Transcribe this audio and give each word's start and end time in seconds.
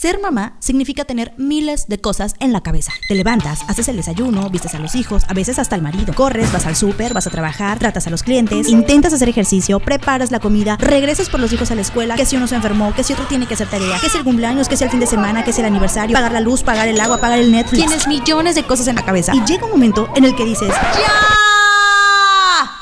Ser 0.00 0.20
mamá 0.20 0.52
significa 0.60 1.04
tener 1.04 1.34
miles 1.38 1.88
de 1.88 2.00
cosas 2.00 2.36
en 2.38 2.52
la 2.52 2.60
cabeza. 2.60 2.92
Te 3.08 3.16
levantas, 3.16 3.62
haces 3.66 3.88
el 3.88 3.96
desayuno, 3.96 4.48
vistes 4.48 4.76
a 4.76 4.78
los 4.78 4.94
hijos, 4.94 5.24
a 5.26 5.34
veces 5.34 5.58
hasta 5.58 5.74
el 5.74 5.82
marido. 5.82 6.14
Corres, 6.14 6.52
vas 6.52 6.66
al 6.66 6.76
súper, 6.76 7.14
vas 7.14 7.26
a 7.26 7.30
trabajar, 7.30 7.80
tratas 7.80 8.06
a 8.06 8.10
los 8.10 8.22
clientes, 8.22 8.68
intentas 8.68 9.12
hacer 9.12 9.28
ejercicio, 9.28 9.80
preparas 9.80 10.30
la 10.30 10.38
comida, 10.38 10.76
regresas 10.76 11.28
por 11.28 11.40
los 11.40 11.52
hijos 11.52 11.72
a 11.72 11.74
la 11.74 11.80
escuela, 11.80 12.14
que 12.14 12.26
si 12.26 12.36
uno 12.36 12.46
se 12.46 12.54
enfermó, 12.54 12.94
que 12.94 13.02
si 13.02 13.12
otro 13.12 13.24
tiene 13.26 13.48
que 13.48 13.54
hacer 13.54 13.66
tarea, 13.66 13.98
que 14.00 14.08
si 14.08 14.18
el 14.18 14.22
cumpleaños, 14.22 14.68
que 14.68 14.76
si 14.76 14.84
el 14.84 14.90
fin 14.90 15.00
de 15.00 15.06
semana, 15.08 15.42
que 15.42 15.52
si 15.52 15.62
el 15.62 15.66
aniversario, 15.66 16.14
pagar 16.14 16.30
la 16.30 16.42
luz, 16.42 16.62
pagar 16.62 16.86
el 16.86 17.00
agua, 17.00 17.18
pagar 17.18 17.40
el 17.40 17.50
Netflix. 17.50 17.84
Tienes 17.84 18.06
millones 18.06 18.54
de 18.54 18.62
cosas 18.62 18.86
en 18.86 18.94
la 18.94 19.04
cabeza. 19.04 19.34
Y 19.34 19.44
llega 19.46 19.64
un 19.64 19.72
momento 19.72 20.08
en 20.14 20.24
el 20.26 20.36
que 20.36 20.44
dices, 20.44 20.68
¡Ya! 20.68 21.10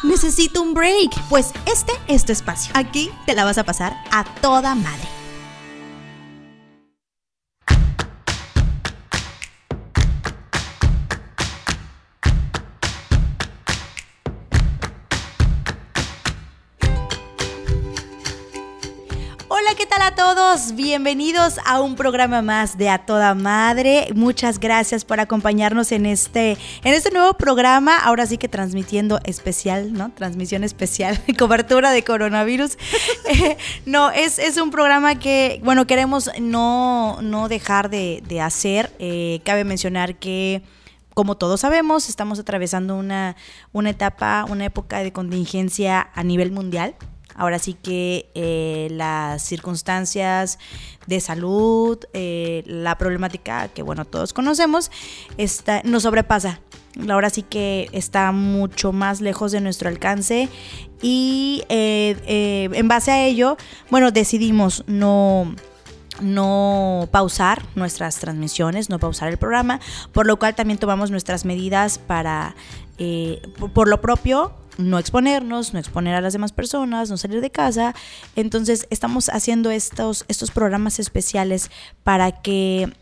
Necesito 0.02 0.60
un 0.60 0.74
break. 0.74 1.18
Pues 1.30 1.52
este 1.64 1.94
es 2.08 2.26
tu 2.26 2.32
espacio. 2.32 2.72
Aquí 2.74 3.10
te 3.24 3.34
la 3.34 3.46
vas 3.46 3.56
a 3.56 3.64
pasar 3.64 3.96
a 4.12 4.24
toda 4.42 4.74
madre. 4.74 5.15
Todos? 20.16 20.74
Bienvenidos 20.74 21.60
a 21.66 21.82
un 21.82 21.94
programa 21.94 22.40
más 22.40 22.78
de 22.78 22.88
A 22.88 23.04
Toda 23.04 23.34
Madre. 23.34 24.08
Muchas 24.14 24.58
gracias 24.58 25.04
por 25.04 25.20
acompañarnos 25.20 25.92
en 25.92 26.06
este, 26.06 26.52
en 26.84 26.94
este 26.94 27.10
nuevo 27.10 27.34
programa. 27.34 27.98
Ahora 27.98 28.24
sí 28.24 28.38
que 28.38 28.48
transmitiendo 28.48 29.20
especial, 29.24 29.92
¿no? 29.92 30.10
Transmisión 30.12 30.64
especial, 30.64 31.20
cobertura 31.38 31.90
de 31.90 32.02
coronavirus. 32.02 32.78
Eh, 33.28 33.56
no, 33.86 34.10
es, 34.12 34.38
es, 34.38 34.56
un 34.56 34.70
programa 34.70 35.18
que, 35.18 35.60
bueno, 35.64 35.84
queremos 35.86 36.30
no, 36.40 37.18
no 37.22 37.48
dejar 37.48 37.90
de, 37.90 38.40
hacer. 38.40 38.92
Eh, 39.00 39.40
cabe 39.44 39.64
mencionar 39.64 40.14
que 40.16 40.62
como 41.12 41.36
todos 41.36 41.62
sabemos, 41.62 42.08
estamos 42.08 42.38
atravesando 42.38 42.94
una, 42.94 43.36
una 43.72 43.90
etapa, 43.90 44.46
una 44.48 44.64
época 44.64 45.00
de 45.00 45.12
contingencia 45.12 46.08
a 46.14 46.22
nivel 46.22 46.52
mundial. 46.52 46.94
Ahora 47.36 47.58
sí 47.58 47.74
que 47.74 48.30
eh, 48.34 48.88
las 48.90 49.42
circunstancias 49.42 50.58
de 51.06 51.20
salud, 51.20 51.98
eh, 52.14 52.62
la 52.66 52.96
problemática 52.96 53.68
que, 53.68 53.82
bueno, 53.82 54.04
todos 54.04 54.32
conocemos, 54.32 54.90
está, 55.36 55.82
nos 55.84 56.04
sobrepasa. 56.04 56.60
Ahora 57.10 57.28
sí 57.28 57.42
que 57.42 57.90
está 57.92 58.32
mucho 58.32 58.90
más 58.90 59.20
lejos 59.20 59.52
de 59.52 59.60
nuestro 59.60 59.90
alcance 59.90 60.48
y 61.02 61.62
eh, 61.68 62.70
en 62.72 62.88
base 62.88 63.10
a 63.10 63.26
ello, 63.26 63.58
bueno, 63.90 64.10
decidimos 64.10 64.82
no 64.86 65.54
no 66.22 67.10
pausar 67.12 67.62
nuestras 67.74 68.18
transmisiones, 68.18 68.88
no 68.88 68.98
pausar 68.98 69.28
el 69.28 69.36
programa, 69.36 69.80
por 70.12 70.26
lo 70.26 70.38
cual 70.38 70.54
también 70.54 70.78
tomamos 70.78 71.10
nuestras 71.10 71.44
medidas 71.44 71.98
para, 71.98 72.56
por 73.74 73.86
lo 73.86 74.00
propio, 74.00 74.54
no 74.78 74.98
exponernos, 74.98 75.72
no 75.72 75.78
exponer 75.78 76.14
a 76.14 76.20
las 76.20 76.32
demás 76.32 76.52
personas, 76.52 77.10
no 77.10 77.16
salir 77.16 77.40
de 77.40 77.50
casa. 77.50 77.94
Entonces 78.34 78.86
estamos 78.90 79.28
haciendo 79.28 79.70
estos, 79.70 80.24
estos 80.28 80.50
programas 80.50 80.98
especiales 80.98 81.70
para 82.02 82.32
que 82.32 82.92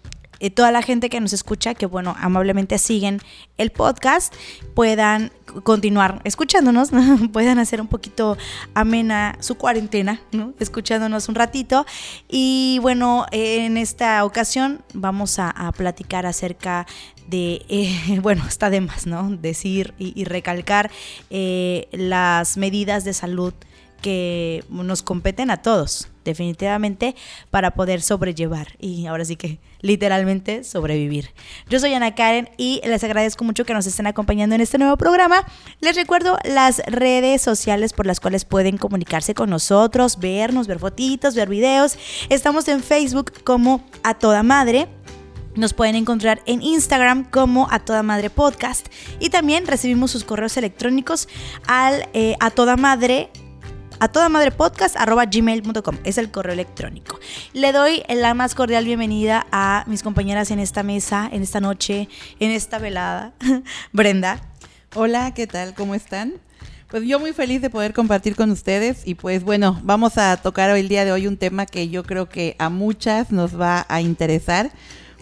eh, 0.40 0.50
toda 0.50 0.70
la 0.70 0.82
gente 0.82 1.10
que 1.10 1.20
nos 1.20 1.32
escucha, 1.32 1.74
que 1.74 1.86
bueno, 1.86 2.14
amablemente 2.18 2.78
siguen 2.78 3.20
el 3.56 3.70
podcast, 3.70 4.34
puedan 4.74 5.32
continuar 5.62 6.20
escuchándonos, 6.24 6.90
puedan 7.32 7.58
hacer 7.58 7.80
un 7.80 7.88
poquito 7.88 8.36
amena 8.74 9.36
su 9.40 9.56
cuarentena, 9.56 10.20
¿no? 10.32 10.54
escuchándonos 10.58 11.28
un 11.28 11.34
ratito. 11.34 11.86
Y 12.28 12.78
bueno, 12.82 13.26
en 13.30 13.76
esta 13.76 14.24
ocasión 14.24 14.82
vamos 14.92 15.38
a, 15.38 15.52
platicar 15.76 16.26
acerca 16.26 16.86
de, 17.28 17.64
eh, 17.68 18.18
bueno, 18.22 18.44
está 18.46 18.70
de 18.70 18.80
más, 18.80 19.06
¿no? 19.06 19.30
Decir 19.30 19.94
y, 19.98 20.24
recalcar 20.24 20.90
eh, 21.30 21.88
las 21.92 22.56
medidas 22.56 23.04
de 23.04 23.12
salud 23.12 23.54
que 24.02 24.64
nos 24.68 25.02
competen 25.02 25.50
a 25.50 25.62
todos, 25.62 26.08
definitivamente, 26.24 27.14
para 27.50 27.72
poder 27.72 28.02
sobrellevar 28.02 28.68
y 28.78 29.06
ahora 29.06 29.24
sí 29.24 29.36
que 29.36 29.58
literalmente 29.80 30.64
sobrevivir. 30.64 31.30
Yo 31.68 31.78
soy 31.78 31.92
Ana 31.94 32.14
Karen 32.14 32.48
y 32.56 32.80
les 32.84 33.04
agradezco 33.04 33.44
mucho 33.44 33.64
que 33.64 33.74
nos 33.74 33.86
estén 33.86 34.06
acompañando 34.06 34.54
en 34.54 34.60
este 34.60 34.78
nuevo 34.78 34.96
programa. 34.96 35.46
Les 35.80 35.94
recuerdo 35.94 36.38
las 36.44 36.78
redes 36.86 37.42
sociales 37.42 37.92
por 37.92 38.06
las 38.06 38.20
cuales 38.20 38.44
pueden 38.44 38.78
comunicarse 38.78 39.34
con 39.34 39.50
nosotros, 39.50 40.18
vernos, 40.18 40.66
ver 40.66 40.78
fotitos, 40.78 41.34
ver 41.34 41.48
videos. 41.48 41.98
Estamos 42.30 42.66
en 42.68 42.82
Facebook 42.82 43.32
como 43.44 43.84
A 44.02 44.14
Toda 44.14 44.42
Madre. 44.42 44.88
Nos 45.56 45.72
pueden 45.72 45.94
encontrar 45.94 46.42
en 46.46 46.62
Instagram 46.62 47.30
como 47.30 47.68
a 47.70 47.78
toda 47.78 48.02
madre 48.02 48.28
podcast 48.28 48.88
y 49.20 49.30
también 49.30 49.68
recibimos 49.68 50.10
sus 50.10 50.24
correos 50.24 50.56
electrónicos 50.56 51.28
al 51.68 52.08
eh, 52.12 52.34
a 52.40 52.50
toda 52.50 52.76
madre 52.76 53.30
a 54.00 54.08
toda 54.08 54.28
madre 54.28 54.50
podcast 54.50 54.96
gmail.com 54.96 55.96
es 56.04 56.18
el 56.18 56.30
correo 56.30 56.52
electrónico. 56.52 57.18
Le 57.52 57.72
doy 57.72 58.02
la 58.08 58.34
más 58.34 58.54
cordial 58.54 58.84
bienvenida 58.84 59.46
a 59.52 59.84
mis 59.86 60.02
compañeras 60.02 60.50
en 60.50 60.58
esta 60.58 60.82
mesa, 60.82 61.28
en 61.32 61.42
esta 61.42 61.60
noche, 61.60 62.08
en 62.40 62.50
esta 62.50 62.78
velada. 62.78 63.32
Brenda. 63.92 64.40
Hola, 64.94 65.34
¿qué 65.34 65.46
tal? 65.46 65.74
¿Cómo 65.74 65.94
están? 65.94 66.34
Pues 66.88 67.04
yo 67.04 67.18
muy 67.18 67.32
feliz 67.32 67.60
de 67.60 67.70
poder 67.70 67.92
compartir 67.92 68.36
con 68.36 68.50
ustedes 68.50 69.06
y 69.06 69.14
pues 69.14 69.42
bueno, 69.42 69.80
vamos 69.82 70.18
a 70.18 70.36
tocar 70.36 70.70
hoy 70.70 70.80
el 70.80 70.88
día 70.88 71.04
de 71.04 71.12
hoy 71.12 71.26
un 71.26 71.36
tema 71.36 71.66
que 71.66 71.88
yo 71.88 72.04
creo 72.04 72.28
que 72.28 72.56
a 72.58 72.68
muchas 72.68 73.32
nos 73.32 73.58
va 73.60 73.84
a 73.88 74.00
interesar 74.00 74.70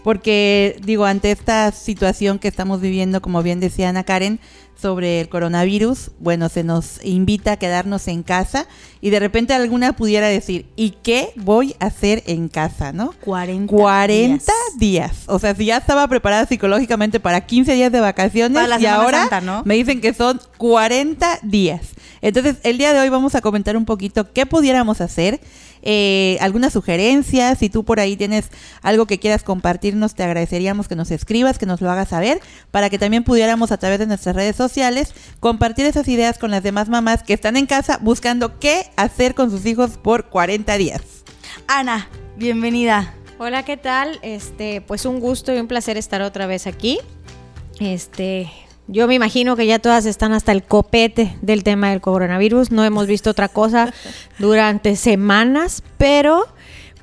porque 0.03 0.79
digo, 0.83 1.05
ante 1.05 1.31
esta 1.31 1.71
situación 1.71 2.39
que 2.39 2.47
estamos 2.47 2.81
viviendo, 2.81 3.21
como 3.21 3.41
bien 3.41 3.59
decía 3.59 3.89
Ana 3.89 4.03
Karen, 4.03 4.39
sobre 4.79 5.21
el 5.21 5.29
coronavirus, 5.29 6.11
bueno, 6.19 6.49
se 6.49 6.63
nos 6.63 7.03
invita 7.05 7.53
a 7.53 7.57
quedarnos 7.57 8.07
en 8.09 8.21
casa 8.21 8.67
y 9.01 9.11
de 9.11 9.19
repente 9.19 9.53
alguna 9.53 9.93
pudiera 9.93 10.27
decir, 10.27 10.65
¿y 10.75 10.91
qué 11.03 11.31
voy 11.37 11.75
a 11.79 11.85
hacer 11.85 12.21
en 12.25 12.49
casa, 12.49 12.91
no? 12.91 13.13
40, 13.23 13.73
40 13.73 14.51
días. 14.77 15.23
O 15.27 15.39
sea, 15.39 15.55
si 15.55 15.65
ya 15.65 15.77
estaba 15.77 16.05
preparada 16.09 16.45
psicológicamente 16.47 17.21
para 17.21 17.45
15 17.45 17.73
días 17.75 17.91
de 17.91 18.01
vacaciones 18.01 18.61
y 18.81 18.85
ahora 18.85 19.29
me 19.63 19.75
dicen 19.75 20.01
que 20.01 20.13
son 20.13 20.41
40 20.57 21.39
días. 21.43 21.81
Entonces, 22.21 22.57
el 22.63 22.77
día 22.77 22.93
de 22.93 22.99
hoy 22.99 23.09
vamos 23.09 23.35
a 23.35 23.41
comentar 23.41 23.77
un 23.77 23.85
poquito 23.85 24.33
qué 24.33 24.45
pudiéramos 24.45 25.01
hacer 25.01 25.39
eh, 25.85 26.37
algunas 26.39 26.73
sugerencias, 26.73 27.59
si 27.59 27.69
tú 27.69 27.83
por 27.83 27.99
ahí 27.99 28.15
tienes 28.15 28.49
algo 28.81 29.05
que 29.05 29.19
quieras 29.19 29.43
compartirnos, 29.43 30.15
te 30.15 30.23
agradeceríamos 30.23 30.87
que 30.87 30.95
nos 30.95 31.11
escribas, 31.11 31.59
que 31.59 31.65
nos 31.65 31.81
lo 31.81 31.91
hagas 31.91 32.09
saber, 32.09 32.39
para 32.71 32.89
que 32.89 32.97
también 32.97 33.23
pudiéramos 33.25 33.71
a 33.73 33.77
través 33.77 33.99
de 33.99 34.07
nuestras 34.07 34.35
redes 34.35 34.55
sociales 34.55 35.13
compartir 35.41 35.85
esas 35.85 36.07
ideas 36.07 36.37
con 36.37 36.51
las 36.51 36.63
demás 36.63 36.87
mamás 36.87 37.23
que 37.23 37.33
están 37.33 37.57
en 37.57 37.65
casa 37.65 37.99
buscando 38.01 38.59
qué 38.59 38.91
hacer 38.95 39.35
con 39.35 39.51
sus 39.51 39.65
hijos 39.65 39.97
por 39.97 40.29
40 40.29 40.77
días. 40.77 41.01
Ana, 41.67 42.07
bienvenida. 42.37 43.13
Hola, 43.37 43.63
¿qué 43.63 43.75
tal? 43.75 44.19
Este, 44.21 44.79
pues 44.79 45.05
un 45.05 45.19
gusto 45.19 45.53
y 45.53 45.57
un 45.57 45.67
placer 45.67 45.97
estar 45.97 46.21
otra 46.21 46.45
vez 46.45 46.65
aquí. 46.65 46.99
Este, 47.79 48.49
yo 48.87 49.07
me 49.07 49.15
imagino 49.15 49.55
que 49.55 49.65
ya 49.65 49.79
todas 49.79 50.05
están 50.05 50.33
hasta 50.33 50.51
el 50.51 50.63
copete 50.63 51.35
del 51.41 51.63
tema 51.63 51.91
del 51.91 52.01
coronavirus. 52.01 52.71
No 52.71 52.83
hemos 52.83 53.07
visto 53.07 53.29
otra 53.29 53.47
cosa 53.47 53.93
durante 54.39 54.95
semanas, 54.95 55.83
pero 55.97 56.47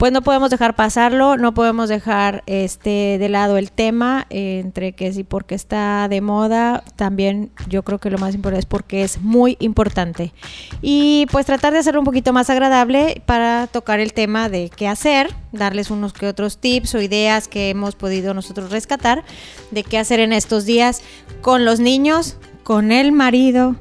pues 0.00 0.12
no 0.12 0.22
podemos 0.22 0.48
dejar 0.48 0.76
pasarlo, 0.76 1.36
no 1.36 1.52
podemos 1.52 1.90
dejar 1.90 2.42
este 2.46 3.18
de 3.18 3.28
lado 3.28 3.58
el 3.58 3.70
tema 3.70 4.24
entre 4.30 4.92
que 4.92 5.12
sí 5.12 5.24
porque 5.24 5.54
está 5.54 6.08
de 6.08 6.22
moda, 6.22 6.82
también 6.96 7.50
yo 7.68 7.82
creo 7.82 7.98
que 7.98 8.08
lo 8.08 8.16
más 8.16 8.34
importante 8.34 8.60
es 8.60 8.64
porque 8.64 9.02
es 9.02 9.20
muy 9.20 9.58
importante. 9.60 10.32
Y 10.80 11.26
pues 11.30 11.44
tratar 11.44 11.74
de 11.74 11.80
hacerlo 11.80 12.00
un 12.00 12.06
poquito 12.06 12.32
más 12.32 12.48
agradable 12.48 13.20
para 13.26 13.66
tocar 13.66 14.00
el 14.00 14.14
tema 14.14 14.48
de 14.48 14.70
qué 14.74 14.88
hacer, 14.88 15.34
darles 15.52 15.90
unos 15.90 16.14
que 16.14 16.28
otros 16.28 16.56
tips 16.56 16.94
o 16.94 17.02
ideas 17.02 17.46
que 17.46 17.68
hemos 17.68 17.94
podido 17.94 18.32
nosotros 18.32 18.70
rescatar 18.70 19.22
de 19.70 19.82
qué 19.84 19.98
hacer 19.98 20.18
en 20.20 20.32
estos 20.32 20.64
días 20.64 21.02
con 21.42 21.66
los 21.66 21.78
niños, 21.78 22.38
con 22.62 22.92
el 22.92 23.12
marido 23.12 23.76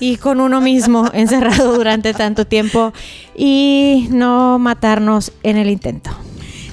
y 0.00 0.16
con 0.16 0.40
uno 0.40 0.60
mismo 0.60 1.10
encerrado 1.12 1.74
durante 1.74 2.14
tanto 2.14 2.46
tiempo 2.46 2.92
y 3.36 4.08
no 4.10 4.58
matarnos 4.58 5.32
en 5.42 5.56
el 5.56 5.70
intento. 5.70 6.10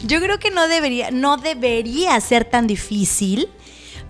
Yo 0.05 0.19
creo 0.21 0.39
que 0.39 0.51
no 0.51 0.67
debería, 0.67 1.09
no 1.11 1.37
debería 1.37 2.19
ser 2.21 2.45
tan 2.45 2.67
difícil, 2.67 3.49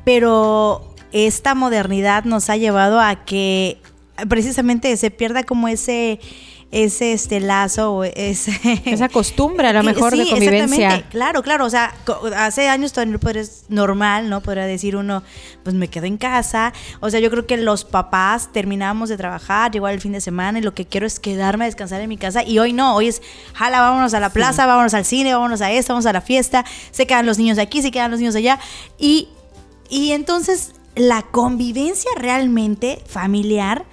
pero 0.04 0.94
esta 1.14 1.56
modernidad 1.56 2.26
nos 2.26 2.50
ha 2.50 2.58
llevado 2.58 3.00
a 3.00 3.24
que 3.24 3.80
precisamente 4.28 4.96
se 4.98 5.12
pierda 5.12 5.44
como 5.44 5.68
ese 5.68 6.20
ese 6.72 7.14
este 7.14 7.40
lazo, 7.40 8.04
ese, 8.04 8.52
esa 8.86 9.08
costumbre 9.10 9.68
a 9.68 9.74
lo 9.74 9.84
mejor 9.84 10.16
de 10.16 10.28
convivencia. 10.28 11.04
Claro, 11.10 11.42
claro, 11.42 11.66
o 11.66 11.70
sea, 11.70 11.94
hace 12.36 12.68
años 12.68 12.92
todavía 12.92 13.18
es 13.36 13.66
normal, 13.70 14.30
¿no? 14.30 14.42
Podría 14.42 14.66
decir 14.66 14.96
uno, 14.96 15.24
pues 15.64 15.76
me 15.76 15.88
quedo 15.88 16.06
en 16.06 16.18
casa. 16.18 16.74
O 17.00 17.10
sea, 17.10 17.20
yo 17.20 17.30
creo 17.30 17.46
que 17.46 17.58
los 17.58 17.86
papás 17.86 18.52
terminamos 18.52 19.10
de 19.10 19.18
trabajar, 19.18 19.72
llegó 19.72 19.88
el 19.88 20.02
fin 20.02 20.12
de 20.12 20.22
semana 20.22 20.60
y 20.60 20.62
lo 20.62 20.74
que 20.74 20.86
quiero 20.86 21.06
es 21.08 21.20
quedarme 21.20 21.66
a 21.66 21.68
descansar 21.68 22.02
en 22.02 22.10
mi 22.10 22.18
casa 22.18 22.44
y 22.44 22.60
hoy 22.60 22.74
no, 22.74 22.96
hoy 22.96 23.08
es, 23.08 23.22
jala, 23.54 23.80
vámonos 23.80 24.14
a 24.14 24.20
la 24.20 24.30
plaza, 24.30 24.66
vámonos 24.66 24.94
al 24.94 25.06
cine, 25.06 25.34
vámonos 25.34 25.62
a 25.62 25.72
esto, 25.72 25.94
vamos 25.94 26.06
a 26.06 26.14
la 26.14 26.22
fiesta, 26.22 26.66
se 26.92 27.08
quedan 27.08 27.26
los 27.26 27.38
niños 27.38 27.58
aquí, 27.58 27.82
se 27.82 27.92
quedan 27.92 28.12
los 28.12 28.20
niños 28.20 28.36
allá 28.36 28.60
y, 28.98 29.30
y 29.90 30.12
entonces 30.12 30.74
la 30.96 31.22
convivencia 31.24 32.10
realmente 32.18 33.02
familiar 33.08 33.86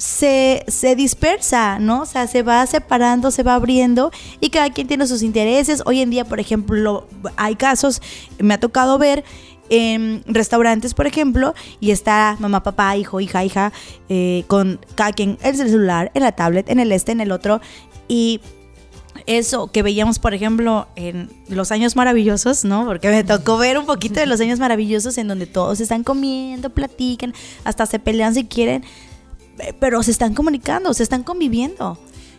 se, 0.00 0.64
se, 0.66 0.96
dispersa, 0.96 1.78
¿no? 1.78 2.02
O 2.02 2.06
sea, 2.06 2.26
se 2.26 2.42
va 2.42 2.64
separando, 2.66 3.30
se 3.30 3.42
va 3.42 3.54
abriendo 3.54 4.10
y 4.40 4.48
cada 4.48 4.70
quien 4.70 4.88
tiene 4.88 5.06
sus 5.06 5.22
intereses. 5.22 5.82
Hoy 5.84 6.00
en 6.00 6.08
día, 6.08 6.24
por 6.24 6.40
ejemplo, 6.40 7.06
hay 7.36 7.54
casos, 7.54 8.00
me 8.38 8.54
ha 8.54 8.60
tocado 8.60 8.96
ver 8.96 9.24
en 9.68 10.22
restaurantes, 10.26 10.94
por 10.94 11.06
ejemplo, 11.06 11.54
y 11.80 11.90
está 11.90 12.36
mamá, 12.40 12.62
papá, 12.62 12.96
hijo, 12.96 13.20
hija, 13.20 13.44
hija, 13.44 13.72
eh, 14.08 14.44
con 14.46 14.80
cada 14.94 15.12
quien 15.12 15.36
el 15.42 15.54
celular, 15.54 16.10
en 16.14 16.22
la 16.22 16.32
tablet, 16.32 16.70
en 16.70 16.80
el 16.80 16.92
este, 16.92 17.12
en 17.12 17.20
el 17.20 17.30
otro, 17.30 17.60
y 18.08 18.40
eso 19.26 19.70
que 19.70 19.82
veíamos, 19.82 20.18
por 20.18 20.32
ejemplo, 20.32 20.88
en 20.96 21.30
los 21.48 21.72
años 21.72 21.94
maravillosos, 21.94 22.64
¿no? 22.64 22.86
Porque 22.86 23.10
me 23.10 23.22
tocó 23.22 23.58
ver 23.58 23.76
un 23.76 23.84
poquito 23.84 24.18
de 24.18 24.24
los 24.24 24.40
años 24.40 24.58
maravillosos 24.58 25.18
en 25.18 25.28
donde 25.28 25.46
todos 25.46 25.78
están 25.78 26.04
comiendo, 26.04 26.70
platican, 26.70 27.34
hasta 27.64 27.84
se 27.84 27.98
pelean 27.98 28.32
si 28.32 28.44
quieren 28.44 28.82
pero 29.78 30.02
se 30.02 30.10
están 30.10 30.34
comunicando, 30.34 30.92
se 30.94 31.02
están 31.02 31.22
conviviendo. 31.22 31.98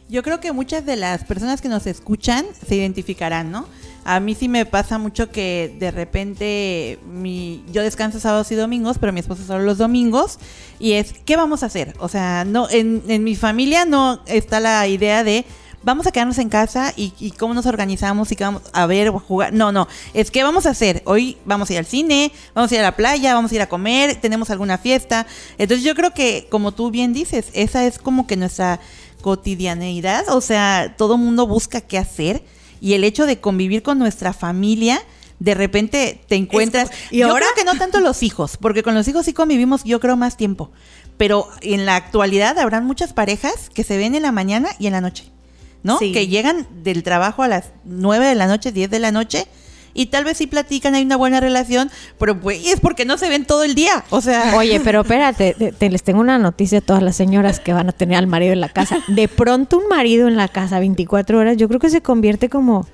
Yo 0.09 0.23
creo 0.23 0.39
que 0.41 0.51
muchas 0.51 0.85
de 0.85 0.97
las 0.97 1.23
personas 1.23 1.61
que 1.61 1.69
nos 1.69 1.87
escuchan 1.87 2.45
se 2.67 2.75
identificarán, 2.75 3.51
¿no? 3.51 3.65
A 4.03 4.19
mí 4.19 4.35
sí 4.35 4.49
me 4.49 4.65
pasa 4.65 4.97
mucho 4.97 5.31
que 5.31 5.75
de 5.79 5.91
repente 5.91 6.99
mi, 7.07 7.63
yo 7.71 7.83
descanso 7.83 8.19
sábados 8.19 8.51
y 8.51 8.55
domingos, 8.55 8.97
pero 8.99 9.13
mi 9.13 9.19
esposo 9.19 9.45
solo 9.45 9.63
los 9.63 9.77
domingos. 9.77 10.39
Y 10.79 10.93
es, 10.93 11.13
¿qué 11.25 11.37
vamos 11.37 11.63
a 11.63 11.67
hacer? 11.67 11.93
O 11.99 12.09
sea, 12.09 12.43
no, 12.43 12.69
en, 12.69 13.03
en 13.07 13.23
mi 13.23 13.35
familia 13.35 13.85
no 13.85 14.21
está 14.25 14.59
la 14.59 14.87
idea 14.87 15.23
de 15.23 15.45
vamos 15.83 16.07
a 16.07 16.11
quedarnos 16.11 16.37
en 16.37 16.49
casa 16.49 16.93
y, 16.95 17.31
cómo 17.37 17.53
nos 17.53 17.65
organizamos 17.65 18.31
y 18.31 18.35
qué 18.35 18.43
vamos 18.43 18.63
a 18.73 18.85
ver 18.85 19.09
o 19.09 19.17
a 19.17 19.19
jugar. 19.19 19.53
No, 19.53 19.71
no, 19.71 19.87
es 20.13 20.31
que 20.31 20.43
vamos 20.43 20.65
a 20.65 20.71
hacer. 20.71 21.01
Hoy 21.05 21.37
vamos 21.45 21.69
a 21.69 21.73
ir 21.73 21.79
al 21.79 21.85
cine, 21.85 22.31
vamos 22.53 22.71
a 22.71 22.75
ir 22.75 22.79
a 22.81 22.83
la 22.83 22.95
playa, 22.95 23.33
vamos 23.33 23.51
a 23.51 23.55
ir 23.55 23.61
a 23.61 23.69
comer, 23.69 24.15
tenemos 24.21 24.49
alguna 24.49 24.77
fiesta. 24.77 25.27
Entonces 25.57 25.83
yo 25.83 25.95
creo 25.95 26.13
que, 26.13 26.47
como 26.49 26.71
tú 26.71 26.91
bien 26.91 27.13
dices, 27.13 27.47
esa 27.53 27.85
es 27.85 27.97
como 27.97 28.27
que 28.27 28.37
nuestra 28.37 28.79
cotidianeidad. 29.21 30.29
O 30.29 30.41
sea, 30.41 30.95
todo 30.97 31.17
mundo 31.17 31.47
busca 31.47 31.81
qué 31.81 31.97
hacer 31.97 32.43
y 32.79 32.93
el 32.93 33.03
hecho 33.03 33.25
de 33.25 33.39
convivir 33.39 33.83
con 33.83 33.99
nuestra 33.99 34.33
familia 34.33 35.01
de 35.39 35.55
repente 35.55 36.21
te 36.27 36.35
encuentras. 36.35 36.91
y 37.09 37.17
yo 37.17 37.33
creo 37.33 37.47
que 37.55 37.63
no 37.63 37.75
tanto 37.75 37.99
los 37.99 38.21
hijos, 38.21 38.57
porque 38.57 38.83
con 38.83 38.93
los 38.93 39.07
hijos 39.07 39.25
sí 39.25 39.33
convivimos, 39.33 39.83
yo 39.83 39.99
creo, 39.99 40.15
más 40.15 40.37
tiempo. 40.37 40.69
Pero 41.17 41.47
en 41.61 41.87
la 41.87 41.95
actualidad 41.95 42.59
habrán 42.59 42.85
muchas 42.85 43.13
parejas 43.13 43.71
que 43.73 43.83
se 43.83 43.97
ven 43.97 44.13
en 44.13 44.21
la 44.21 44.31
mañana 44.31 44.69
y 44.77 44.85
en 44.85 44.93
la 44.93 45.01
noche. 45.01 45.31
¿No? 45.83 45.99
Que 45.99 46.27
llegan 46.27 46.67
del 46.83 47.03
trabajo 47.03 47.43
a 47.43 47.47
las 47.47 47.71
9 47.85 48.25
de 48.25 48.35
la 48.35 48.47
noche, 48.47 48.71
10 48.71 48.89
de 48.89 48.99
la 48.99 49.11
noche, 49.11 49.47
y 49.93 50.07
tal 50.07 50.23
vez 50.23 50.37
sí 50.37 50.47
platican, 50.47 50.95
hay 50.95 51.03
una 51.03 51.17
buena 51.17 51.39
relación, 51.39 51.91
pero 52.17 52.39
pues 52.39 52.65
es 52.65 52.79
porque 52.79 53.05
no 53.05 53.17
se 53.17 53.29
ven 53.29 53.45
todo 53.45 53.63
el 53.63 53.75
día. 53.75 54.03
O 54.09 54.21
sea. 54.21 54.55
Oye, 54.55 54.79
pero 54.79 55.01
espérate, 55.01 55.73
te, 55.77 55.89
les 55.89 56.03
tengo 56.03 56.21
una 56.21 56.37
noticia 56.37 56.79
a 56.79 56.81
todas 56.81 57.03
las 57.03 57.15
señoras 57.15 57.59
que 57.59 57.73
van 57.73 57.89
a 57.89 57.91
tener 57.91 58.17
al 58.17 58.27
marido 58.27 58.53
en 58.53 58.61
la 58.61 58.69
casa. 58.69 59.03
De 59.07 59.27
pronto 59.27 59.77
un 59.77 59.87
marido 59.87 60.27
en 60.27 60.37
la 60.37 60.47
casa 60.47 60.79
24 60.79 61.39
horas, 61.39 61.57
yo 61.57 61.67
creo 61.67 61.79
que 61.79 61.89
se 61.89 62.01
convierte 62.01 62.49
como 62.49 62.87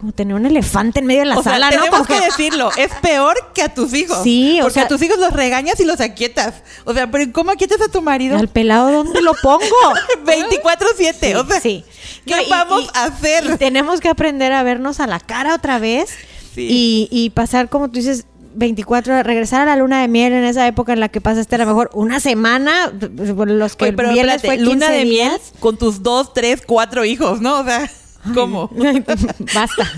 como 0.00 0.12
tener 0.12 0.34
un 0.34 0.46
elefante 0.46 1.00
en 1.00 1.06
medio 1.06 1.20
de 1.20 1.26
la 1.26 1.42
sala, 1.42 1.70
¿no? 1.70 1.76
Tenemos 1.76 2.06
que... 2.06 2.18
decirlo, 2.20 2.70
es 2.78 2.90
peor 3.02 3.36
que 3.52 3.62
a 3.62 3.68
tus 3.68 3.92
hijos. 3.92 4.22
Sí, 4.22 4.58
o 4.60 4.64
Porque 4.64 4.80
a 4.80 4.88
tus 4.88 5.02
hijos 5.02 5.18
los 5.18 5.30
regañas 5.34 5.78
y 5.78 5.84
los 5.84 6.00
aquietas. 6.00 6.62
O 6.86 6.94
sea, 6.94 7.10
pero 7.10 7.30
¿cómo 7.32 7.50
aquietas 7.50 7.82
a 7.82 7.88
tu 7.88 8.00
marido? 8.00 8.38
Al 8.38 8.48
pelado, 8.48 8.90
¿dónde 8.90 9.20
lo 9.20 9.34
pongo? 9.34 9.60
24-7. 10.24 11.36
o 11.36 11.46
sea, 11.46 11.60
sí. 11.60 11.84
¿qué 12.24 12.46
vamos 12.48 12.90
a 12.94 13.04
hacer? 13.04 13.58
tenemos 13.58 14.00
que 14.00 14.08
aprender 14.08 14.54
a 14.54 14.62
vernos 14.62 15.00
a 15.00 15.06
la 15.06 15.20
cara 15.20 15.54
otra 15.54 15.78
vez 15.78 16.16
y, 16.56 17.06
y 17.10 17.28
pasar, 17.30 17.68
como 17.68 17.88
tú 17.88 17.98
dices, 17.98 18.24
24, 18.54 19.22
regresar 19.22 19.60
a 19.60 19.66
la 19.66 19.76
luna 19.76 20.00
de 20.00 20.08
miel 20.08 20.32
en 20.32 20.44
esa 20.44 20.66
época 20.66 20.94
en 20.94 21.00
la 21.00 21.10
que 21.10 21.20
pasaste 21.20 21.56
a 21.56 21.58
lo 21.58 21.66
mejor 21.66 21.90
una 21.92 22.20
semana, 22.20 22.90
los 22.90 23.76
que 23.76 23.92
pero 23.92 24.10
fue 24.38 24.56
luna 24.56 24.88
de 24.88 25.04
miel 25.04 25.32
con 25.60 25.76
tus 25.76 26.02
dos, 26.02 26.32
tres, 26.32 26.62
cuatro 26.66 27.04
hijos, 27.04 27.42
¿no? 27.42 27.60
O 27.60 27.64
sea. 27.64 27.90
¿Cómo? 28.34 28.70
Basta. 29.54 29.90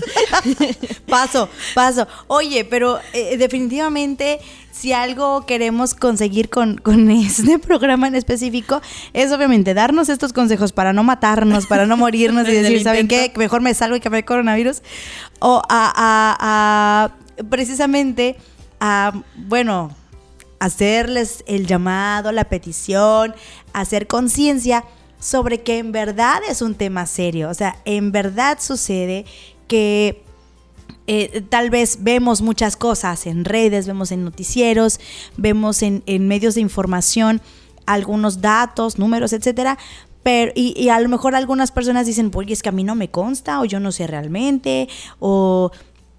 paso, 1.07 1.49
paso. 1.75 2.07
Oye, 2.27 2.65
pero 2.65 2.99
eh, 3.13 3.37
definitivamente 3.37 4.39
si 4.71 4.93
algo 4.93 5.45
queremos 5.45 5.93
conseguir 5.93 6.49
con, 6.49 6.77
con, 6.77 7.11
este 7.11 7.59
programa 7.59 8.07
en 8.07 8.15
específico 8.15 8.81
es 9.13 9.31
obviamente 9.31 9.73
darnos 9.73 10.09
estos 10.09 10.33
consejos 10.33 10.71
para 10.71 10.93
no 10.93 11.03
matarnos, 11.03 11.67
para 11.67 11.85
no 11.85 11.97
morirnos 11.97 12.47
y 12.47 12.51
decir, 12.53 12.83
¿saben 12.83 13.07
qué? 13.07 13.31
Mejor 13.35 13.61
me 13.61 13.73
salgo 13.73 13.95
y 13.95 13.99
que 13.99 14.09
me 14.09 14.19
el 14.19 14.25
coronavirus. 14.25 14.81
O 15.39 15.61
a, 15.69 17.11
precisamente 17.49 18.37
a, 18.79 19.13
bueno, 19.35 19.95
hacerles 20.59 21.43
el 21.45 21.67
llamado, 21.67 22.31
la 22.31 22.45
petición, 22.45 23.35
hacer 23.73 24.07
conciencia 24.07 24.85
sobre 25.23 25.61
que 25.61 25.77
en 25.77 25.93
verdad 25.93 26.41
es 26.47 26.61
un 26.61 26.75
tema 26.75 27.07
serio. 27.07 27.49
O 27.49 27.53
sea, 27.53 27.77
en 27.85 28.11
verdad 28.11 28.57
sucede 28.59 29.25
que 29.67 30.21
eh, 31.07 31.41
tal 31.49 31.69
vez 31.69 31.99
vemos 32.01 32.41
muchas 32.41 32.75
cosas 32.75 33.25
en 33.25 33.45
redes, 33.45 33.87
vemos 33.87 34.11
en 34.11 34.25
noticieros, 34.25 34.99
vemos 35.37 35.81
en, 35.81 36.03
medios 36.27 36.55
de 36.55 36.61
información 36.61 37.41
algunos 37.85 38.41
datos, 38.41 38.99
números, 38.99 39.31
etcétera. 39.31 39.77
Pero, 40.23 40.51
y, 40.55 40.89
a 40.89 40.99
lo 40.99 41.07
mejor 41.07 41.35
algunas 41.35 41.71
personas 41.71 42.05
dicen, 42.05 42.29
pues 42.29 42.49
es 42.49 42.61
que 42.61 42.69
a 42.69 42.73
mí 42.73 42.83
no 42.83 42.95
me 42.95 43.09
consta, 43.09 43.61
o 43.61 43.65
yo 43.65 43.79
no 43.79 43.91
sé 43.93 44.07
realmente, 44.07 44.89
o 45.19 45.71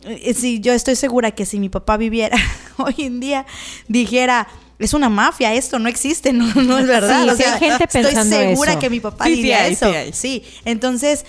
eh, 0.03 0.33
si 0.33 0.61
yo 0.61 0.73
estoy 0.73 0.97
segura 0.97 1.31
que 1.31 1.45
si 1.47 1.59
mi 1.59 1.69
papá 1.69 1.99
viviera 1.99 2.37
hoy 2.79 2.95
en 2.99 3.21
día, 3.21 3.47
dijera, 3.89 4.49
es 4.79 4.95
una 4.95 5.09
mafia 5.09 5.55
esto, 5.55 5.79
no 5.79 5.89
existe, 5.89 6.33
no, 6.35 6.53
no 6.55 6.79
es 6.79 6.87
verdad. 6.87 7.29
o 7.29 7.37
sea, 7.37 7.55
hay 7.55 7.61
gente 7.61 7.89
pensando 7.89 8.37
estoy 8.37 8.49
segura 8.51 8.79
que 8.79 8.91
mi 8.91 9.01
papá 9.01 9.27
diría 9.27 9.67
eso. 9.67 9.93
Sí, 10.13 10.45
entonces 10.65 11.25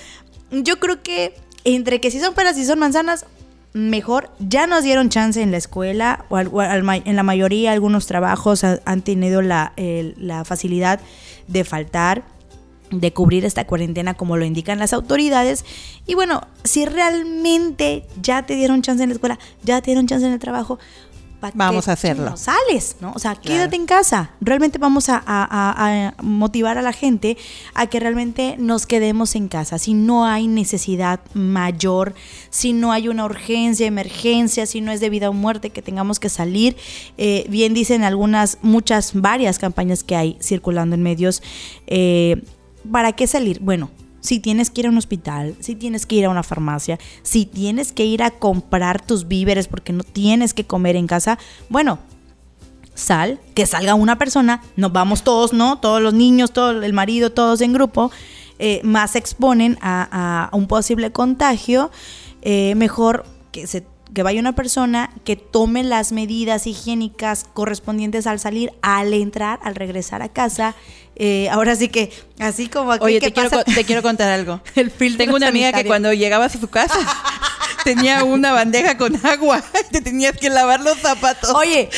yo 0.51 0.80
creo 0.80 1.01
que 1.03 1.36
entre 1.63 2.00
que 2.00 2.12
si 2.12 2.19
son 2.19 2.33
peras 2.33 2.57
y 2.57 2.65
son 2.65 2.80
manzanas, 2.80 3.25
mejor. 3.74 4.30
Ya 4.39 4.68
nos 4.68 4.83
dieron 4.83 5.09
chance 5.09 5.42
en 5.42 5.51
la 5.51 5.57
escuela 5.57 6.25
o, 6.30 6.39
en 6.39 7.15
la 7.15 7.24
mayoría 7.24 7.74
algunos 7.74 8.07
trabajos 8.07 8.63
han 8.63 9.01
tenido 9.01 9.42
la, 9.42 9.74
la 9.75 10.45
facilidad 10.45 11.01
de 11.48 11.63
faltar 11.65 12.24
de 12.91 13.12
cubrir 13.12 13.44
esta 13.44 13.65
cuarentena 13.65 14.13
como 14.13 14.38
lo 14.38 14.45
indican 14.45 14.80
las 14.80 14.94
autoridades. 14.94 15.65
Y 16.06 16.15
bueno, 16.15 16.48
si 16.63 16.86
realmente 16.86 18.06
ya 18.21 18.45
te 18.45 18.56
dieron 18.56 18.81
chance 18.81 19.03
en 19.03 19.09
la 19.09 19.15
escuela, 19.15 19.39
ya 19.63 19.81
te 19.81 19.88
dieron 19.88 20.07
chance 20.07 20.25
en 20.25 20.31
el 20.31 20.39
trabajo, 20.39 20.79
vamos 21.54 21.88
a 21.88 21.94
hacerlo. 21.94 22.32
No 22.32 22.38
sales, 22.38 22.98
¿no? 23.02 23.14
O 23.16 23.20
sea, 23.20 23.36
quédate 23.36 23.75
en 23.75 23.86
casa. 23.86 24.32
Realmente 24.42 24.78
vamos 24.78 25.06
a, 25.10 26.14
motivar 26.22 26.78
a 26.78 26.82
la 26.82 26.94
gente 26.94 27.38
a 27.74 27.88
que 27.88 28.00
realmente 28.00 28.56
nos 28.58 28.86
quedemos 28.86 29.36
en 29.36 29.48
casa. 29.48 29.78
Si 29.80 29.94
no 29.94 30.25
hay 30.25 30.48
necesidad 30.48 31.20
mayor, 31.34 32.14
si 32.50 32.74
no 32.74 32.92
hay 32.92 33.08
una 33.08 33.25
urgencia, 33.25 33.86
emergencia, 33.86 34.66
si 34.66 34.82
no 34.82 34.92
es 34.92 35.00
de 35.00 35.10
vida 35.10 35.30
o 35.30 35.34
muerte 35.34 35.70
que 35.70 35.82
tengamos 35.82 36.20
que 36.20 36.30
salir. 36.30 36.75
Eh, 37.18 37.46
bien 37.50 37.74
dicen 37.74 38.04
algunas, 38.04 38.58
muchas, 38.62 39.14
varias 39.14 39.60
campañas 39.60 40.04
que 40.04 40.16
hay 40.16 40.38
circulando 40.42 40.96
en 40.96 41.04
medios. 41.04 41.42
Eh, 41.88 42.44
¿Para 42.92 43.14
qué 43.14 43.28
salir? 43.28 43.60
Bueno, 43.62 43.90
si 44.25 44.39
tienes 44.39 44.72
que 44.72 44.82
ir 44.82 44.88
a 44.88 44.89
un 44.89 44.98
hospital, 44.98 45.55
si 45.60 45.75
tienes 45.75 46.05
que 46.05 46.15
ir 46.15 46.25
a 46.25 46.29
una 46.29 46.44
farmacia, 46.44 46.98
si 47.22 47.46
tienes 47.46 47.91
que 47.91 48.05
ir 48.05 48.24
a 48.24 48.32
comprar 48.32 49.05
tus 49.05 49.27
víveres 49.27 49.67
porque 49.67 49.94
no 49.94 50.03
tienes 50.03 50.53
que 50.53 50.65
comer 50.65 50.96
en 50.96 51.05
casa, 51.05 51.38
bueno, 51.70 52.00
sal, 52.96 53.39
que 53.53 53.67
salga 53.67 53.94
una 53.94 54.17
persona, 54.17 54.63
nos 54.75 54.91
vamos 54.91 55.24
todos, 55.24 55.53
¿no? 55.53 55.77
Todos 55.77 56.01
los 56.01 56.13
niños, 56.13 56.51
todo 56.51 56.72
el 56.72 56.94
marido, 56.94 57.32
todos 57.32 57.62
en 57.62 57.74
grupo, 57.74 58.12
eh, 58.58 58.82
más 58.84 59.12
se 59.12 59.20
exponen 59.20 59.77
a, 59.82 60.50
un 60.53 60.67
posible 60.67 61.12
contagio, 61.12 61.91
eh, 62.41 62.74
mejor 62.75 63.25
que 63.51 63.67
se 63.67 63.86
que 64.15 64.24
vaya 64.24 64.39
una 64.39 64.55
persona 64.55 65.12
que 65.24 65.36
tome 65.36 65.84
las 65.84 66.12
medidas 66.12 66.65
higiénicas 66.65 67.45
correspondientes 67.53 68.25
al 68.25 68.39
salir, 68.39 68.72
al 68.81 69.13
entrar, 69.13 69.60
al 69.62 69.75
regresar 69.75 70.24
a 70.24 70.29
casa. 70.29 70.74
Eh, 71.17 71.50
ahora 71.51 71.75
sí 71.75 71.89
que, 71.89 72.12
así 72.39 72.67
como 72.67 72.93
aquí. 72.93 73.03
Oye, 73.03 73.19
te, 73.19 73.31
quiero, 73.31 73.63
te 73.63 73.84
quiero 73.84 74.01
contar 74.01 74.29
algo. 74.29 74.62
El 74.75 74.91
Tengo 75.17 75.36
una 75.36 75.50
amiga 75.50 75.72
que 75.74 75.86
cuando 75.86 76.12
llegabas 76.13 76.55
a 76.55 76.60
su 76.60 76.69
casa 76.69 76.98
tenía 77.84 78.24
una 78.24 78.53
bandeja 78.53 78.98
con 78.98 79.24
agua 79.25 79.62
y 79.89 79.91
te 79.91 80.01
tenías 80.01 80.36
que 80.38 80.50
lavar 80.50 80.79
los 80.79 80.98
zapatos. 80.98 81.51
Oye, 81.53 81.89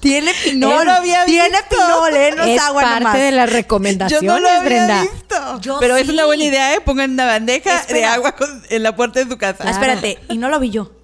tiene 0.00 0.32
pinol. 0.44 0.70
No 0.70 0.84
lo 0.84 0.92
había 0.92 1.24
visto. 1.24 1.40
Tiene 1.40 1.58
pinol, 1.70 2.14
¿eh? 2.14 2.34
No 2.36 2.44
es, 2.44 2.60
agua 2.60 3.00
parte 3.02 3.18
de 3.18 3.32
las 3.32 3.50
recomendaciones, 3.50 4.64
Brenda. 4.64 5.02
eso. 5.02 5.78
Pero 5.80 5.96
es 5.96 6.08
una 6.10 6.26
buena 6.26 6.44
idea, 6.44 6.74
¿eh? 6.74 6.80
Pongan 6.82 7.12
una 7.12 7.24
bandeja 7.24 7.84
de 7.86 8.04
agua 8.04 8.34
en 8.68 8.82
la 8.82 8.94
puerta 8.94 9.20
de 9.20 9.30
su 9.30 9.38
casa. 9.38 9.68
Espérate, 9.68 10.18
y 10.28 10.36
no 10.36 10.50
lo 10.50 10.60
vi 10.60 10.68
yo 10.68 10.97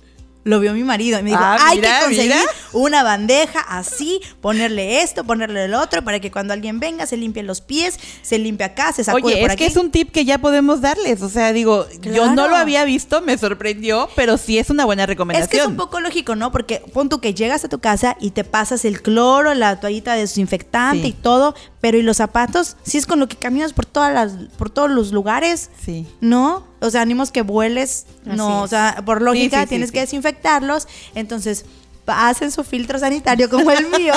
lo 0.44 0.60
vio 0.60 0.72
mi 0.74 0.84
marido 0.84 1.18
y 1.18 1.22
me 1.22 1.30
dijo, 1.30 1.42
ah, 1.42 1.58
hay 1.60 1.80
que 1.80 1.88
conseguir 2.02 2.34
una 2.72 3.02
bandeja 3.02 3.60
así, 3.60 4.20
ponerle 4.40 5.02
esto, 5.02 5.24
ponerle 5.24 5.64
el 5.64 5.74
otro, 5.74 6.04
para 6.04 6.20
que 6.20 6.30
cuando 6.30 6.52
alguien 6.52 6.80
venga 6.80 7.06
se 7.06 7.16
limpie 7.16 7.42
los 7.42 7.60
pies, 7.60 7.98
se 8.22 8.38
limpie 8.38 8.66
acá, 8.66 8.92
se 8.92 9.04
sacude 9.04 9.34
Oye, 9.34 9.44
es 9.44 9.56
que 9.56 9.66
es 9.66 9.76
un 9.76 9.90
tip 9.90 10.10
que 10.12 10.24
ya 10.24 10.38
podemos 10.38 10.80
darles, 10.80 11.22
o 11.22 11.28
sea, 11.28 11.52
digo, 11.52 11.86
yo 12.02 12.32
no 12.34 12.48
lo 12.48 12.56
había 12.56 12.84
visto, 12.84 13.20
me 13.22 13.38
sorprendió, 13.38 14.08
pero 14.14 14.36
sí 14.36 14.58
es 14.58 14.70
una 14.70 14.84
buena 14.84 15.06
recomendación. 15.06 15.44
Es 15.44 15.50
que 15.50 15.58
es 15.58 15.66
un 15.66 15.76
poco 15.76 16.00
lógico, 16.00 16.36
¿no? 16.36 16.52
Porque 16.52 16.82
pon 16.92 17.08
tú 17.08 17.20
que 17.20 17.34
llegas 17.34 17.64
a 17.64 17.68
tu 17.68 17.78
casa 17.78 18.16
y 18.20 18.30
te 18.30 18.44
pasas 18.44 18.84
el 18.84 19.00
cloro, 19.00 19.54
la 19.54 19.80
toallita 19.80 20.14
desinfectante 20.14 21.06
y 21.08 21.12
todo, 21.12 21.54
pero 21.80 21.96
¿y 21.96 22.02
los 22.02 22.18
zapatos? 22.18 22.76
Si 22.82 22.98
es 22.98 23.06
con 23.06 23.18
lo 23.18 23.28
que 23.28 23.36
caminas 23.36 23.72
por 23.72 23.86
todas 23.86 24.12
las, 24.12 24.32
por 24.58 24.70
todos 24.70 24.90
los 24.90 25.12
lugares, 25.12 25.70
sí. 25.82 26.06
¿no? 26.20 26.73
O 26.84 26.90
sea, 26.90 27.02
ánimos 27.02 27.32
que 27.32 27.42
vueles, 27.42 28.06
no, 28.24 28.62
o 28.62 28.68
sea, 28.68 29.02
por 29.04 29.22
lógica 29.22 29.66
tienes 29.66 29.92
que 29.92 30.00
desinfectarlos, 30.00 30.86
entonces 31.14 31.64
hacen 32.06 32.50
su 32.50 32.64
filtro 32.64 32.98
sanitario 32.98 33.48
como 33.48 33.70
el 33.70 33.86
mío. 33.88 34.12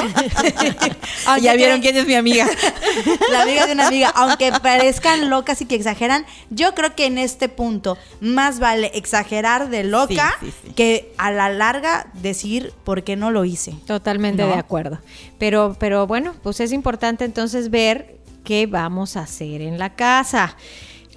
ya 1.42 1.54
vieron 1.54 1.82
quién 1.82 1.96
es 1.96 2.06
mi 2.06 2.16
amiga. 2.16 2.48
La 3.32 3.44
amiga 3.44 3.66
de 3.66 3.74
una 3.74 3.88
amiga. 3.88 4.10
Aunque 4.10 4.52
parezcan 4.52 5.30
locas 5.30 5.62
y 5.62 5.66
que 5.66 5.76
exageran, 5.76 6.26
yo 6.50 6.76
creo 6.76 6.96
que 6.96 7.06
en 7.06 7.18
este 7.18 7.50
punto 7.50 7.98
más 8.20 8.60
vale 8.60 8.92
exagerar 8.94 9.70
de 9.70 9.84
loca 9.84 10.38
que 10.76 11.14
a 11.18 11.32
la 11.32 11.50
larga 11.50 12.08
decir 12.14 12.74
por 12.84 13.04
qué 13.04 13.16
no 13.16 13.32
lo 13.32 13.46
hice. 13.46 13.74
Totalmente 13.86 14.44
de 14.44 14.54
acuerdo. 14.54 15.00
Pero, 15.38 15.76
pero 15.80 16.08
bueno, 16.08 16.36
pues 16.44 16.60
es 16.60 16.72
importante 16.74 17.24
entonces 17.24 17.70
ver 17.70 18.18
qué 18.44 18.66
vamos 18.66 19.16
a 19.16 19.22
hacer 19.22 19.62
en 19.62 19.78
la 19.78 19.96
casa. 19.96 20.58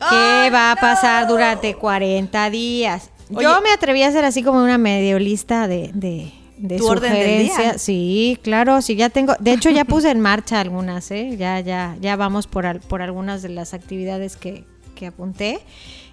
¿Qué 0.08 0.50
va 0.50 0.72
a 0.72 0.76
pasar 0.76 1.28
durante 1.28 1.74
40 1.74 2.50
días? 2.50 3.10
Yo 3.28 3.60
me 3.60 3.70
atreví 3.70 4.02
a 4.02 4.08
hacer 4.08 4.24
así 4.24 4.42
como 4.42 4.62
una 4.62 4.78
medio 4.78 5.18
lista 5.18 5.68
de, 5.68 5.90
de, 5.94 6.32
de 6.56 6.78
sugerencias. 6.78 7.80
Sí, 7.80 8.38
claro, 8.42 8.82
sí, 8.82 8.96
ya 8.96 9.10
tengo. 9.10 9.34
De 9.38 9.52
hecho, 9.52 9.70
ya 9.70 9.84
puse 9.84 10.10
en 10.10 10.20
marcha 10.20 10.60
algunas, 10.60 11.10
¿eh? 11.10 11.36
Ya, 11.36 11.60
ya, 11.60 11.96
ya 12.00 12.16
vamos 12.16 12.46
por, 12.46 12.80
por 12.80 13.02
algunas 13.02 13.42
de 13.42 13.50
las 13.50 13.74
actividades 13.74 14.36
que, 14.36 14.64
que 14.94 15.06
apunté. 15.06 15.60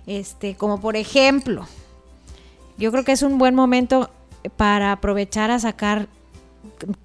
Este, 0.06 0.56
como 0.56 0.80
por 0.80 0.96
ejemplo, 0.96 1.68
yo 2.78 2.92
creo 2.92 3.04
que 3.04 3.12
es 3.14 3.24
un 3.24 3.38
buen 3.38 3.56
momento 3.56 4.10
para 4.56 4.92
aprovechar 4.92 5.52
a 5.52 5.60
sacar 5.60 6.08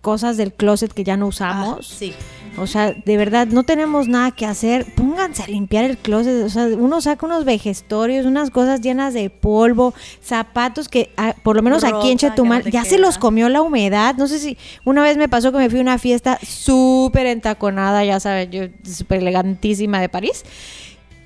cosas 0.01 0.37
del 0.37 0.53
closet 0.53 0.93
que 0.93 1.05
ya 1.05 1.17
no 1.17 1.27
usamos. 1.27 1.79
Ah, 1.81 1.97
sí. 1.99 2.13
O 2.59 2.67
sea, 2.67 2.93
de 2.93 3.17
verdad, 3.17 3.47
no 3.47 3.63
tenemos 3.63 4.09
nada 4.09 4.31
que 4.31 4.45
hacer. 4.45 4.85
Pónganse 4.95 5.43
a 5.43 5.47
limpiar 5.47 5.85
el 5.85 5.97
closet. 5.97 6.45
O 6.45 6.51
sea, 6.51 6.67
uno 6.67 7.01
saca 7.01 7.25
unos 7.25 7.45
vejestorios, 7.45 8.27
unas 8.27 8.51
cosas 8.51 8.81
llenas 8.81 9.15
de 9.15 9.31
polvo, 9.31 9.95
zapatos 10.21 10.89
que, 10.89 11.11
ah, 11.17 11.35
por 11.43 11.57
lo 11.57 11.63
menos 11.63 11.83
aquí 11.83 12.11
en 12.11 12.19
Chetumal, 12.19 12.71
ya 12.71 12.85
se 12.85 12.99
los 12.99 13.19
comió 13.19 13.49
la 13.49 13.63
humedad. 13.63 14.17
No 14.17 14.27
sé 14.27 14.39
si 14.39 14.59
una 14.85 15.03
vez 15.03 15.17
me 15.17 15.29
pasó 15.29 15.51
que 15.51 15.59
me 15.59 15.71
fui 15.71 15.79
a 15.79 15.83
una 15.83 15.99
fiesta 15.99 16.39
súper 16.43 17.27
entaconada, 17.27 18.05
ya 18.05 18.21
sabes, 18.21 18.51
yo 18.51 18.65
súper 18.85 19.21
elegantísima 19.21 20.01
de 20.01 20.09
París. 20.09 20.45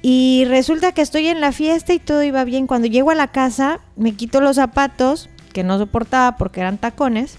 Y 0.03 0.45
resulta 0.47 0.93
que 0.93 1.03
estoy 1.03 1.27
en 1.27 1.41
la 1.41 1.51
fiesta 1.51 1.93
y 1.93 1.99
todo 1.99 2.23
iba 2.23 2.45
bien. 2.45 2.69
Cuando 2.69 2.87
llego 2.87 3.11
a 3.11 3.17
la 3.17 3.29
casa, 3.29 3.81
me 3.97 4.13
quito 4.13 4.41
los 4.41 4.57
zapatos, 4.57 5.29
que 5.53 5.65
no 5.65 5.79
soportaba 5.79 6.37
porque 6.37 6.61
eran 6.61 6.79
tacones 6.79 7.39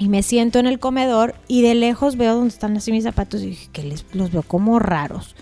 y 0.00 0.08
me 0.08 0.22
siento 0.22 0.58
en 0.58 0.66
el 0.66 0.78
comedor 0.78 1.34
y 1.46 1.60
de 1.60 1.74
lejos 1.74 2.16
veo 2.16 2.34
donde 2.34 2.48
están 2.48 2.74
así 2.74 2.90
mis 2.90 3.04
zapatos 3.04 3.42
y 3.42 3.48
dije 3.48 3.68
que 3.70 3.82
les, 3.82 4.06
los 4.14 4.32
veo 4.32 4.42
como 4.42 4.78
raros. 4.78 5.36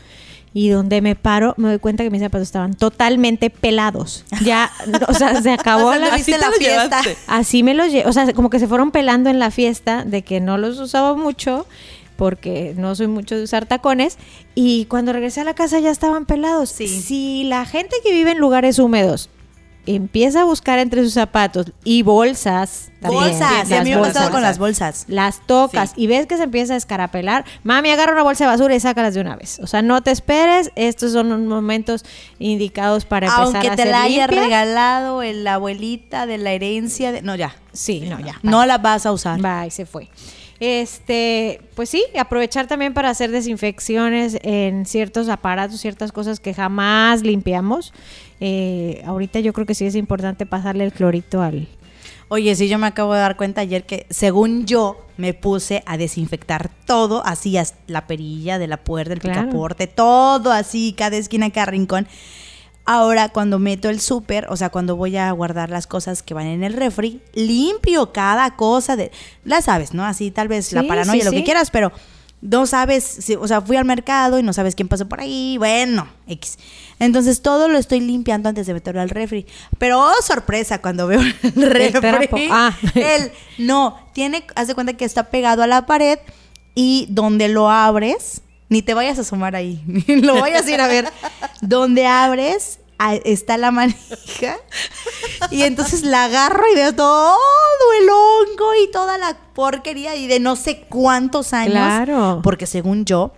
Y 0.52 0.70
donde 0.70 1.00
me 1.00 1.14
paro, 1.14 1.54
me 1.58 1.68
doy 1.68 1.78
cuenta 1.78 2.02
que 2.02 2.10
mis 2.10 2.20
zapatos 2.20 2.48
estaban 2.48 2.74
totalmente 2.74 3.50
pelados. 3.50 4.24
Ya, 4.42 4.72
o 5.06 5.14
sea, 5.14 5.40
se 5.42 5.52
acabó 5.52 5.94
la, 5.94 6.08
así 6.08 6.32
la 6.32 6.50
fiesta. 6.50 7.00
Así 7.28 7.62
me 7.62 7.74
los 7.74 7.92
llevo. 7.92 8.08
O 8.08 8.12
sea, 8.12 8.32
como 8.32 8.50
que 8.50 8.58
se 8.58 8.66
fueron 8.66 8.90
pelando 8.90 9.30
en 9.30 9.38
la 9.38 9.52
fiesta 9.52 10.04
de 10.04 10.22
que 10.22 10.40
no 10.40 10.58
los 10.58 10.80
usaba 10.80 11.14
mucho 11.14 11.64
porque 12.16 12.74
no 12.76 12.96
soy 12.96 13.06
mucho 13.06 13.36
de 13.36 13.44
usar 13.44 13.66
tacones. 13.66 14.18
Y 14.56 14.86
cuando 14.86 15.12
regresé 15.12 15.42
a 15.42 15.44
la 15.44 15.54
casa 15.54 15.78
ya 15.78 15.90
estaban 15.90 16.26
pelados. 16.26 16.70
Sí. 16.70 16.88
Si 16.88 17.44
la 17.44 17.64
gente 17.64 17.94
que 18.02 18.10
vive 18.10 18.32
en 18.32 18.38
lugares 18.38 18.80
húmedos 18.80 19.30
empieza 19.96 20.42
a 20.42 20.44
buscar 20.44 20.78
entre 20.78 21.02
sus 21.02 21.14
zapatos 21.14 21.72
y 21.84 22.02
bolsas. 22.02 22.90
bolsas, 23.00 23.70
a 23.72 23.82
mí 23.82 23.90
me 23.90 23.96
ha 23.96 24.00
pasado 24.00 24.30
con 24.30 24.42
las 24.42 24.58
bolsas. 24.58 25.04
Las 25.08 25.46
tocas 25.46 25.92
y 25.96 26.06
ves 26.06 26.26
que 26.26 26.36
se 26.36 26.44
empieza 26.44 26.74
a 26.74 26.76
escarapelar. 26.76 27.44
Mami, 27.64 27.90
agarra 27.90 28.12
una 28.12 28.22
bolsa 28.22 28.44
de 28.44 28.50
basura 28.50 28.74
y 28.74 28.80
sácalas 28.80 29.14
de 29.14 29.20
una 29.20 29.36
vez. 29.36 29.58
O 29.60 29.66
sea, 29.66 29.82
no 29.82 30.02
te 30.02 30.10
esperes. 30.10 30.70
Estos 30.76 31.12
son 31.12 31.28
los 31.28 31.40
momentos 31.40 32.04
indicados 32.38 33.04
para 33.04 33.26
empezar 33.26 33.44
Aunque 33.44 33.70
te 33.82 33.84
la 33.84 34.02
haya 34.02 34.26
regalado 34.26 35.22
la 35.22 35.54
abuelita 35.54 36.26
de 36.26 36.38
la 36.38 36.52
herencia. 36.52 37.12
De... 37.12 37.22
No, 37.22 37.34
ya. 37.36 37.56
Sí, 37.72 38.00
no, 38.00 38.20
ya. 38.20 38.38
No 38.42 38.66
la 38.66 38.78
vas 38.78 39.06
a 39.06 39.12
usar. 39.12 39.40
Y 39.66 39.70
se 39.70 39.86
fue. 39.86 40.08
Este, 40.60 41.60
pues 41.76 41.88
sí, 41.88 42.04
aprovechar 42.18 42.66
también 42.66 42.92
para 42.92 43.10
hacer 43.10 43.30
desinfecciones 43.30 44.38
en 44.42 44.86
ciertos 44.86 45.28
aparatos, 45.28 45.80
ciertas 45.80 46.10
cosas 46.10 46.40
que 46.40 46.52
jamás 46.52 47.22
limpiamos. 47.22 47.92
Eh, 48.40 49.02
ahorita 49.04 49.40
yo 49.40 49.52
creo 49.52 49.66
que 49.66 49.74
sí 49.74 49.86
es 49.86 49.94
importante 49.94 50.46
pasarle 50.46 50.84
el 50.84 50.92
clorito 50.92 51.42
al... 51.42 51.68
Oye, 52.28 52.54
sí, 52.54 52.68
yo 52.68 52.78
me 52.78 52.86
acabo 52.86 53.14
de 53.14 53.20
dar 53.20 53.36
cuenta 53.36 53.62
ayer 53.62 53.86
que 53.86 54.06
según 54.10 54.66
yo 54.66 55.06
me 55.16 55.32
puse 55.32 55.82
a 55.86 55.96
desinfectar 55.96 56.70
todo, 56.84 57.24
así 57.24 57.56
la 57.86 58.06
perilla 58.06 58.58
de 58.58 58.66
la 58.66 58.76
puerta, 58.76 59.14
el 59.14 59.20
picaporte, 59.20 59.86
todo 59.86 60.52
así, 60.52 60.94
cada 60.96 61.16
esquina, 61.16 61.50
cada 61.50 61.66
rincón. 61.66 62.06
Ahora, 62.84 63.30
cuando 63.30 63.58
meto 63.58 63.88
el 63.88 64.00
súper, 64.00 64.46
o 64.48 64.56
sea, 64.56 64.70
cuando 64.70 64.96
voy 64.96 65.16
a 65.16 65.30
guardar 65.32 65.68
las 65.68 65.86
cosas 65.86 66.22
que 66.22 66.34
van 66.34 66.46
en 66.46 66.64
el 66.64 66.72
refri, 66.72 67.20
limpio 67.34 68.12
cada 68.12 68.56
cosa 68.56 68.96
de. 68.96 69.10
La 69.44 69.60
sabes, 69.60 69.92
¿no? 69.92 70.04
Así 70.04 70.30
tal 70.30 70.48
vez 70.48 70.72
la 70.72 70.84
paranoia, 70.84 71.24
lo 71.24 71.30
que 71.30 71.44
quieras, 71.44 71.70
pero 71.70 71.92
no 72.40 72.66
sabes, 72.66 73.04
si, 73.04 73.34
o 73.34 73.48
sea, 73.48 73.60
fui 73.60 73.76
al 73.76 73.84
mercado 73.84 74.38
y 74.38 74.42
no 74.42 74.52
sabes 74.52 74.74
quién 74.74 74.88
pasó 74.88 75.08
por 75.08 75.20
ahí, 75.20 75.56
bueno, 75.58 76.08
X. 76.26 76.58
Entonces 77.00 77.42
todo 77.42 77.68
lo 77.68 77.78
estoy 77.78 78.00
limpiando 78.00 78.48
antes 78.48 78.66
de 78.66 78.74
meterlo 78.74 79.00
al 79.00 79.10
refri. 79.10 79.46
Pero 79.78 80.00
oh, 80.00 80.22
sorpresa 80.22 80.80
cuando 80.80 81.06
veo 81.06 81.20
el 81.20 81.32
refri. 81.70 82.48
Ah. 82.50 82.76
Él 82.94 83.32
no, 83.58 83.98
tiene, 84.12 84.44
haz 84.54 84.68
de 84.68 84.74
cuenta 84.74 84.92
que 84.94 85.04
está 85.04 85.24
pegado 85.30 85.62
a 85.62 85.66
la 85.66 85.86
pared 85.86 86.18
y 86.74 87.06
donde 87.10 87.48
lo 87.48 87.70
abres, 87.70 88.42
ni 88.68 88.82
te 88.82 88.94
vayas 88.94 89.18
a 89.18 89.22
asomar 89.22 89.56
ahí, 89.56 89.82
ni 89.86 90.16
lo 90.22 90.40
vayas 90.40 90.66
a 90.66 90.70
ir 90.70 90.80
a 90.80 90.86
ver. 90.86 91.08
Donde 91.60 92.06
abres 92.06 92.77
está 93.24 93.56
la 93.56 93.70
manija 93.70 94.56
y 95.50 95.62
entonces 95.62 96.02
la 96.02 96.24
agarro 96.24 96.62
y 96.72 96.74
veo 96.74 96.94
todo 96.94 97.38
el 98.00 98.08
hongo 98.08 98.74
y 98.82 98.90
toda 98.90 99.18
la 99.18 99.36
porquería 99.54 100.16
y 100.16 100.26
de 100.26 100.40
no 100.40 100.56
sé 100.56 100.86
cuántos 100.88 101.52
años. 101.52 101.72
Claro. 101.72 102.40
Porque 102.42 102.66
según 102.66 103.04
yo, 103.04 103.32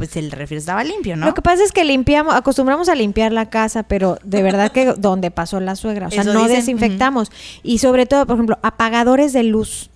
pues 0.00 0.16
el 0.16 0.30
refri 0.30 0.56
estaba 0.56 0.82
limpio, 0.82 1.14
¿no? 1.14 1.26
Lo 1.26 1.34
que 1.34 1.42
pasa 1.42 1.62
es 1.62 1.72
que 1.72 1.84
limpiamos, 1.84 2.34
acostumbramos 2.34 2.88
a 2.88 2.94
limpiar 2.94 3.32
la 3.32 3.50
casa, 3.50 3.82
pero 3.82 4.18
de 4.24 4.42
verdad 4.42 4.72
que 4.72 4.94
donde 4.98 5.30
pasó 5.30 5.60
la 5.60 5.76
suegra, 5.76 6.06
o 6.06 6.10
sea, 6.10 6.24
no 6.24 6.48
desinfectamos. 6.48 7.30
Y 7.62 7.78
sobre 7.78 8.06
todo, 8.06 8.26
por 8.26 8.36
ejemplo, 8.36 8.58
apagadores 8.62 9.32
de 9.32 9.42
luz. 9.42 9.90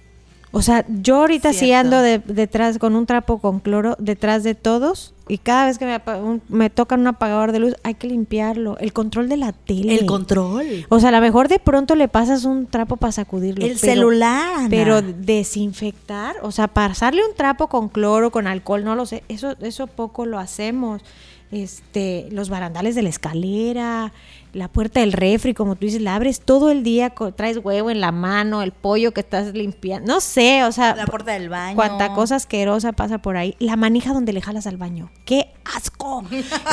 O 0.55 0.63
sea, 0.63 0.85
yo 0.89 1.17
ahorita 1.17 1.53
sí 1.53 1.73
ando 1.73 2.01
detrás 2.01 2.79
con 2.79 2.95
un 2.95 3.07
trapo 3.07 3.39
con 3.39 3.59
cloro 3.59 3.97
detrás 3.99 4.45
de 4.45 4.55
todos 4.55 5.13
y 5.27 5.39
cada 5.39 5.67
vez 5.67 5.79
que 5.79 5.85
me, 5.85 6.01
me, 6.49 6.71
tocan 6.71 7.01
un 7.01 7.09
apagador 7.09 7.51
de 7.51 7.59
luz 7.59 7.75
hay 7.83 7.95
que 7.95 8.07
limpiarlo. 8.07 8.79
El 8.79 8.93
control 8.93 9.29
de 9.29 9.37
la 9.37 9.53
tele. 9.53 9.97
El 9.97 10.07
control. 10.07 10.87
O 10.91 11.01
sea, 11.01 11.09
a 11.09 11.13
lo 11.13 11.21
mejor 11.21 11.49
de 11.49 11.59
pronto 11.59 11.97
le 11.97 12.07
pasas 12.07 12.45
un 12.45 12.67
trapo 12.67 12.97
para 12.97 13.11
sacudirlo. 13.11 13.67
El 13.67 13.79
celular. 13.79 14.69
Pero 14.71 15.03
desinfectar, 15.03 16.37
o 16.43 16.53
sea, 16.53 16.69
pasarle 16.69 17.23
un 17.29 17.35
trapo 17.35 17.69
con 17.69 17.89
cloro, 17.89 18.31
con 18.31 18.47
alcohol, 18.47 18.85
no 18.85 18.95
lo 18.95 19.07
sé. 19.07 19.25
Eso, 19.29 19.57
eso 19.61 19.89
poco 19.89 20.25
lo 20.25 20.39
hacemos. 20.39 21.03
Este, 21.51 22.29
los 22.31 22.49
barandales 22.49 22.95
de 22.95 23.03
la 23.03 23.09
escalera, 23.09 24.13
la 24.55 24.69
puerta 24.69 25.01
del 25.01 25.13
refri, 25.13 25.53
como 25.53 25.77
tú 25.77 25.87
dices, 25.87 26.01
la 26.01 26.15
abres 26.15 26.41
todo 26.41 26.71
el 26.71 26.83
día, 26.83 27.13
traes 27.37 27.59
huevo 27.63 27.91
en 27.91 28.01
la 28.01 28.13
mano, 28.13 28.63
el 28.63 28.73
pollo 28.73 29.13
que 29.13 29.21
estás 29.21 29.53
limpiando, 29.53 30.13
no 30.13 30.21
sé, 30.21 30.65
o 30.65 30.73
sea, 30.73 30.95
la 30.95 31.07
puerta 31.07 31.33
del 31.33 31.49
baño. 31.49 31.75
Cuánta 31.75 32.15
cosa 32.15 32.37
asquerosa 32.37 32.93
pasa 32.93 33.19
por 33.19 33.37
ahí. 33.37 33.57
La 33.59 33.77
manija 33.77 34.13
donde 34.13 34.33
le 34.33 34.41
jalas 34.41 34.67
al 34.67 34.77
baño. 34.77 35.11
¡Qué 35.25 35.49
asco! 35.65 36.25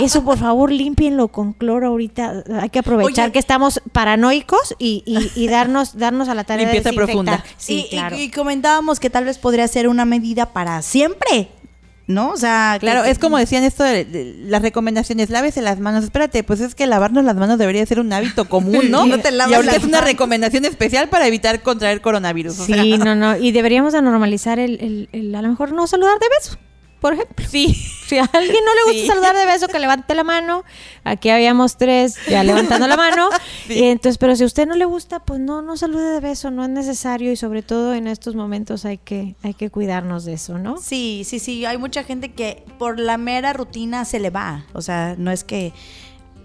Eso, 0.01 0.23
por 0.23 0.38
favor, 0.38 0.71
límpienlo 0.71 1.29
con 1.29 1.53
cloro 1.53 1.88
ahorita. 1.88 2.43
Hay 2.61 2.69
que 2.69 2.79
aprovechar 2.79 3.31
que 3.31 3.39
estamos 3.39 3.81
paranoicos 3.91 4.75
y, 4.77 5.03
y, 5.35 5.47
darnos, 5.47 5.97
darnos 5.97 6.29
a 6.29 6.35
la 6.35 6.43
tarea 6.43 6.67
de 6.67 6.73
desinfectar. 6.73 7.05
profunda. 7.05 7.43
Sí, 7.57 7.88
claro. 7.89 8.17
y 8.17 8.29
comentábamos 8.29 9.00
que 9.00 9.09
tal 9.09 9.25
vez 9.25 9.38
podría 9.38 9.67
ser 9.67 9.88
una 9.88 10.05
medida 10.05 10.53
para 10.53 10.81
siempre 10.81 11.50
¿no? 12.08 12.29
O 12.29 12.38
sea, 12.38 12.77
claro, 12.79 13.03
es 13.03 13.20
como 13.20 13.38
decían 13.38 13.63
esto 13.63 13.84
de, 13.84 14.36
las 14.46 14.62
recomendaciones, 14.62 15.29
lávese 15.29 15.62
las 15.62 15.79
manos. 15.79 16.03
Espérate, 16.03 16.43
pues 16.43 16.60
es 16.60 16.75
que 16.75 16.88
lavarnos 16.88 17.24
las 17.24 17.36
manos 17.36 17.58
debería 17.58 17.86
ser 17.86 18.00
un 18.00 18.12
hábito 18.13 18.48
común, 18.50 18.89
¿no? 18.89 19.05
no 19.08 19.20
te 19.20 19.29
y 19.31 19.53
ahorita 19.53 19.75
es 19.75 19.84
una 19.84 20.01
recomendación 20.01 20.65
especial 20.65 21.10
para 21.10 21.27
evitar 21.27 21.62
contraer 21.62 22.01
coronavirus. 22.01 22.55
Sí, 22.55 22.98
no, 22.98 23.15
no, 23.15 23.38
y 23.38 23.51
deberíamos 23.51 23.93
de 23.93 24.01
normalizar 24.01 24.60
el, 24.60 25.10
el, 25.12 25.36
a 25.36 25.41
lo 25.41 25.50
mejor 25.50 25.72
no 25.72 25.88
saludar 25.88 26.20
de 26.20 26.27
beso. 26.39 26.58
Por 27.01 27.13
ejemplo. 27.13 27.46
Sí. 27.50 27.75
Si 28.12 28.17
a 28.17 28.25
alguien 28.25 28.58
no 28.65 28.75
le 28.75 28.91
gusta 28.91 29.13
saludar 29.13 29.38
de 29.38 29.46
beso, 29.46 29.70
que 29.70 29.79
levante 29.79 30.13
la 30.15 30.25
mano. 30.25 30.65
Aquí 31.05 31.29
habíamos 31.29 31.77
tres 31.77 32.17
ya 32.29 32.43
levantando 32.43 32.86
la 32.86 32.98
mano. 32.98 33.29
Y 33.70 33.84
entonces, 33.84 34.17
pero 34.17 34.36
si 34.36 34.43
a 34.43 34.48
usted 34.48 34.67
no 34.67 34.75
le 34.75 34.84
gusta, 34.84 35.24
pues 35.24 35.39
no, 35.39 35.62
no 35.62 35.77
salude 35.77 36.12
de 36.12 36.20
beso, 36.20 36.51
no 36.51 36.65
es 36.65 36.70
necesario 36.70 37.31
y 37.31 37.38
sobre 37.38 37.62
todo 37.62 37.93
en 37.93 38.08
estos 38.08 38.36
momentos 38.36 38.84
hay 38.84 38.98
que, 38.98 39.38
hay 39.43 39.53
que 39.53 39.70
cuidarnos 39.70 40.25
de 40.25 40.34
eso, 40.34 40.58
¿no? 40.58 40.75
Sí, 40.75 41.24
sí, 41.25 41.39
sí. 41.39 41.63
Hay 41.63 41.77
mucha 41.77 42.03
gente 42.03 42.34
que 42.34 42.65
por 42.77 43.00
la 43.00 43.17
mera 43.17 43.53
rutina 43.53 44.03
se 44.03 44.20
le 44.20 44.29
va. 44.29 44.65
O 44.74 44.81
sea, 44.81 45.15
no 45.17 45.31
es 45.31 45.46
que 45.46 45.72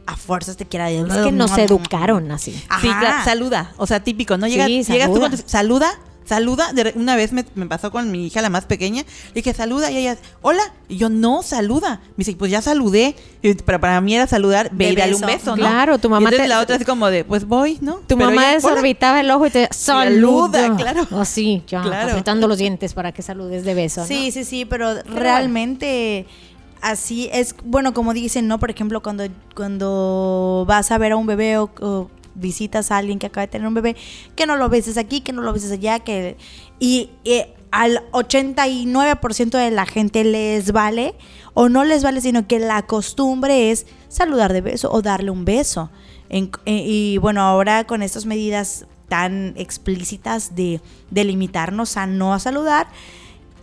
a 0.07 0.17
fuerzas 0.17 0.57
te 0.57 0.67
quiera 0.67 0.87
decir. 0.87 1.05
Es 1.11 1.17
que 1.17 1.33
nos 1.33 1.59
educaron 1.59 2.31
así. 2.31 2.53
Sí, 2.81 2.89
saluda. 3.25 3.73
O 3.77 3.89
sea, 3.89 4.05
típico, 4.05 4.39
¿no? 4.39 4.47
Llega, 4.47 4.69
llegas 4.69 5.13
tú 5.13 5.19
con 5.19 5.37
saluda 5.37 5.99
saluda. 6.27 6.73
una 6.95 7.17
vez 7.17 7.33
me, 7.33 7.45
pasó 7.45 7.91
con 7.91 8.11
mi 8.11 8.27
hija, 8.27 8.43
la 8.43 8.51
más 8.51 8.67
pequeña. 8.67 9.03
Le 9.29 9.43
dije, 9.43 9.55
saluda. 9.55 9.91
Y 9.91 9.99
ella, 9.99 10.17
hola. 10.43 10.63
Y 10.89 10.99
yo, 10.99 11.09
no, 11.09 11.43
saluda. 11.43 12.01
Me 12.11 12.25
dice, 12.25 12.37
pues 12.37 12.51
ya 12.51 12.63
saludé. 12.63 13.17
Pero 13.65 13.81
para 13.81 14.01
mí 14.01 14.15
era 14.15 14.27
saludar, 14.27 14.71
ve 14.73 14.91
y 14.91 15.15
un 15.15 15.21
beso, 15.21 15.51
¿no? 15.51 15.57
Claro, 15.57 15.99
tu 15.99 16.11
mamá. 16.11 16.31
Y 16.33 16.37
te... 16.37 16.49
la 16.49 16.61
otra 16.61 16.77
así 16.77 16.85
como 16.85 17.09
de, 17.09 17.25
pues 17.25 17.47
voy, 17.47 17.79
¿no? 17.81 18.01
Tu 18.07 18.17
mamá 18.17 18.53
desorbitaba 18.53 19.21
el 19.21 19.31
ojo 19.31 19.47
y 19.47 19.51
te 19.51 19.69
saluda. 19.73 20.77
claro. 20.77 21.07
Así, 21.13 21.63
ya, 21.67 21.83
apretando 21.83 22.49
los 22.49 22.59
dientes 22.59 22.95
para 22.95 23.13
que 23.13 23.23
saludes 23.23 23.65
de 23.65 23.75
beso. 23.75 24.05
Sí, 24.05 24.31
sí, 24.33 24.45
sí, 24.45 24.65
pero, 24.65 25.03
realmente. 25.05 26.27
así 26.83 27.29
es, 27.33 27.55
bueno, 27.65 27.95
como 27.95 28.13
dicen, 28.13 28.49
¿no? 28.49 28.59
Por 28.59 28.71
ejemplo, 28.71 29.03
cuando, 29.03 29.25
cuando 29.55 30.65
vas 30.67 30.91
a 30.91 30.99
ver 30.99 31.13
a 31.13 31.17
un 31.17 31.27
bebé 31.27 31.59
o, 31.59 32.11
visitas 32.37 32.91
a 32.91 32.99
alguien 32.99 33.19
que 33.19 33.27
acaba 33.27 33.47
de 33.47 33.53
tener 33.53 33.67
un 33.67 33.75
bebé, 33.75 33.97
que 34.35 34.47
no 34.47 34.57
lo 34.57 34.69
beses 34.69 34.97
aquí, 34.97 35.21
que 35.21 35.33
no 35.33 35.43
lo 35.43 35.53
beses 35.53 35.73
allá, 35.73 35.99
que... 36.01 36.37
Y, 36.79 37.11
al 37.73 38.01
89% 38.13 39.51
de 39.51 39.71
la 39.71 39.85
gente 39.85 40.25
les 40.25 40.73
vale 40.73 41.15
o 41.53 41.69
no 41.69 41.85
les 41.85 42.03
vale, 42.03 42.21
sino 42.21 42.47
que 42.47 42.59
la 42.59 42.87
costumbre 42.87 43.71
es 43.71 43.87
saludar 44.09 44.53
de 44.53 44.63
beso 44.63 44.91
o 44.91 45.03
darle 45.03 45.31
un 45.31 45.45
beso. 45.45 45.91
Y 46.65 47.19
bueno, 47.19 47.43
ahora 47.43 47.85
con 47.85 48.03
estas 48.03 48.25
medidas 48.25 48.87
tan 49.09 49.55
explícitas 49.57 50.55
de, 50.55 50.81
de 51.11 51.25
limitarnos 51.25 51.97
a 51.97 52.07
no 52.07 52.39
saludar, 52.39 52.89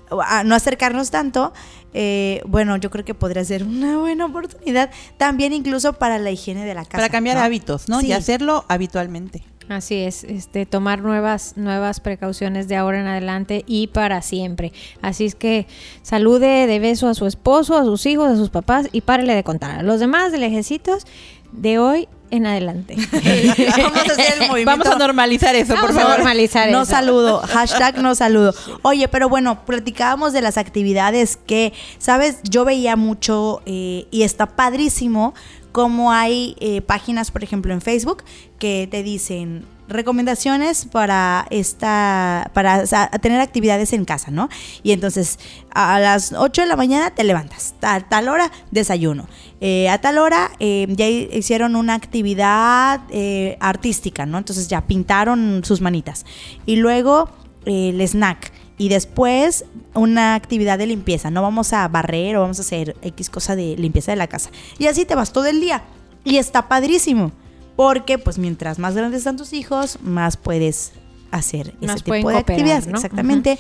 a 0.09 0.43
no 0.43 0.55
acercarnos 0.55 1.11
tanto, 1.11 1.53
eh, 1.93 2.41
bueno, 2.45 2.77
yo 2.77 2.89
creo 2.89 3.05
que 3.05 3.13
podría 3.13 3.43
ser 3.45 3.63
una 3.63 3.97
buena 3.97 4.25
oportunidad 4.25 4.89
también 5.17 5.53
incluso 5.53 5.93
para 5.93 6.17
la 6.19 6.31
higiene 6.31 6.65
de 6.65 6.73
la 6.73 6.83
casa. 6.85 6.97
Para 6.97 7.09
cambiar 7.09 7.37
hábitos, 7.37 7.89
¿no? 7.89 8.01
Y 8.01 8.11
hacerlo 8.11 8.65
habitualmente. 8.67 9.43
Así 9.69 9.95
es, 9.95 10.23
este, 10.25 10.65
tomar 10.65 11.01
nuevas, 11.01 11.53
nuevas 11.55 11.99
precauciones 11.99 12.67
de 12.67 12.75
ahora 12.75 12.99
en 12.99 13.07
adelante 13.07 13.63
y 13.65 13.87
para 13.87 14.21
siempre. 14.21 14.73
Así 15.01 15.25
es 15.25 15.35
que 15.35 15.67
salude 16.01 16.67
de 16.67 16.79
beso 16.79 17.07
a 17.07 17.13
su 17.13 17.25
esposo, 17.25 17.77
a 17.77 17.85
sus 17.85 18.05
hijos, 18.05 18.29
a 18.29 18.35
sus 18.35 18.49
papás 18.49 18.89
y 18.91 19.01
párele 19.01 19.35
de 19.35 19.43
contar. 19.43 19.79
A 19.79 19.83
los 19.83 19.99
demás 19.99 20.31
de 20.31 20.39
lejecitos 20.39 21.05
de 21.53 21.79
hoy 21.79 22.09
en 22.33 22.47
adelante. 22.47 22.95
Vamos 24.65 24.87
a 24.87 24.95
normalizar 24.95 25.55
eso, 25.55 25.75
por 25.75 25.93
favor. 25.93 26.17
normalizar 26.17 26.71
no 26.71 26.83
saludo, 26.83 27.39
hashtag 27.41 28.01
no 28.01 28.15
saludo. 28.15 28.55
Oye, 28.81 29.07
pero 29.07 29.29
bueno, 29.29 29.65
platicábamos 29.65 30.33
de 30.33 30.41
las 30.41 30.57
actividades 30.57 31.37
que, 31.37 31.73
¿sabes? 31.99 32.37
Yo 32.43 32.65
veía 32.65 32.95
mucho 32.95 33.61
eh, 33.67 34.07
y 34.09 34.23
está 34.23 34.47
padrísimo 34.47 35.35
como 35.71 36.11
hay 36.11 36.55
eh, 36.59 36.81
páginas, 36.81 37.29
por 37.29 37.43
ejemplo, 37.43 37.71
en 37.71 37.81
Facebook 37.81 38.23
que 38.57 38.87
te 38.89 39.03
dicen 39.03 39.65
recomendaciones 39.87 40.85
para 40.85 41.45
esta 41.49 42.49
para 42.53 42.85
tener 43.21 43.41
actividades 43.41 43.93
en 43.93 44.05
casa, 44.05 44.31
¿no? 44.31 44.49
Y 44.81 44.91
entonces 44.91 45.39
a 45.73 45.99
las 45.99 46.33
8 46.33 46.61
de 46.61 46.67
la 46.67 46.75
mañana 46.75 47.11
te 47.11 47.23
levantas, 47.23 47.75
a 47.81 47.99
tal 48.01 48.29
hora 48.29 48.51
desayuno, 48.71 49.27
eh, 49.65 49.87
a 49.87 49.97
tal 49.97 50.17
hora 50.17 50.51
eh, 50.59 50.87
ya 50.89 51.07
hicieron 51.07 51.77
una 51.77 51.93
actividad 51.93 52.99
eh, 53.11 53.55
artística, 53.61 54.25
¿no? 54.25 54.37
Entonces 54.37 54.67
ya 54.67 54.81
pintaron 54.81 55.61
sus 55.63 55.79
manitas 55.79 56.25
y 56.65 56.75
luego 56.75 57.29
el 57.63 58.01
snack 58.01 58.51
y 58.77 58.89
después 58.89 59.63
una 59.93 60.35
actividad 60.35 60.77
de 60.77 60.87
limpieza, 60.87 61.31
no 61.31 61.41
vamos 61.41 61.71
a 61.71 61.87
barrer 61.87 62.35
o 62.35 62.41
vamos 62.41 62.59
a 62.59 62.61
hacer 62.63 62.97
X 63.03 63.29
cosa 63.29 63.55
de 63.55 63.77
limpieza 63.77 64.11
de 64.11 64.17
la 64.17 64.27
casa 64.27 64.49
y 64.79 64.87
así 64.87 65.05
te 65.05 65.15
vas 65.15 65.31
todo 65.31 65.45
el 65.45 65.61
día 65.61 65.85
y 66.25 66.39
está 66.39 66.67
padrísimo. 66.67 67.31
Porque 67.77 68.17
pues 68.17 68.37
mientras 68.37 68.79
más 68.79 68.95
grandes 68.95 69.19
están 69.19 69.37
tus 69.37 69.53
hijos, 69.53 69.97
más 70.01 70.35
puedes 70.35 70.91
hacer 71.31 71.73
ese 71.79 71.95
tipo 72.01 72.29
de 72.29 72.37
actividades. 72.37 72.85
Exactamente. 72.85 73.57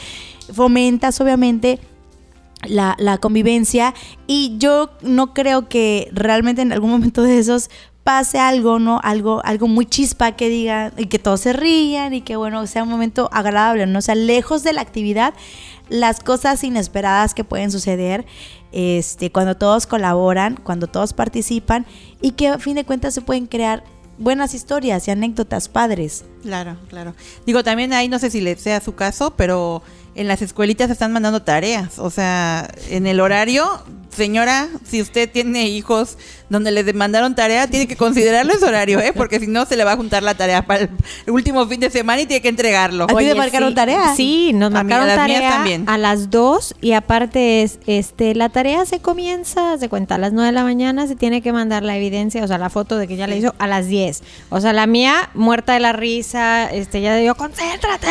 Fomentas 0.53 1.21
obviamente 1.21 1.79
la, 2.67 2.95
la, 2.97 3.17
convivencia 3.17 3.93
y 4.27 4.55
yo 4.57 4.91
no 5.01 5.33
creo 5.33 5.69
que 5.69 6.09
realmente 6.11 6.61
en 6.61 6.71
algún 6.71 6.91
momento 6.91 7.21
de 7.23 7.39
esos 7.39 7.69
pase 8.03 8.37
algo, 8.37 8.79
¿no? 8.79 8.99
Algo, 9.03 9.41
algo 9.45 9.67
muy 9.67 9.85
chispa 9.85 10.33
que 10.33 10.49
diga 10.49 10.91
y 10.97 11.05
que 11.05 11.19
todos 11.19 11.41
se 11.41 11.53
rían 11.53 12.13
y 12.13 12.21
que 12.21 12.35
bueno, 12.35 12.67
sea 12.67 12.83
un 12.83 12.89
momento 12.89 13.29
agradable, 13.31 13.85
¿no? 13.87 14.01
Sea, 14.01 14.15
lejos 14.15 14.63
de 14.63 14.73
la 14.73 14.81
actividad, 14.81 15.33
las 15.89 16.19
cosas 16.19 16.63
inesperadas 16.63 17.33
que 17.33 17.43
pueden 17.43 17.71
suceder, 17.71 18.25
este, 18.71 19.31
cuando 19.31 19.55
todos 19.55 19.87
colaboran, 19.87 20.59
cuando 20.61 20.87
todos 20.87 21.13
participan 21.13 21.85
y 22.21 22.31
que 22.31 22.49
a 22.49 22.59
fin 22.59 22.75
de 22.75 22.83
cuentas 22.83 23.13
se 23.13 23.21
pueden 23.21 23.47
crear 23.47 23.83
buenas 24.17 24.53
historias 24.53 25.07
y 25.07 25.11
anécdotas 25.11 25.69
padres. 25.69 26.25
Claro, 26.41 26.77
claro. 26.89 27.15
Digo, 27.45 27.63
también 27.63 27.93
ahí 27.93 28.09
no 28.09 28.19
sé 28.19 28.29
si 28.29 28.41
le 28.41 28.57
sea 28.57 28.81
su 28.81 28.95
caso, 28.95 29.33
pero 29.35 29.81
en 30.15 30.27
las 30.27 30.41
escuelitas 30.41 30.89
están 30.89 31.11
mandando 31.11 31.41
tareas. 31.41 31.99
O 31.99 32.09
sea, 32.09 32.69
en 32.89 33.07
el 33.07 33.19
horario, 33.19 33.83
señora, 34.13 34.69
si 34.87 35.01
usted 35.01 35.29
tiene 35.29 35.67
hijos 35.67 36.17
donde 36.49 36.71
le 36.71 36.83
demandaron 36.83 37.35
tarea, 37.35 37.67
tiene 37.67 37.87
que 37.87 37.95
considerarlo 37.95 38.53
ese 38.53 38.65
horario, 38.65 38.99
¿eh? 38.99 39.11
Porque 39.13 39.39
si 39.39 39.47
no, 39.47 39.65
se 39.65 39.75
le 39.75 39.83
va 39.83 39.93
a 39.93 39.95
juntar 39.95 40.21
la 40.21 40.35
tarea 40.35 40.65
para 40.65 40.81
el 40.81 40.89
último 41.27 41.65
fin 41.67 41.79
de 41.79 41.89
semana 41.89 42.21
y 42.21 42.25
tiene 42.27 42.41
que 42.41 42.49
entregarlo. 42.49 43.05
¿A 43.05 43.07
ti 43.07 43.25
te 43.25 43.35
marcaron 43.35 43.73
tarea? 43.73 44.15
Sí, 44.15 44.51
nos 44.53 44.71
marcaron 44.71 45.07
tarea 45.07 45.49
también. 45.49 45.89
a 45.89 45.97
las 45.97 46.29
2 46.29 46.75
y 46.79 46.93
aparte 46.93 47.63
es, 47.63 47.79
este, 47.87 48.35
la 48.35 48.49
tarea 48.49 48.85
se 48.85 48.99
comienza, 48.99 49.77
se 49.79 49.89
cuenta, 49.89 50.15
a 50.15 50.17
las 50.19 50.31
9 50.31 50.47
de 50.47 50.51
la 50.51 50.63
mañana 50.63 51.07
se 51.07 51.15
tiene 51.15 51.41
que 51.41 51.51
mandar 51.51 51.81
la 51.81 51.97
evidencia, 51.97 52.43
o 52.43 52.47
sea, 52.47 52.59
la 52.59 52.69
foto 52.69 52.97
de 52.97 53.07
que 53.07 53.15
ya 53.15 53.25
le 53.25 53.37
hizo 53.37 53.55
a 53.57 53.65
las 53.65 53.87
10. 53.87 54.21
O 54.49 54.61
sea, 54.61 54.73
la 54.73 54.85
mía, 54.85 55.31
muerta 55.33 55.73
de 55.73 55.79
la 55.79 55.91
risa, 55.91 56.65
este, 56.65 57.01
ya 57.01 57.15
digo, 57.15 57.33
concéntrate. 57.33 58.07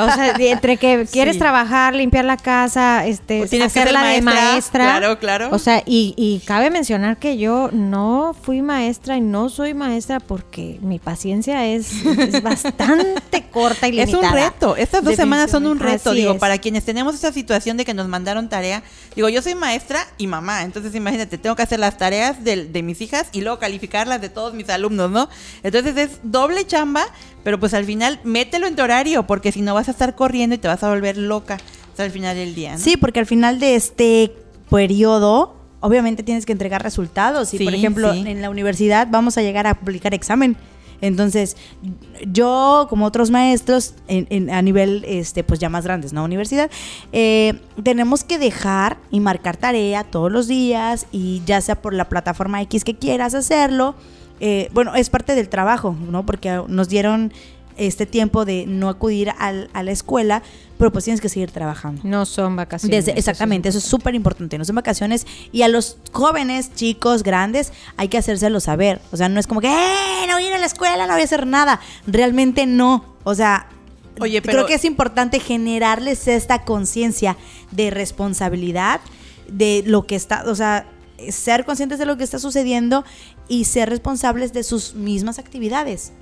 o 0.00 0.10
sea, 0.10 0.34
entre 0.36 0.76
que 0.76 1.06
quieres 1.10 1.38
trabajar, 1.38 1.94
limpiar 1.94 2.24
la 2.24 2.36
casa, 2.36 3.06
este, 3.06 3.44
hacerla 3.62 4.06
de 4.06 4.22
maestra. 4.22 4.98
Claro, 4.98 5.19
claro. 5.20 5.48
O 5.52 5.58
sea, 5.58 5.82
y, 5.86 6.14
y 6.16 6.40
cabe 6.46 6.70
mencionar 6.70 7.18
que 7.18 7.38
yo 7.38 7.70
no 7.72 8.34
fui 8.42 8.62
maestra 8.62 9.16
y 9.16 9.20
no 9.20 9.48
soy 9.48 9.74
maestra 9.74 10.18
porque 10.18 10.78
mi 10.82 10.98
paciencia 10.98 11.66
es, 11.66 11.92
bastante 12.42 13.44
corta 13.50 13.88
y 13.88 13.92
limitada. 13.92 14.18
Es 14.18 14.24
un 14.24 14.32
reto. 14.32 14.76
Estas 14.76 15.04
dos 15.04 15.14
semanas 15.14 15.50
son 15.50 15.66
un 15.66 15.78
reto. 15.78 16.12
digo, 16.12 16.38
para 16.38 16.58
quienes 16.58 16.84
tenemos 16.84 17.14
esa 17.14 17.32
situación 17.32 17.76
de 17.76 17.84
que 17.84 17.94
nos 17.94 18.08
mandaron 18.08 18.48
tarea. 18.48 18.82
Digo, 19.14 19.28
yo 19.28 19.42
soy 19.42 19.54
maestra 19.54 20.06
y 20.18 20.26
mamá. 20.26 20.64
Entonces, 20.64 20.94
imagínate, 20.94 21.38
tengo 21.38 21.54
que 21.54 21.62
hacer 21.62 21.78
las 21.78 21.96
tareas 21.96 22.42
de, 22.42 22.64
de 22.64 22.82
mis 22.82 23.00
hijas 23.00 23.28
y 23.32 23.42
luego 23.42 23.58
calificarlas 23.58 24.20
de 24.20 24.28
todos 24.28 24.54
mis 24.54 24.68
alumnos, 24.70 25.10
¿no? 25.10 25.28
Entonces 25.62 25.96
es 25.96 26.18
doble 26.22 26.66
chamba, 26.66 27.04
pero 27.44 27.60
pues 27.60 27.74
al 27.74 27.84
final 27.84 28.20
mételo 28.24 28.66
en 28.66 28.76
tu 28.76 28.82
horario 28.82 29.26
porque 29.26 29.52
si 29.52 29.62
no 29.62 29.74
vas 29.74 29.88
a 29.88 29.90
estar 29.92 30.14
corriendo 30.14 30.54
y 30.54 30.58
te 30.58 30.68
vas 30.68 30.82
a 30.82 30.88
volver 30.88 31.16
loca 31.16 31.58
hasta 31.90 32.04
el 32.04 32.10
final 32.10 32.36
del 32.36 32.54
día. 32.54 32.78
Sí, 32.78 32.96
porque 32.96 33.20
al 33.20 33.26
final 33.26 33.60
de 33.60 33.74
este 33.74 34.32
periodo 34.70 35.56
obviamente 35.80 36.22
tienes 36.22 36.46
que 36.46 36.52
entregar 36.52 36.82
resultados. 36.82 37.52
Y 37.54 37.64
por 37.64 37.74
ejemplo, 37.74 38.12
en 38.12 38.40
la 38.40 38.50
universidad 38.50 39.08
vamos 39.10 39.36
a 39.38 39.42
llegar 39.42 39.66
a 39.66 39.74
publicar 39.74 40.14
examen. 40.14 40.56
Entonces, 41.02 41.56
yo, 42.30 42.86
como 42.90 43.06
otros 43.06 43.30
maestros, 43.30 43.94
a 44.50 44.62
nivel 44.62 45.02
este, 45.08 45.42
pues 45.42 45.58
ya 45.58 45.70
más 45.70 45.84
grandes, 45.84 46.12
¿no? 46.12 46.22
Universidad, 46.24 46.70
eh, 47.12 47.58
tenemos 47.82 48.22
que 48.22 48.38
dejar 48.38 48.98
y 49.10 49.20
marcar 49.20 49.56
tarea 49.56 50.04
todos 50.04 50.30
los 50.30 50.46
días, 50.46 51.06
y 51.10 51.40
ya 51.46 51.62
sea 51.62 51.80
por 51.80 51.94
la 51.94 52.10
plataforma 52.10 52.60
X 52.62 52.84
que 52.84 52.96
quieras 52.96 53.34
hacerlo. 53.34 53.94
Eh, 54.40 54.68
bueno, 54.72 54.94
es 54.94 55.08
parte 55.08 55.34
del 55.34 55.48
trabajo, 55.48 55.96
¿no? 56.10 56.26
Porque 56.26 56.62
nos 56.68 56.90
dieron 56.90 57.32
este 57.76 58.06
tiempo 58.06 58.44
de 58.44 58.66
no 58.66 58.88
acudir 58.88 59.32
al, 59.38 59.70
a 59.72 59.82
la 59.82 59.90
escuela, 59.90 60.42
pero 60.78 60.92
pues 60.92 61.04
tienes 61.04 61.20
que 61.20 61.28
seguir 61.28 61.50
trabajando. 61.50 62.02
No 62.04 62.24
son 62.24 62.56
vacaciones. 62.56 63.08
exactamente, 63.08 63.68
eso 63.68 63.78
es 63.78 63.84
súper 63.84 64.14
importante, 64.14 64.56
no 64.58 64.64
son 64.64 64.76
vacaciones. 64.76 65.26
Y 65.52 65.62
a 65.62 65.68
los 65.68 65.98
jóvenes, 66.12 66.74
chicos, 66.74 67.22
grandes, 67.22 67.72
hay 67.96 68.08
que 68.08 68.18
hacérselo 68.18 68.60
saber. 68.60 69.00
O 69.12 69.16
sea, 69.16 69.28
no 69.28 69.40
es 69.40 69.46
como 69.46 69.60
que, 69.60 69.68
¡eh! 69.68 70.26
No 70.26 70.34
voy 70.34 70.44
a 70.44 70.48
ir 70.48 70.54
a 70.54 70.58
la 70.58 70.66
escuela, 70.66 71.06
no 71.06 71.12
voy 71.12 71.22
a 71.22 71.24
hacer 71.24 71.46
nada. 71.46 71.80
Realmente 72.06 72.66
no. 72.66 73.16
O 73.24 73.34
sea, 73.34 73.68
Oye, 74.20 74.42
creo 74.42 74.66
que 74.66 74.74
es 74.74 74.84
importante 74.84 75.40
generarles 75.40 76.28
esta 76.28 76.64
conciencia 76.64 77.36
de 77.70 77.90
responsabilidad 77.90 79.00
de 79.48 79.82
lo 79.86 80.06
que 80.06 80.16
está, 80.16 80.44
o 80.46 80.54
sea, 80.54 80.86
ser 81.28 81.64
conscientes 81.64 81.98
de 81.98 82.06
lo 82.06 82.16
que 82.16 82.24
está 82.24 82.38
sucediendo 82.38 83.04
y 83.48 83.64
ser 83.64 83.88
responsables 83.90 84.52
de 84.52 84.62
sus 84.62 84.94
mismas 84.94 85.38
actividades. 85.38 86.12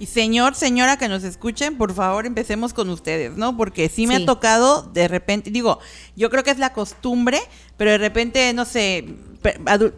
Y 0.00 0.06
señor, 0.06 0.54
señora 0.54 0.96
que 0.96 1.08
nos 1.08 1.24
escuchen, 1.24 1.76
por 1.76 1.92
favor 1.92 2.24
empecemos 2.24 2.72
con 2.72 2.88
ustedes, 2.88 3.36
¿no? 3.36 3.54
Porque 3.58 3.90
sí 3.90 4.06
me 4.06 4.16
ha 4.16 4.24
tocado 4.24 4.82
de 4.82 5.06
repente, 5.08 5.50
digo, 5.50 5.78
yo 6.16 6.30
creo 6.30 6.42
que 6.42 6.50
es 6.50 6.58
la 6.58 6.72
costumbre, 6.72 7.38
pero 7.76 7.90
de 7.90 7.98
repente, 7.98 8.54
no 8.54 8.64
sé, 8.64 9.04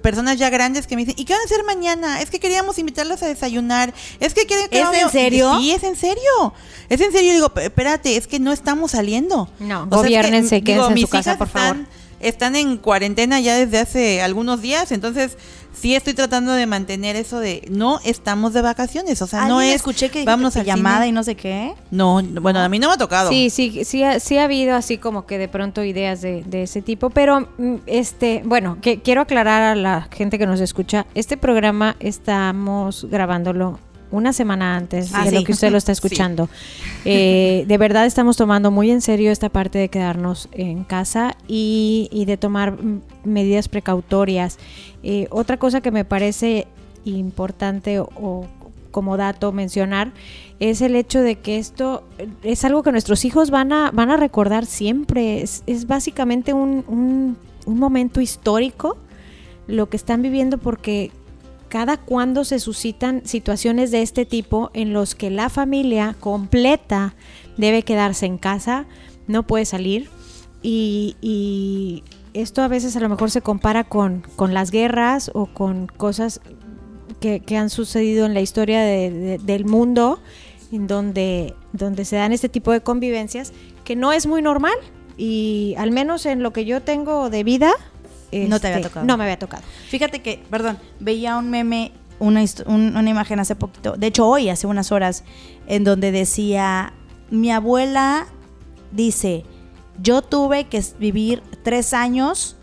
personas 0.02 0.40
ya 0.40 0.50
grandes 0.50 0.88
que 0.88 0.96
me 0.96 1.04
dicen, 1.04 1.14
¿y 1.16 1.24
qué 1.24 1.34
van 1.34 1.42
a 1.42 1.44
hacer 1.44 1.62
mañana? 1.64 2.20
Es 2.20 2.30
que 2.30 2.40
queríamos 2.40 2.78
invitarlos 2.78 3.22
a 3.22 3.28
desayunar. 3.28 3.94
Es 4.18 4.34
que 4.34 4.44
quieren 4.44 4.68
que... 4.68 4.80
¿Es 4.80 4.88
en 4.92 5.10
serio? 5.10 5.56
Sí, 5.60 5.70
es 5.70 5.84
en 5.84 5.94
serio. 5.94 6.52
Es 6.88 7.00
en 7.00 7.12
serio. 7.12 7.32
Digo, 7.32 7.52
espérate, 7.60 8.16
es 8.16 8.26
que 8.26 8.40
no 8.40 8.52
estamos 8.52 8.90
saliendo. 8.90 9.48
No, 9.60 9.86
gobiernense, 9.86 10.62
quédense 10.62 10.92
en 10.92 10.98
su 10.98 11.08
casa, 11.08 11.38
por 11.38 11.48
favor. 11.48 11.76
están 12.18 12.56
en 12.56 12.76
cuarentena 12.76 13.40
ya 13.40 13.56
desde 13.56 13.78
hace 13.78 14.22
algunos 14.22 14.62
días, 14.62 14.92
entonces 14.92 15.36
sí 15.72 15.94
estoy 15.94 16.14
tratando 16.14 16.52
de 16.52 16.66
mantener 16.66 17.16
eso 17.16 17.40
de 17.40 17.66
no 17.70 18.00
estamos 18.04 18.52
de 18.52 18.62
vacaciones, 18.62 19.22
o 19.22 19.26
sea, 19.26 19.46
no 19.46 19.60
es 19.60 19.76
escuché 19.76 20.10
que 20.10 20.24
vamos 20.24 20.56
a 20.56 20.62
llamada 20.62 21.06
y 21.06 21.12
no 21.12 21.24
sé 21.24 21.34
qué. 21.34 21.74
No, 21.90 22.22
bueno, 22.22 22.60
a 22.60 22.68
mí 22.68 22.78
no 22.78 22.88
me 22.88 22.94
ha 22.94 22.98
tocado. 22.98 23.30
Sí, 23.30 23.50
sí, 23.50 23.84
sí, 23.84 24.02
sí 24.20 24.38
ha 24.38 24.44
habido 24.44 24.76
así 24.76 24.98
como 24.98 25.26
que 25.26 25.38
de 25.38 25.48
pronto 25.48 25.84
ideas 25.84 26.20
de, 26.20 26.42
de 26.44 26.64
ese 26.64 26.82
tipo, 26.82 27.10
pero 27.10 27.48
mm, 27.58 27.76
este, 27.86 28.42
bueno, 28.44 28.78
que 28.80 29.00
quiero 29.00 29.22
aclarar 29.22 29.62
a 29.62 29.74
la 29.74 30.08
gente 30.10 30.38
que 30.38 30.46
nos 30.46 30.60
escucha, 30.60 31.06
este 31.14 31.36
programa 31.36 31.96
estamos 32.00 33.06
grabándolo 33.10 33.78
una 34.12 34.32
semana 34.32 34.76
antes 34.76 35.10
ah, 35.14 35.24
de 35.24 35.32
lo 35.32 35.42
que 35.42 35.52
usted 35.52 35.72
lo 35.72 35.78
está 35.78 35.90
escuchando. 35.98 36.48
Eh, 37.04 37.64
de 37.66 37.78
verdad 37.78 38.06
estamos 38.06 38.36
tomando 38.36 38.70
muy 38.70 38.90
en 38.90 39.00
serio 39.00 39.32
esta 39.32 39.48
parte 39.48 39.78
de 39.78 39.88
quedarnos 39.88 40.48
en 40.52 40.84
casa 40.84 41.36
y, 41.48 42.08
y 42.12 42.26
de 42.26 42.36
tomar 42.36 42.76
medidas 43.24 43.68
precautorias. 43.68 44.58
Eh, 45.02 45.26
otra 45.30 45.56
cosa 45.56 45.80
que 45.80 45.90
me 45.90 46.04
parece 46.04 46.68
importante 47.04 47.98
o, 47.98 48.46
como 48.92 49.16
dato 49.16 49.52
mencionar 49.52 50.12
es 50.60 50.82
el 50.82 50.94
hecho 50.94 51.20
de 51.20 51.36
que 51.36 51.58
esto 51.58 52.04
es 52.42 52.64
algo 52.64 52.82
que 52.82 52.92
nuestros 52.92 53.24
hijos 53.24 53.50
van 53.50 53.72
a, 53.72 53.90
van 53.90 54.10
a 54.10 54.16
recordar 54.16 54.66
siempre. 54.66 55.42
Es, 55.42 55.64
es 55.66 55.86
básicamente 55.86 56.52
un, 56.52 56.84
un, 56.86 57.36
un 57.66 57.78
momento 57.78 58.20
histórico 58.20 58.96
lo 59.66 59.88
que 59.88 59.96
están 59.96 60.22
viviendo 60.22 60.58
porque 60.58 61.10
cada 61.72 61.96
cuando 61.96 62.44
se 62.44 62.58
suscitan 62.58 63.22
situaciones 63.24 63.90
de 63.90 64.02
este 64.02 64.26
tipo 64.26 64.70
en 64.74 64.92
los 64.92 65.14
que 65.14 65.30
la 65.30 65.48
familia 65.48 66.14
completa 66.20 67.14
debe 67.56 67.82
quedarse 67.82 68.26
en 68.26 68.36
casa, 68.36 68.84
no 69.26 69.46
puede 69.46 69.64
salir. 69.64 70.10
Y, 70.62 72.04
esto 72.34 72.60
a 72.60 72.68
veces 72.68 72.94
a 72.96 73.00
lo 73.00 73.08
mejor 73.08 73.30
se 73.30 73.40
compara 73.40 73.84
con, 73.84 74.22
las 74.50 74.70
guerras 74.70 75.30
o 75.32 75.46
con 75.46 75.86
cosas 75.86 76.42
que, 77.20 77.42
han 77.56 77.70
sucedido 77.70 78.26
en 78.26 78.34
la 78.34 78.42
historia 78.42 78.82
del 78.82 79.64
mundo 79.64 80.20
en 80.72 80.86
donde, 80.86 81.54
donde 81.72 82.04
se 82.04 82.16
dan 82.16 82.32
este 82.32 82.50
tipo 82.50 82.70
de 82.72 82.82
convivencias 82.82 83.54
que 83.84 83.96
no 83.96 84.12
es 84.12 84.26
muy 84.26 84.42
normal. 84.42 84.74
Y 85.16 85.74
al 85.78 85.90
menos 85.90 86.26
en 86.26 86.42
lo 86.42 86.52
que 86.52 86.66
yo 86.66 86.82
tengo 86.82 87.30
de 87.30 87.44
vida 87.44 87.72
no 88.32 88.60
te 88.60 88.68
había 88.68 88.78
este, 88.78 88.88
tocado. 88.88 89.06
No 89.06 89.16
me 89.16 89.24
había 89.24 89.38
tocado. 89.38 89.62
Fíjate 89.88 90.22
que, 90.22 90.42
perdón, 90.50 90.78
veía 91.00 91.36
un 91.36 91.50
meme, 91.50 91.92
una, 92.18 92.44
una 92.66 93.10
imagen 93.10 93.40
hace 93.40 93.54
poquito, 93.54 93.96
de 93.96 94.06
hecho 94.06 94.26
hoy, 94.26 94.48
hace 94.48 94.66
unas 94.66 94.92
horas, 94.92 95.24
en 95.66 95.84
donde 95.84 96.12
decía, 96.12 96.92
mi 97.30 97.50
abuela 97.50 98.26
dice, 98.90 99.44
yo 100.02 100.22
tuve 100.22 100.64
que 100.64 100.82
vivir 100.98 101.42
tres 101.62 101.94
años 101.94 102.56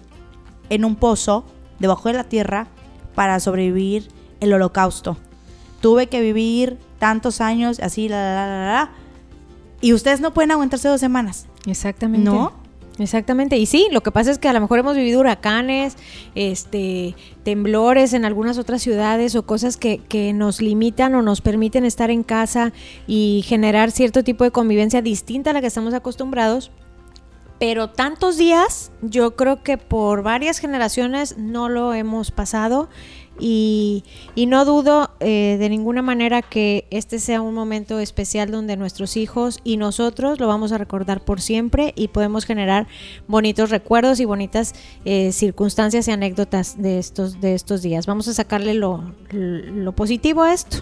en 0.70 0.86
un 0.86 0.96
pozo 0.96 1.46
debajo 1.80 2.10
de 2.10 2.16
la 2.16 2.24
tierra 2.24 2.68
para 3.16 3.40
sobrevivir 3.40 4.10
el 4.40 4.54
holocausto. 4.54 5.18
Tuve 5.82 6.08
que 6.08 6.22
vivir 6.22 6.78
tantos 7.00 7.42
años 7.42 7.80
así, 7.80 8.10
la, 8.10 8.34
la, 8.34 8.48
la, 8.48 8.66
la. 8.66 8.92
Y 9.82 9.94
ustedes 9.94 10.20
no 10.20 10.34
pueden 10.34 10.52
aguantarse 10.52 10.90
dos 10.90 11.00
semanas. 11.00 11.48
Exactamente. 11.66 12.30
¿No? 12.30 12.59
Exactamente, 13.00 13.58
y 13.58 13.66
sí, 13.66 13.88
lo 13.92 14.02
que 14.02 14.12
pasa 14.12 14.30
es 14.30 14.40
que 14.40 14.50
a 14.50 14.54
lo 14.54 14.60
mejor 14.60 14.80
hemos 14.80 14.96
vivido 14.96 15.22
huracanes, 15.22 15.96
este, 16.36 17.16
temblores 17.44 18.14
en 18.14 18.26
algunas 18.26 18.58
otras 18.58 18.82
ciudades 18.82 19.36
o 19.36 19.46
cosas 19.46 19.78
que, 19.78 20.00
que 20.00 20.34
nos 20.34 20.62
limitan 20.62 21.16
o 21.16 21.22
nos 21.22 21.40
permiten 21.40 21.86
estar 21.86 22.12
en 22.12 22.24
casa 22.24 22.74
y 23.08 23.44
generar 23.48 23.92
cierto 23.92 24.24
tipo 24.24 24.44
de 24.44 24.52
convivencia 24.52 25.02
distinta 25.02 25.52
a 25.52 25.54
la 25.54 25.62
que 25.62 25.68
estamos 25.68 25.94
acostumbrados. 25.94 26.72
Pero 27.60 27.90
tantos 27.90 28.38
días, 28.38 28.92
yo 29.02 29.36
creo 29.36 29.64
que 29.64 29.78
por 29.78 30.24
varias 30.24 30.60
generaciones 30.60 31.38
no 31.38 31.68
lo 31.68 31.94
hemos 31.94 32.32
pasado 32.32 32.90
y, 33.40 34.04
no 34.48 34.66
dudo 34.66 35.12
eh, 35.20 35.58
de 35.60 35.70
ninguna 35.70 36.02
manera 36.02 36.42
que 36.42 36.86
este 36.90 37.20
sea 37.20 37.42
un 37.42 37.54
momento 37.54 38.00
especial 38.00 38.52
donde 38.52 38.78
nuestros 38.78 39.16
hijos 39.18 39.60
y 39.64 39.78
nosotros 39.78 40.40
lo 40.40 40.48
vamos 40.48 40.72
a 40.72 40.78
recordar 40.78 41.24
por 41.24 41.42
siempre 41.42 41.94
y 41.96 42.08
podemos 42.08 42.46
generar 42.46 42.88
bonitos 43.28 43.70
recuerdos 43.70 44.20
y 44.20 44.26
bonitas 44.26 44.74
eh, 45.06 45.32
circunstancias 45.32 46.08
y 46.08 46.12
anécdotas 46.12 46.82
de 46.82 47.00
estos, 47.00 47.40
de 47.42 47.54
estos 47.54 47.82
días. 47.82 48.06
Vamos 48.06 48.28
a 48.28 48.34
sacarle 48.34 48.74
lo, 48.74 49.14
positivo 49.96 50.44
a 50.44 50.54
esto. 50.54 50.78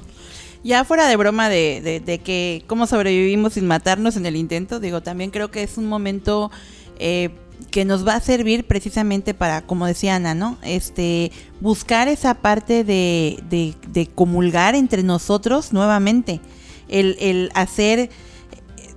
Ya 0.63 0.83
fuera 0.83 1.07
de 1.07 1.15
broma 1.15 1.49
de, 1.49 1.81
de, 1.83 1.99
de, 1.99 2.19
que 2.19 2.63
cómo 2.67 2.87
sobrevivimos 2.87 3.53
sin 3.53 3.67
matarnos 3.67 4.17
en 4.17 4.25
el 4.25 4.35
intento, 4.35 4.79
digo, 4.79 5.01
también 5.01 5.31
creo 5.31 5.51
que 5.51 5.63
es 5.63 5.77
un 5.77 5.87
momento... 5.87 6.51
Eh, 6.99 7.29
que 7.71 7.85
nos 7.85 8.07
va 8.07 8.15
a 8.15 8.19
servir 8.19 8.65
precisamente 8.65 9.33
para, 9.33 9.61
como 9.61 9.85
decía 9.85 10.15
Ana, 10.15 10.33
¿no? 10.33 10.57
Este, 10.63 11.31
buscar 11.59 12.07
esa 12.07 12.35
parte 12.35 12.83
de, 12.83 13.43
de, 13.49 13.75
de 13.89 14.07
comulgar 14.07 14.75
entre 14.75 15.03
nosotros 15.03 15.73
nuevamente. 15.73 16.39
El, 16.87 17.17
el 17.19 17.51
hacer 17.53 18.09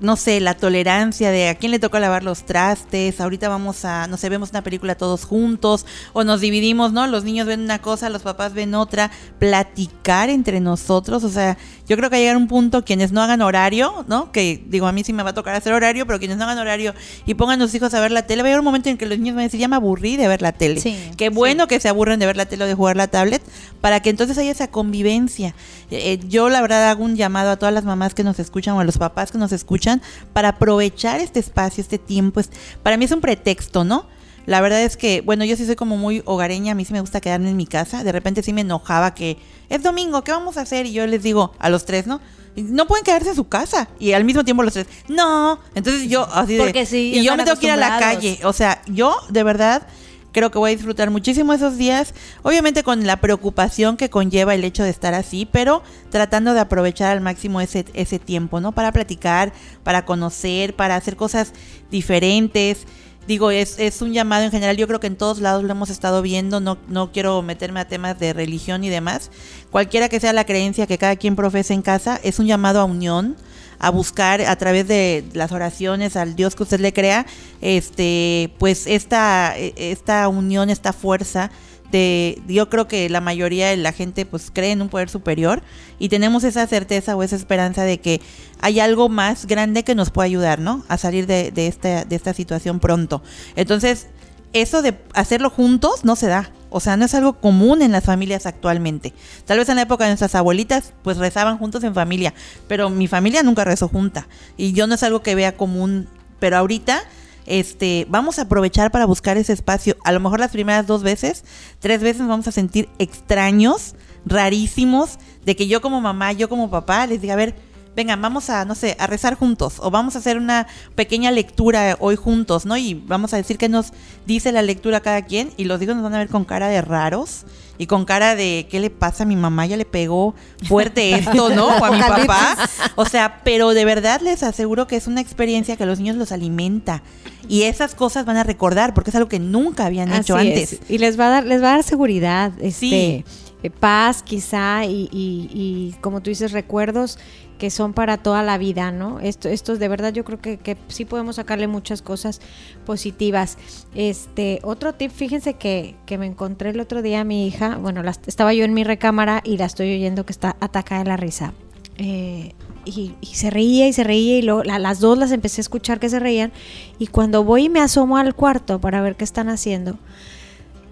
no 0.00 0.16
sé, 0.16 0.40
la 0.40 0.54
tolerancia 0.54 1.30
de 1.30 1.48
a 1.48 1.54
quién 1.54 1.72
le 1.72 1.78
toca 1.78 2.00
lavar 2.00 2.24
los 2.24 2.44
trastes, 2.44 3.20
ahorita 3.20 3.48
vamos 3.48 3.84
a, 3.84 4.06
no 4.06 4.16
sé, 4.16 4.28
vemos 4.28 4.50
una 4.50 4.62
película 4.62 4.94
todos 4.94 5.24
juntos, 5.24 5.84
o 6.12 6.24
nos 6.24 6.40
dividimos, 6.40 6.92
¿no? 6.92 7.06
Los 7.06 7.24
niños 7.24 7.46
ven 7.46 7.60
una 7.60 7.80
cosa, 7.80 8.08
los 8.08 8.22
papás 8.22 8.54
ven 8.54 8.74
otra, 8.74 9.10
platicar 9.38 10.30
entre 10.30 10.60
nosotros, 10.60 11.22
o 11.22 11.28
sea, 11.28 11.58
yo 11.90 11.96
creo 11.96 12.08
que 12.08 12.18
llegar 12.18 12.36
a 12.36 12.38
un 12.38 12.46
punto 12.46 12.84
quienes 12.84 13.10
no 13.10 13.20
hagan 13.20 13.42
horario, 13.42 14.04
¿no? 14.06 14.30
Que 14.30 14.62
digo, 14.68 14.86
a 14.86 14.92
mí 14.92 15.02
sí 15.02 15.12
me 15.12 15.24
va 15.24 15.30
a 15.30 15.34
tocar 15.34 15.56
hacer 15.56 15.72
horario, 15.72 16.06
pero 16.06 16.20
quienes 16.20 16.36
no 16.36 16.44
hagan 16.44 16.56
horario 16.56 16.94
y 17.26 17.34
pongan 17.34 17.60
a 17.60 17.64
sus 17.64 17.74
hijos 17.74 17.92
a 17.94 18.00
ver 18.00 18.12
la 18.12 18.22
tele, 18.22 18.42
va 18.42 18.46
a 18.46 18.50
llegar 18.50 18.60
un 18.60 18.64
momento 18.64 18.90
en 18.90 18.96
que 18.96 19.06
los 19.06 19.18
niños 19.18 19.34
van 19.34 19.40
a 19.40 19.46
decir, 19.48 19.58
ya 19.58 19.66
me 19.66 19.74
aburrí 19.74 20.16
de 20.16 20.28
ver 20.28 20.40
la 20.40 20.52
tele. 20.52 20.80
Sí, 20.80 20.96
Qué 21.16 21.30
bueno 21.30 21.66
que 21.66 21.80
se 21.80 21.88
aburren 21.88 22.20
de 22.20 22.26
ver 22.26 22.36
la 22.36 22.46
tele 22.46 22.62
o 22.62 22.66
de 22.68 22.74
jugar 22.74 22.96
la 22.96 23.08
tablet, 23.08 23.42
para 23.80 23.98
que 23.98 24.10
entonces 24.10 24.38
haya 24.38 24.52
esa 24.52 24.68
convivencia. 24.68 25.56
Eh, 25.90 26.20
yo 26.28 26.48
la 26.48 26.62
verdad 26.62 26.90
hago 26.90 27.02
un 27.02 27.16
llamado 27.16 27.50
a 27.50 27.56
todas 27.56 27.74
las 27.74 27.84
mamás 27.84 28.14
que 28.14 28.22
nos 28.22 28.38
escuchan 28.38 28.76
o 28.76 28.80
a 28.80 28.84
los 28.84 28.96
papás 28.96 29.32
que 29.32 29.38
nos 29.38 29.50
escuchan 29.50 30.00
para 30.32 30.50
aprovechar 30.50 31.18
este 31.18 31.40
espacio, 31.40 31.80
este 31.82 31.98
tiempo. 31.98 32.40
Para 32.84 32.98
mí 32.98 33.06
es 33.06 33.10
un 33.10 33.20
pretexto, 33.20 33.82
¿no? 33.82 34.06
La 34.46 34.60
verdad 34.60 34.82
es 34.82 34.96
que, 34.96 35.20
bueno, 35.20 35.44
yo 35.44 35.56
sí 35.56 35.66
soy 35.66 35.76
como 35.76 35.96
muy 35.96 36.22
hogareña, 36.24 36.72
a 36.72 36.74
mí 36.74 36.84
sí 36.84 36.92
me 36.92 37.00
gusta 37.00 37.20
quedarme 37.20 37.50
en 37.50 37.56
mi 37.56 37.66
casa. 37.66 38.04
De 38.04 38.12
repente 38.12 38.42
sí 38.42 38.52
me 38.52 38.62
enojaba 38.62 39.14
que 39.14 39.38
es 39.68 39.82
domingo, 39.82 40.22
¿qué 40.24 40.32
vamos 40.32 40.56
a 40.56 40.62
hacer? 40.62 40.86
Y 40.86 40.92
yo 40.92 41.06
les 41.06 41.22
digo 41.22 41.52
a 41.58 41.68
los 41.70 41.84
tres, 41.84 42.06
¿no? 42.06 42.20
No 42.56 42.86
pueden 42.86 43.04
quedarse 43.04 43.30
en 43.30 43.36
su 43.36 43.48
casa. 43.48 43.88
Y 43.98 44.12
al 44.12 44.24
mismo 44.24 44.44
tiempo 44.44 44.62
los 44.62 44.72
tres, 44.72 44.86
no. 45.08 45.60
Entonces 45.74 46.08
yo 46.08 46.26
así 46.32 46.54
de... 46.54 46.64
Porque 46.64 46.86
sí, 46.86 47.12
y 47.14 47.24
yo 47.24 47.36
me 47.36 47.44
tengo 47.44 47.58
que 47.58 47.66
ir 47.66 47.72
a 47.72 47.76
la 47.76 47.98
calle. 47.98 48.40
O 48.44 48.52
sea, 48.52 48.82
yo 48.86 49.16
de 49.28 49.42
verdad 49.42 49.86
Creo 50.32 50.50
que 50.50 50.58
voy 50.58 50.70
a 50.70 50.74
disfrutar 50.74 51.10
muchísimo 51.10 51.52
esos 51.52 51.76
días, 51.76 52.14
obviamente 52.42 52.84
con 52.84 53.04
la 53.04 53.16
preocupación 53.16 53.96
que 53.96 54.10
conlleva 54.10 54.54
el 54.54 54.64
hecho 54.64 54.84
de 54.84 54.90
estar 54.90 55.12
así, 55.14 55.46
pero 55.50 55.82
tratando 56.10 56.54
de 56.54 56.60
aprovechar 56.60 57.10
al 57.10 57.20
máximo 57.20 57.60
ese, 57.60 57.84
ese 57.94 58.18
tiempo, 58.20 58.60
¿no? 58.60 58.72
Para 58.72 58.92
platicar, 58.92 59.52
para 59.82 60.04
conocer, 60.04 60.76
para 60.76 60.94
hacer 60.94 61.16
cosas 61.16 61.52
diferentes. 61.90 62.86
Digo, 63.26 63.50
es, 63.50 63.78
es 63.78 64.02
un 64.02 64.12
llamado 64.12 64.44
en 64.44 64.50
general, 64.50 64.76
yo 64.76 64.86
creo 64.88 64.98
que 64.98 65.06
en 65.06 65.16
todos 65.16 65.40
lados 65.40 65.62
lo 65.62 65.70
hemos 65.70 65.90
estado 65.90 66.20
viendo, 66.22 66.58
no, 66.58 66.78
no 66.88 67.12
quiero 67.12 67.42
meterme 67.42 67.80
a 67.80 67.86
temas 67.86 68.18
de 68.18 68.32
religión 68.32 68.82
y 68.82 68.88
demás. 68.88 69.30
Cualquiera 69.70 70.08
que 70.08 70.18
sea 70.18 70.32
la 70.32 70.44
creencia 70.44 70.86
que 70.86 70.98
cada 70.98 71.16
quien 71.16 71.36
profese 71.36 71.74
en 71.74 71.82
casa, 71.82 72.18
es 72.24 72.38
un 72.38 72.46
llamado 72.46 72.80
a 72.80 72.84
unión, 72.84 73.36
a 73.78 73.90
buscar 73.90 74.42
a 74.42 74.56
través 74.56 74.88
de 74.88 75.24
las 75.32 75.52
oraciones 75.52 76.16
al 76.16 76.36
Dios 76.36 76.54
que 76.54 76.64
usted 76.64 76.80
le 76.80 76.92
crea, 76.92 77.24
este, 77.60 78.52
pues 78.58 78.86
esta, 78.86 79.56
esta 79.56 80.28
unión, 80.28 80.68
esta 80.68 80.92
fuerza 80.92 81.50
de, 81.90 82.40
yo 82.46 82.68
creo 82.68 82.88
que 82.88 83.08
la 83.08 83.20
mayoría 83.20 83.68
de 83.68 83.76
la 83.76 83.92
gente 83.92 84.26
pues 84.26 84.50
cree 84.52 84.72
en 84.72 84.82
un 84.82 84.88
poder 84.88 85.08
superior 85.08 85.62
y 85.98 86.08
tenemos 86.08 86.44
esa 86.44 86.66
certeza 86.66 87.16
o 87.16 87.22
esa 87.22 87.36
esperanza 87.36 87.84
de 87.84 88.00
que 88.00 88.20
hay 88.60 88.80
algo 88.80 89.08
más 89.08 89.46
grande 89.46 89.82
que 89.84 89.94
nos 89.94 90.10
puede 90.10 90.26
ayudar, 90.26 90.60
¿no? 90.60 90.84
A 90.88 90.98
salir 90.98 91.26
de, 91.26 91.50
de, 91.50 91.66
esta, 91.66 92.04
de 92.04 92.16
esta 92.16 92.34
situación 92.34 92.80
pronto. 92.80 93.22
Entonces, 93.56 94.08
eso 94.52 94.82
de 94.82 94.98
hacerlo 95.14 95.50
juntos 95.50 96.04
no 96.04 96.16
se 96.16 96.26
da. 96.26 96.50
O 96.70 96.80
sea, 96.80 96.96
no 96.96 97.04
es 97.04 97.14
algo 97.14 97.34
común 97.34 97.82
en 97.82 97.92
las 97.92 98.04
familias 98.04 98.46
actualmente. 98.46 99.12
Tal 99.44 99.58
vez 99.58 99.68
en 99.68 99.76
la 99.76 99.82
época 99.82 100.04
de 100.04 100.10
nuestras 100.10 100.34
abuelitas, 100.36 100.92
pues 101.02 101.16
rezaban 101.16 101.58
juntos 101.58 101.82
en 101.82 101.94
familia, 101.94 102.32
pero 102.68 102.90
mi 102.90 103.08
familia 103.08 103.42
nunca 103.42 103.64
rezó 103.64 103.88
junta. 103.88 104.28
Y 104.56 104.72
yo 104.72 104.86
no 104.86 104.94
es 104.94 105.02
algo 105.02 105.22
que 105.22 105.34
vea 105.34 105.56
común, 105.56 106.08
pero 106.38 106.56
ahorita 106.56 107.02
este, 107.50 108.06
vamos 108.08 108.38
a 108.38 108.42
aprovechar 108.42 108.92
para 108.92 109.06
buscar 109.06 109.36
ese 109.36 109.52
espacio. 109.52 109.96
A 110.04 110.12
lo 110.12 110.20
mejor 110.20 110.38
las 110.38 110.52
primeras 110.52 110.86
dos 110.86 111.02
veces, 111.02 111.44
tres 111.80 112.00
veces 112.00 112.26
vamos 112.26 112.46
a 112.46 112.52
sentir 112.52 112.88
extraños 112.98 113.96
rarísimos 114.24 115.18
de 115.44 115.56
que 115.56 115.66
yo 115.66 115.80
como 115.80 116.00
mamá, 116.00 116.32
yo 116.32 116.48
como 116.48 116.70
papá 116.70 117.06
les 117.08 117.20
diga, 117.20 117.34
a 117.34 117.36
ver, 117.36 117.56
venga, 117.96 118.14
vamos 118.14 118.50
a, 118.50 118.64
no 118.64 118.76
sé, 118.76 118.96
a 119.00 119.08
rezar 119.08 119.34
juntos 119.34 119.80
o 119.80 119.90
vamos 119.90 120.14
a 120.14 120.20
hacer 120.20 120.38
una 120.38 120.68
pequeña 120.94 121.32
lectura 121.32 121.96
hoy 121.98 122.14
juntos, 122.14 122.66
¿no? 122.66 122.76
Y 122.76 122.94
vamos 122.94 123.34
a 123.34 123.36
decir 123.36 123.58
qué 123.58 123.68
nos 123.68 123.92
dice 124.26 124.52
la 124.52 124.62
lectura 124.62 125.00
cada 125.00 125.22
quien 125.22 125.52
y 125.56 125.64
los 125.64 125.82
hijos 125.82 125.96
nos 125.96 126.04
van 126.04 126.14
a 126.14 126.18
ver 126.18 126.28
con 126.28 126.44
cara 126.44 126.68
de 126.68 126.80
raros 126.82 127.44
y 127.80 127.86
con 127.86 128.04
cara 128.04 128.36
de 128.36 128.66
¿qué 128.70 128.78
le 128.78 128.90
pasa 128.90 129.22
a 129.22 129.26
mi 129.26 129.36
mamá? 129.36 129.64
Ya 129.64 129.78
le 129.78 129.86
pegó 129.86 130.34
fuerte 130.64 131.14
esto, 131.14 131.48
¿no? 131.48 131.68
O 131.80 131.84
a 131.86 131.90
mi 131.90 131.98
papá. 131.98 132.68
O 132.94 133.06
sea, 133.06 133.40
pero 133.42 133.70
de 133.70 133.86
verdad 133.86 134.20
les 134.20 134.42
aseguro 134.42 134.86
que 134.86 134.96
es 134.96 135.06
una 135.06 135.22
experiencia 135.22 135.78
que 135.78 135.84
a 135.84 135.86
los 135.86 135.98
niños 135.98 136.16
los 136.16 136.30
alimenta 136.30 137.02
y 137.48 137.62
esas 137.62 137.94
cosas 137.94 138.26
van 138.26 138.36
a 138.36 138.44
recordar 138.44 138.92
porque 138.92 139.08
es 139.08 139.16
algo 139.16 139.30
que 139.30 139.38
nunca 139.38 139.86
habían 139.86 140.12
hecho 140.12 140.36
antes. 140.36 140.78
Y 140.90 140.98
les 140.98 141.18
va 141.18 141.28
a 141.28 141.30
dar 141.30 141.46
les 141.46 141.62
va 141.62 141.68
a 141.68 141.76
dar 141.76 141.82
seguridad, 141.82 142.52
este, 142.60 143.14
eh, 143.14 143.24
paz 143.68 144.22
quizá 144.22 144.86
y, 144.86 145.94
como 146.00 146.22
tú 146.22 146.30
dices 146.30 146.52
recuerdos 146.52 147.18
que 147.58 147.68
son 147.68 147.92
para 147.92 148.16
toda 148.16 148.42
la 148.42 148.56
vida, 148.56 148.90
¿no? 148.90 149.20
Esto, 149.20 149.50
estos 149.50 149.78
de 149.78 149.88
verdad 149.88 150.14
yo 150.14 150.24
creo 150.24 150.40
que, 150.40 150.56
que, 150.56 150.78
sí 150.88 151.04
podemos 151.04 151.36
sacarle 151.36 151.66
muchas 151.66 152.00
cosas 152.00 152.40
positivas. 152.86 153.58
Este, 153.94 154.60
otro 154.62 154.94
tip, 154.94 155.10
fíjense 155.10 155.54
que, 155.54 155.94
que 156.06 156.16
me 156.16 156.24
encontré 156.24 156.70
el 156.70 156.80
otro 156.80 157.02
día 157.02 157.20
a 157.20 157.24
mi 157.24 157.46
hija, 157.46 157.76
bueno, 157.76 158.02
estaba 158.26 158.54
yo 158.54 158.64
en 158.64 158.72
mi 158.72 158.82
recámara 158.82 159.42
y 159.44 159.58
la 159.58 159.66
estoy 159.66 159.94
oyendo 159.94 160.24
que 160.24 160.32
está 160.32 160.56
atacada 160.60 161.02
de 161.02 161.08
la 161.10 161.18
risa. 161.18 161.52
Eh, 161.98 162.54
y, 162.84 163.14
se 163.22 163.50
reía 163.50 163.88
y 163.88 163.92
se 163.92 164.04
reía 164.04 164.38
y 164.38 164.42
luego 164.42 164.62
las 164.64 165.00
dos 165.00 165.18
las 165.18 165.32
empecé 165.32 165.60
a 165.60 165.62
escuchar 165.62 166.00
que 166.00 166.08
se 166.08 166.18
reían 166.18 166.52
y 166.98 167.08
cuando 167.08 167.44
voy 167.44 167.64
y 167.64 167.68
me 167.68 167.80
asomo 167.80 168.16
al 168.16 168.34
cuarto 168.34 168.80
para 168.80 169.02
ver 169.02 169.16
qué 169.16 169.24
están 169.24 169.48
haciendo, 169.48 169.98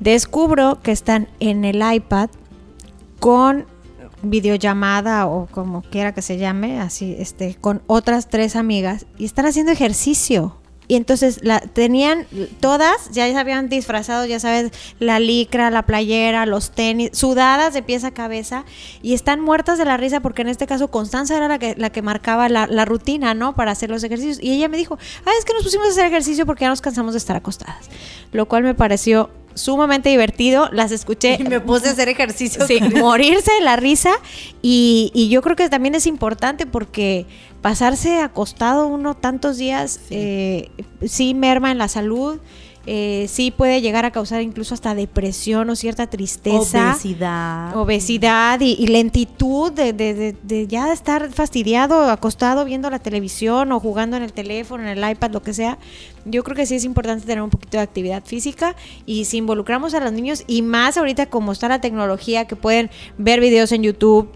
descubro 0.00 0.81
que 0.83 0.92
están 0.92 1.28
en 1.40 1.64
el 1.64 1.83
iPad 1.94 2.31
con 3.18 3.66
videollamada 4.22 5.26
o 5.26 5.46
como 5.46 5.83
quiera 5.83 6.12
que 6.12 6.22
se 6.22 6.38
llame, 6.38 6.81
así, 6.81 7.16
este, 7.18 7.57
con 7.61 7.83
otras 7.87 8.28
tres 8.28 8.57
amigas 8.57 9.07
y 9.16 9.24
están 9.24 9.46
haciendo 9.46 9.72
ejercicio. 9.72 10.57
Y 10.90 10.96
entonces 10.96 11.40
la 11.42 11.61
tenían 11.61 12.26
todas, 12.61 13.11
ya 13.11 13.26
se 13.26 13.37
habían 13.37 13.68
disfrazado, 13.68 14.24
ya 14.24 14.40
sabes, 14.40 14.72
la 14.98 15.20
licra, 15.20 15.70
la 15.70 15.83
playera, 15.83 16.46
los 16.46 16.70
tenis, 16.70 17.11
sudadas 17.12 17.74
de 17.74 17.83
pies 17.83 18.04
a 18.04 18.11
cabeza 18.11 18.64
y 19.02 19.12
están 19.12 19.38
muertas 19.38 19.76
de 19.76 19.85
la 19.85 19.98
risa 19.98 20.20
porque 20.20 20.40
en 20.40 20.48
este 20.48 20.66
caso 20.66 20.90
Constanza 20.90 21.37
era 21.37 21.46
la 21.46 21.59
que, 21.59 21.74
la 21.76 21.90
que 21.90 22.00
marcaba 22.00 22.48
la, 22.48 22.66
la 22.66 22.87
rutina, 22.87 23.35
¿no? 23.35 23.54
Para 23.54 23.72
hacer 23.72 23.90
los 23.90 24.02
ejercicios. 24.02 24.38
Y 24.42 24.52
ella 24.52 24.70
me 24.70 24.78
dijo, 24.78 24.96
ah, 25.26 25.31
es 25.38 25.44
que 25.44 25.52
nos 25.52 25.62
pusimos 25.62 25.88
a 25.88 25.90
hacer 25.90 26.07
ejercicio 26.07 26.46
porque 26.46 26.62
ya 26.64 26.70
nos 26.70 26.81
cansamos 26.81 27.12
de 27.12 27.18
estar 27.18 27.37
acostadas. 27.37 27.90
Lo 28.33 28.48
cual 28.48 28.62
me 28.62 28.74
pareció 28.74 29.28
sumamente 29.59 30.09
divertido. 30.09 30.68
Las 30.73 30.92
escuché. 30.92 31.37
Y 31.38 31.44
me 31.44 31.61
puse 31.61 31.88
a 31.88 31.92
hacer 31.92 32.09
ejercicio. 32.09 32.66
Sí, 32.66 32.81
morirse 32.81 33.53
de 33.53 33.61
la 33.61 33.77
risa. 33.77 34.12
Y, 34.62 35.11
y, 35.14 35.29
yo 35.29 35.42
creo 35.42 35.57
que 35.57 35.68
también 35.68 35.94
es 35.94 36.07
importante 36.07 36.66
porque 36.66 37.27
pasarse 37.61 38.21
acostado 38.21 38.87
uno 38.87 39.14
tantos 39.14 39.59
días 39.59 40.01
sí, 40.09 40.14
eh, 40.14 40.71
sí 41.07 41.35
merma 41.35 41.71
en 41.71 41.79
la 41.79 41.88
salud 41.88 42.38
eh, 42.90 43.27
sí 43.29 43.51
puede 43.51 43.83
llegar 43.83 44.07
a 44.07 44.11
causar 44.12 44.40
incluso 44.40 44.72
hasta 44.72 44.94
depresión 44.94 45.68
o 45.68 45.77
cierta 45.77 46.07
tristeza. 46.07 46.92
Obesidad. 46.92 47.77
Obesidad 47.77 48.61
y, 48.61 48.87
lentitud 48.87 49.70
de, 49.70 49.92
de, 49.92 50.35
de, 50.42 50.66
ya 50.66 50.90
estar 50.90 51.31
fastidiado, 51.31 52.11
acostado 52.11 52.64
viendo 52.64 52.88
la 52.88 52.98
televisión 52.98 53.72
o 53.72 53.79
jugando 53.79 54.16
en 54.16 54.22
el 54.22 54.33
teléfono, 54.33 54.85
en 54.85 54.96
el 54.96 55.11
iPad, 55.11 55.33
lo 55.33 55.42
que 55.42 55.53
sea. 55.53 55.77
Yo 56.24 56.42
creo 56.42 56.57
que 56.57 56.64
sí 56.64 56.77
es 56.77 56.85
importante 56.85 57.27
tener 57.27 57.42
un 57.42 57.51
poquito 57.51 57.77
de 57.77 57.83
actividad 57.83 58.24
física 58.24 58.74
y 59.05 59.27
si 59.27 59.37
involucramos 59.37 59.92
a 59.92 60.01
los 60.01 60.12
niños 60.12 60.44
y 60.46 60.62
más 60.62 60.96
ahorita 60.96 61.27
como 61.27 61.53
está 61.53 61.68
la 61.68 61.83
tecnología 61.83 62.46
que 62.46 62.57
pueden 62.57 62.88
ver 63.18 63.40
videos 63.40 63.70
en 63.72 63.83
YouTube, 63.83 64.31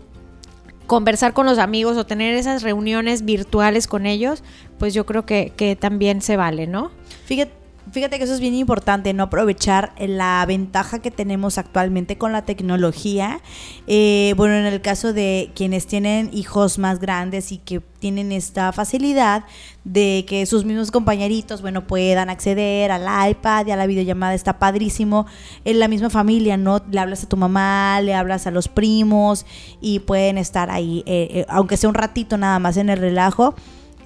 conversar 0.87 1.33
con 1.33 1.47
los 1.47 1.57
amigos 1.57 1.97
o 1.97 2.05
tener 2.05 2.35
esas 2.35 2.63
reuniones 2.63 3.25
virtuales 3.25 3.87
con 3.87 4.05
ellos, 4.05 4.45
pues 4.79 4.93
yo 4.93 5.07
creo 5.07 5.25
que, 5.25 5.55
que 5.57 5.75
también 5.75 6.21
se 6.21 6.37
vale, 6.37 6.67
¿no? 6.67 6.91
Fíjate 7.25 7.62
Fíjate 7.91 8.19
que 8.19 8.25
eso 8.25 8.33
es 8.33 8.41
bien 8.41 8.55
importante, 8.55 9.13
no 9.13 9.25
aprovechar 9.25 9.93
la 9.99 10.45
ventaja 10.47 11.01
que 11.01 11.11
tenemos 11.11 11.59
actualmente 11.59 12.17
con 12.17 12.33
la 12.33 12.43
tecnología. 12.43 13.41
Eh, 13.89 14.35
bueno, 14.37 14.55
en 14.55 14.67
el 14.67 14.81
caso 14.81 15.13
de 15.13 15.51
quienes 15.57 15.89
tienen 15.89 16.31
hijos 16.33 16.79
más 16.79 17.01
grandes 17.01 17.51
y 17.51 17.59
que 17.59 17.81
tienen 17.99 18.31
esta 18.31 18.73
facilidad 18.73 19.45
de 19.83 20.25
que 20.29 20.47
sus 20.47 20.65
mismos 20.65 20.93
compañeritos, 20.93 21.61
bueno, 21.61 21.87
puedan 21.87 22.31
acceder 22.31 22.93
al 22.93 23.31
iPad 23.31 23.67
y 23.67 23.73
a 23.73 23.77
la 23.77 23.87
videollamada, 23.87 24.35
está 24.35 24.61
padrísimo. 24.61 25.27
En 25.65 25.81
la 25.81 25.89
misma 25.89 26.09
familia, 26.09 26.57
¿no? 26.57 26.81
Le 26.89 27.01
hablas 27.01 27.25
a 27.25 27.29
tu 27.29 27.37
mamá, 27.37 28.01
le 28.01 28.15
hablas 28.15 28.47
a 28.47 28.53
los 28.53 28.69
primos 28.69 29.45
y 29.81 29.99
pueden 29.99 30.39
estar 30.39 30.71
ahí, 30.71 31.03
eh, 31.05 31.29
eh, 31.31 31.47
aunque 31.49 31.77
sea 31.77 31.89
un 31.89 31.97
ratito 31.97 32.39
nada 32.39 32.61
más 32.61 32.77
en 32.77 32.91
el 32.91 32.99
relajo. 32.99 33.57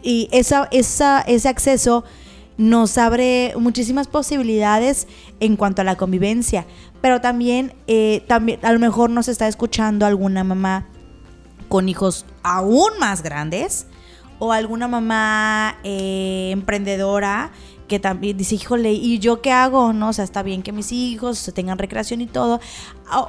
Y 0.03 0.29
esa, 0.33 0.67
esa, 0.71 1.21
ese 1.21 1.49
acceso 1.49 2.05
nos 2.59 2.97
abre 2.99 3.55
muchísimas 3.59 4.09
posibilidades 4.09 5.07
en 5.41 5.57
cuanto 5.57 5.83
a 5.83 5.85
la 5.85 5.97
convivencia. 5.97 6.67
Pero 7.01 7.21
también, 7.21 7.75
eh, 7.87 8.25
también 8.27 8.59
a 8.63 8.73
lo 8.73 8.79
mejor 8.79 9.11
nos 9.11 9.29
está 9.29 9.49
escuchando 9.49 10.07
alguna 10.07 10.45
mamá 10.45 10.87
con 11.69 11.89
hijos 11.89 12.25
aún 12.43 12.99
más 12.99 13.23
grandes 13.23 13.87
o 14.39 14.53
alguna 14.53 14.89
mamá 14.89 15.79
eh, 15.85 16.51
emprendedora 16.53 17.53
que 17.89 17.99
también 17.99 18.37
dice, 18.37 18.57
híjole, 18.57 18.93
¿y 18.93 19.19
yo 19.19 19.41
qué 19.41 19.53
hago? 19.53 19.93
No, 19.93 20.09
o 20.09 20.13
sea, 20.13 20.25
está 20.25 20.43
bien 20.43 20.63
que 20.63 20.73
mis 20.73 20.93
hijos 20.93 21.51
tengan 21.55 21.79
recreación 21.79 22.21
y 22.21 22.27
todo. 22.27 22.61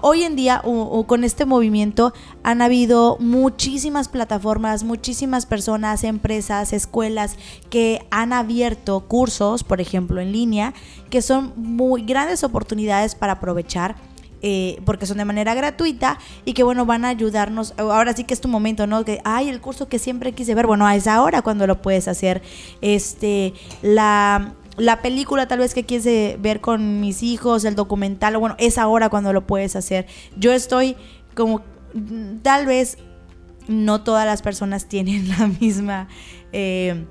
Hoy 0.01 0.23
en 0.23 0.35
día, 0.35 0.63
con 1.05 1.23
este 1.23 1.45
movimiento, 1.45 2.13
han 2.43 2.61
habido 2.61 3.17
muchísimas 3.19 4.07
plataformas, 4.07 4.83
muchísimas 4.83 5.45
personas, 5.45 6.03
empresas, 6.03 6.73
escuelas 6.73 7.35
que 7.69 8.05
han 8.09 8.33
abierto 8.33 9.01
cursos, 9.01 9.63
por 9.63 9.81
ejemplo, 9.81 10.19
en 10.19 10.31
línea, 10.31 10.73
que 11.09 11.21
son 11.21 11.53
muy 11.55 12.03
grandes 12.03 12.43
oportunidades 12.43 13.13
para 13.13 13.33
aprovechar 13.33 13.95
eh, 14.41 14.81
porque 14.85 15.05
son 15.05 15.17
de 15.17 15.25
manera 15.25 15.53
gratuita 15.53 16.19
y 16.45 16.53
que 16.53 16.63
bueno, 16.63 16.85
van 16.85 17.05
a 17.05 17.09
ayudarnos. 17.09 17.73
Ahora 17.77 18.13
sí 18.13 18.23
que 18.23 18.33
es 18.33 18.41
tu 18.41 18.47
momento, 18.47 18.87
¿no? 18.87 19.03
Que, 19.03 19.19
ay, 19.23 19.49
el 19.49 19.61
curso 19.61 19.87
que 19.87 19.99
siempre 19.99 20.31
quise 20.33 20.55
ver, 20.55 20.67
bueno, 20.67 20.89
es 20.89 21.07
ahora 21.07 21.41
cuando 21.41 21.67
lo 21.67 21.81
puedes 21.81 22.07
hacer. 22.07 22.41
Este, 22.81 23.53
la, 23.81 24.53
la 24.77 25.01
película 25.01 25.47
tal 25.47 25.59
vez 25.59 25.73
que 25.73 25.85
quieres 25.85 26.41
ver 26.41 26.61
con 26.61 26.99
mis 26.99 27.23
hijos, 27.23 27.65
el 27.65 27.75
documental, 27.75 28.37
bueno, 28.37 28.55
es 28.59 28.77
ahora 28.77 29.09
cuando 29.09 29.33
lo 29.33 29.47
puedes 29.47 29.75
hacer. 29.75 30.05
Yo 30.37 30.53
estoy 30.53 30.95
como, 31.35 31.61
tal 32.41 32.65
vez 32.65 32.97
no 33.67 34.03
todas 34.03 34.25
las 34.25 34.41
personas 34.41 34.87
tienen 34.87 35.29
la 35.37 35.47
misma... 35.47 36.07
Eh, 36.53 37.05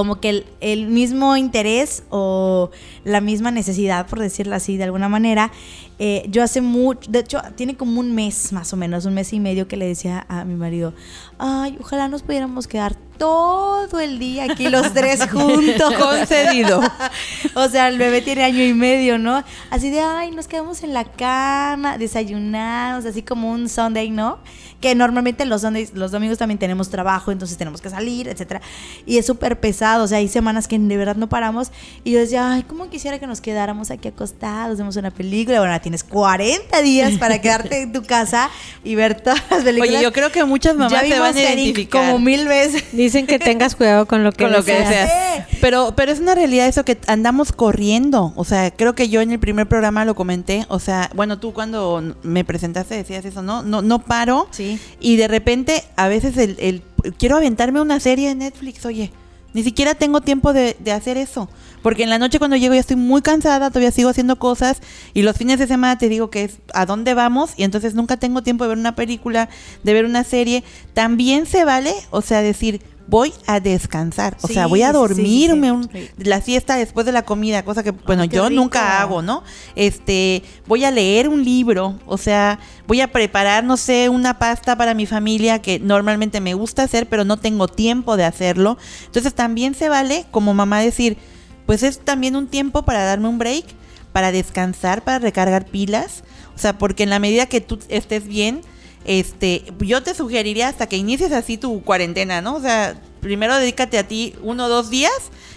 como 0.00 0.18
que 0.18 0.46
el, 0.62 0.86
mismo 0.86 1.36
interés 1.36 2.04
o 2.08 2.70
la 3.04 3.20
misma 3.20 3.50
necesidad, 3.50 4.06
por 4.06 4.18
decirlo 4.18 4.54
así 4.54 4.78
de 4.78 4.84
alguna 4.84 5.10
manera. 5.10 5.52
Eh, 5.98 6.24
yo 6.30 6.42
hace 6.42 6.62
mucho, 6.62 7.10
de 7.10 7.18
hecho, 7.18 7.42
tiene 7.54 7.76
como 7.76 8.00
un 8.00 8.14
mes 8.14 8.50
más 8.54 8.72
o 8.72 8.78
menos, 8.78 9.04
un 9.04 9.12
mes 9.12 9.30
y 9.34 9.40
medio 9.40 9.68
que 9.68 9.76
le 9.76 9.86
decía 9.86 10.24
a 10.30 10.46
mi 10.46 10.54
marido, 10.54 10.94
ay, 11.38 11.76
ojalá 11.78 12.08
nos 12.08 12.22
pudiéramos 12.22 12.66
quedar 12.66 12.96
todo 13.18 14.00
el 14.00 14.18
día 14.18 14.44
aquí 14.44 14.70
los 14.70 14.94
tres 14.94 15.20
juntos. 15.30 15.92
Concedido. 15.92 16.80
o 17.54 17.68
sea, 17.68 17.88
el 17.88 17.98
bebé 17.98 18.22
tiene 18.22 18.44
año 18.44 18.64
y 18.64 18.72
medio, 18.72 19.18
¿no? 19.18 19.44
Así 19.68 19.90
de, 19.90 20.00
ay, 20.00 20.30
nos 20.30 20.48
quedamos 20.48 20.82
en 20.82 20.94
la 20.94 21.04
cama, 21.04 21.98
desayunamos, 21.98 23.04
así 23.04 23.22
como 23.22 23.52
un 23.52 23.68
Sunday, 23.68 24.08
¿no? 24.08 24.38
Que 24.80 24.94
normalmente 24.94 25.44
los 25.44 25.62
domingos 25.62 26.38
también 26.38 26.58
tenemos 26.58 26.88
trabajo, 26.88 27.32
entonces 27.32 27.58
tenemos 27.58 27.80
que 27.80 27.90
salir, 27.90 28.28
etcétera. 28.28 28.62
Y 29.04 29.18
es 29.18 29.26
súper 29.26 29.60
pesado, 29.60 30.04
o 30.04 30.08
sea, 30.08 30.18
hay 30.18 30.28
semanas 30.28 30.68
que 30.68 30.78
de 30.78 30.96
verdad 30.96 31.16
no 31.16 31.28
paramos. 31.28 31.70
Y 32.02 32.12
yo 32.12 32.18
decía, 32.18 32.52
ay, 32.52 32.62
¿cómo 32.62 32.88
quisiera 32.88 33.18
que 33.18 33.26
nos 33.26 33.40
quedáramos 33.40 33.90
aquí 33.90 34.08
acostados, 34.08 34.78
vemos 34.78 34.96
una 34.96 35.10
película? 35.10 35.60
Bueno, 35.60 35.78
tienes 35.80 36.02
40 36.04 36.82
días 36.82 37.12
para 37.18 37.40
quedarte 37.40 37.82
en 37.82 37.92
tu 37.92 38.02
casa 38.02 38.50
y 38.82 38.94
ver 38.94 39.20
todas 39.20 39.42
las 39.50 39.64
películas. 39.64 39.96
Oye, 39.96 40.02
yo 40.02 40.12
creo 40.12 40.32
que 40.32 40.44
muchas 40.44 40.76
mamás 40.76 41.02
te 41.02 41.18
van 41.18 41.36
a 41.36 41.40
identificar. 41.40 42.06
como 42.06 42.18
mil 42.18 42.48
veces. 42.48 42.84
Dicen 42.92 43.26
que 43.26 43.38
tengas 43.38 43.76
cuidado 43.76 44.06
con 44.06 44.24
lo 44.24 44.32
que, 44.32 44.44
con 44.44 44.52
lo 44.52 44.64
que 44.64 44.72
deseas. 44.72 45.46
Pero, 45.60 45.94
pero 45.94 46.10
es 46.12 46.20
una 46.20 46.34
realidad 46.34 46.66
eso 46.66 46.84
que 46.84 46.98
andamos 47.06 47.52
corriendo. 47.52 48.32
O 48.36 48.44
sea, 48.44 48.70
creo 48.70 48.94
que 48.94 49.08
yo 49.08 49.20
en 49.20 49.30
el 49.32 49.38
primer 49.38 49.68
programa 49.68 50.04
lo 50.04 50.14
comenté. 50.14 50.64
O 50.68 50.78
sea, 50.78 51.10
bueno, 51.14 51.38
tú 51.38 51.52
cuando 51.52 52.14
me 52.22 52.44
presentaste 52.44 52.94
decías 52.94 53.24
eso, 53.24 53.42
¿no? 53.42 53.62
No, 53.62 53.82
no 53.82 53.98
paro. 54.00 54.48
Sí. 54.50 54.69
Y 55.00 55.16
de 55.16 55.28
repente, 55.28 55.84
a 55.96 56.08
veces 56.08 56.36
el, 56.36 56.56
el 56.60 56.82
quiero 57.18 57.36
aventarme 57.36 57.80
una 57.80 58.00
serie 58.00 58.28
de 58.28 58.34
Netflix, 58.34 58.84
oye. 58.86 59.10
Ni 59.52 59.64
siquiera 59.64 59.96
tengo 59.96 60.20
tiempo 60.20 60.52
de, 60.52 60.76
de, 60.78 60.92
hacer 60.92 61.16
eso. 61.16 61.48
Porque 61.82 62.04
en 62.04 62.10
la 62.10 62.18
noche 62.18 62.38
cuando 62.38 62.56
llego 62.56 62.72
ya 62.72 62.78
estoy 62.78 62.94
muy 62.94 63.20
cansada, 63.20 63.70
todavía 63.70 63.90
sigo 63.90 64.08
haciendo 64.08 64.38
cosas. 64.38 64.80
Y 65.12 65.22
los 65.22 65.36
fines 65.36 65.58
de 65.58 65.66
semana 65.66 65.98
te 65.98 66.08
digo 66.08 66.30
que 66.30 66.44
es 66.44 66.58
a 66.72 66.86
dónde 66.86 67.14
vamos. 67.14 67.54
Y 67.56 67.64
entonces 67.64 67.94
nunca 67.94 68.16
tengo 68.16 68.44
tiempo 68.44 68.62
de 68.62 68.68
ver 68.68 68.78
una 68.78 68.94
película, 68.94 69.48
de 69.82 69.92
ver 69.92 70.04
una 70.04 70.22
serie. 70.22 70.62
También 70.94 71.46
se 71.46 71.64
vale, 71.64 71.92
o 72.10 72.22
sea, 72.22 72.42
decir, 72.42 72.80
voy 73.10 73.34
a 73.46 73.58
descansar, 73.58 74.36
o 74.40 74.46
sea, 74.46 74.68
voy 74.68 74.82
a 74.82 74.92
dormirme 74.92 75.72
la 76.16 76.40
siesta 76.40 76.76
después 76.76 77.04
de 77.04 77.10
la 77.10 77.22
comida, 77.22 77.64
cosa 77.64 77.82
que, 77.82 77.90
bueno, 77.90 78.24
yo 78.24 78.48
nunca 78.50 79.02
hago, 79.02 79.20
¿no? 79.20 79.42
Este, 79.74 80.44
voy 80.68 80.84
a 80.84 80.92
leer 80.92 81.28
un 81.28 81.44
libro, 81.44 81.98
o 82.06 82.16
sea, 82.16 82.60
voy 82.86 83.00
a 83.00 83.10
preparar, 83.10 83.64
no 83.64 83.76
sé, 83.76 84.08
una 84.08 84.38
pasta 84.38 84.76
para 84.76 84.94
mi 84.94 85.06
familia 85.06 85.60
que 85.60 85.80
normalmente 85.80 86.40
me 86.40 86.54
gusta 86.54 86.84
hacer, 86.84 87.08
pero 87.08 87.24
no 87.24 87.36
tengo 87.36 87.66
tiempo 87.66 88.16
de 88.16 88.24
hacerlo. 88.24 88.78
Entonces 89.06 89.34
también 89.34 89.74
se 89.74 89.88
vale 89.88 90.24
como 90.30 90.54
mamá 90.54 90.80
decir, 90.80 91.18
pues 91.66 91.82
es 91.82 91.98
también 91.98 92.36
un 92.36 92.46
tiempo 92.46 92.84
para 92.84 93.02
darme 93.02 93.26
un 93.26 93.38
break, 93.38 93.64
para 94.12 94.30
descansar, 94.30 95.02
para 95.02 95.18
recargar 95.18 95.66
pilas, 95.66 96.22
o 96.54 96.58
sea, 96.58 96.78
porque 96.78 97.02
en 97.02 97.10
la 97.10 97.18
medida 97.18 97.46
que 97.46 97.60
tú 97.60 97.80
estés 97.88 98.28
bien, 98.28 98.60
este, 99.04 99.64
yo 99.80 100.02
te 100.02 100.14
sugeriría 100.14 100.68
hasta 100.68 100.86
que 100.86 100.96
inicies 100.96 101.32
así 101.32 101.56
tu 101.56 101.82
cuarentena, 101.82 102.40
¿no? 102.42 102.56
O 102.56 102.60
sea, 102.60 103.00
primero 103.20 103.56
dedícate 103.56 103.98
a 103.98 104.06
ti 104.06 104.34
uno 104.42 104.66
o 104.66 104.68
dos 104.68 104.90
días, 104.90 105.12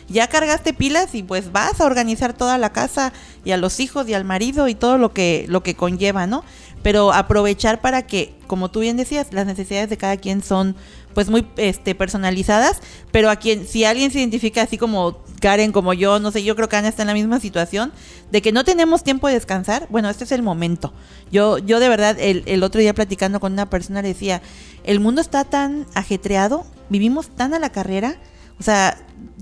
ya 0.08 0.27
cargaste 0.27 0.73
pilas 0.73 1.15
y 1.15 1.23
pues 1.23 1.51
vas 1.51 1.79
a 1.82 1.86
organizar 1.86 2.34
toda 2.34 2.58
la 2.58 2.71
casa 2.71 3.13
y 3.43 3.51
a 3.51 3.58
los 3.58 3.79
hijos 3.79 4.08
y 4.08 4.13
al 4.13 4.25
marido 4.25 4.67
y 4.67 4.75
todo 4.75 4.97
lo 4.97 5.13
que, 5.13 5.45
lo 5.49 5.63
que 5.63 5.75
conlleva, 5.75 6.27
¿no? 6.27 6.43
Pero 6.84 7.13
aprovechar 7.13 7.82
para 7.82 8.06
que, 8.06 8.36
como 8.47 8.69
tú 8.69 8.82
bien 8.82 8.97
decías, 8.97 9.27
las 9.32 9.45
necesidades 9.45 9.89
de 9.89 9.97
cada 9.97 10.17
quien 10.17 10.43
son 10.43 10.75
pues 11.13 11.30
muy 11.30 11.47
este, 11.58 11.95
personalizadas, 11.95 12.82
pero 13.12 13.30
a 13.30 13.36
quien, 13.36 13.67
si 13.67 13.86
alguien 13.86 14.12
se 14.12 14.19
identifica 14.19 14.62
así 14.62 14.78
como 14.78 15.21
Karen, 15.39 15.71
como 15.71 15.93
yo, 15.93 16.19
no 16.19 16.32
sé, 16.32 16.43
yo 16.43 16.56
creo 16.56 16.69
que 16.69 16.76
Ana 16.76 16.88
está 16.88 17.04
en 17.04 17.08
la 17.08 17.13
misma 17.13 17.39
situación, 17.39 17.91
de 18.32 18.41
que 18.41 18.52
no 18.52 18.63
tenemos 18.63 19.04
tiempo 19.04 19.28
de 19.28 19.34
descansar, 19.36 19.88
bueno, 19.89 20.10
este 20.10 20.23
es 20.23 20.32
el 20.32 20.41
momento. 20.41 20.93
Yo, 21.32 21.58
yo 21.58 21.80
de 21.80 21.89
verdad, 21.89 22.17
el, 22.19 22.43
el 22.45 22.63
otro 22.63 22.82
día 22.82 22.93
platicando 22.93 23.39
con 23.39 23.54
una 23.54 23.69
persona 23.69 24.02
le 24.02 24.10
decía, 24.10 24.41
el 24.84 24.99
mundo 24.99 25.21
está 25.21 25.43
tan 25.43 25.86
ajetreado, 25.93 26.65
vivimos 26.89 27.30
tan 27.30 27.54
a 27.54 27.60
la 27.60 27.71
carrera, 27.71 28.17
o 28.60 28.63
sea, 28.63 28.97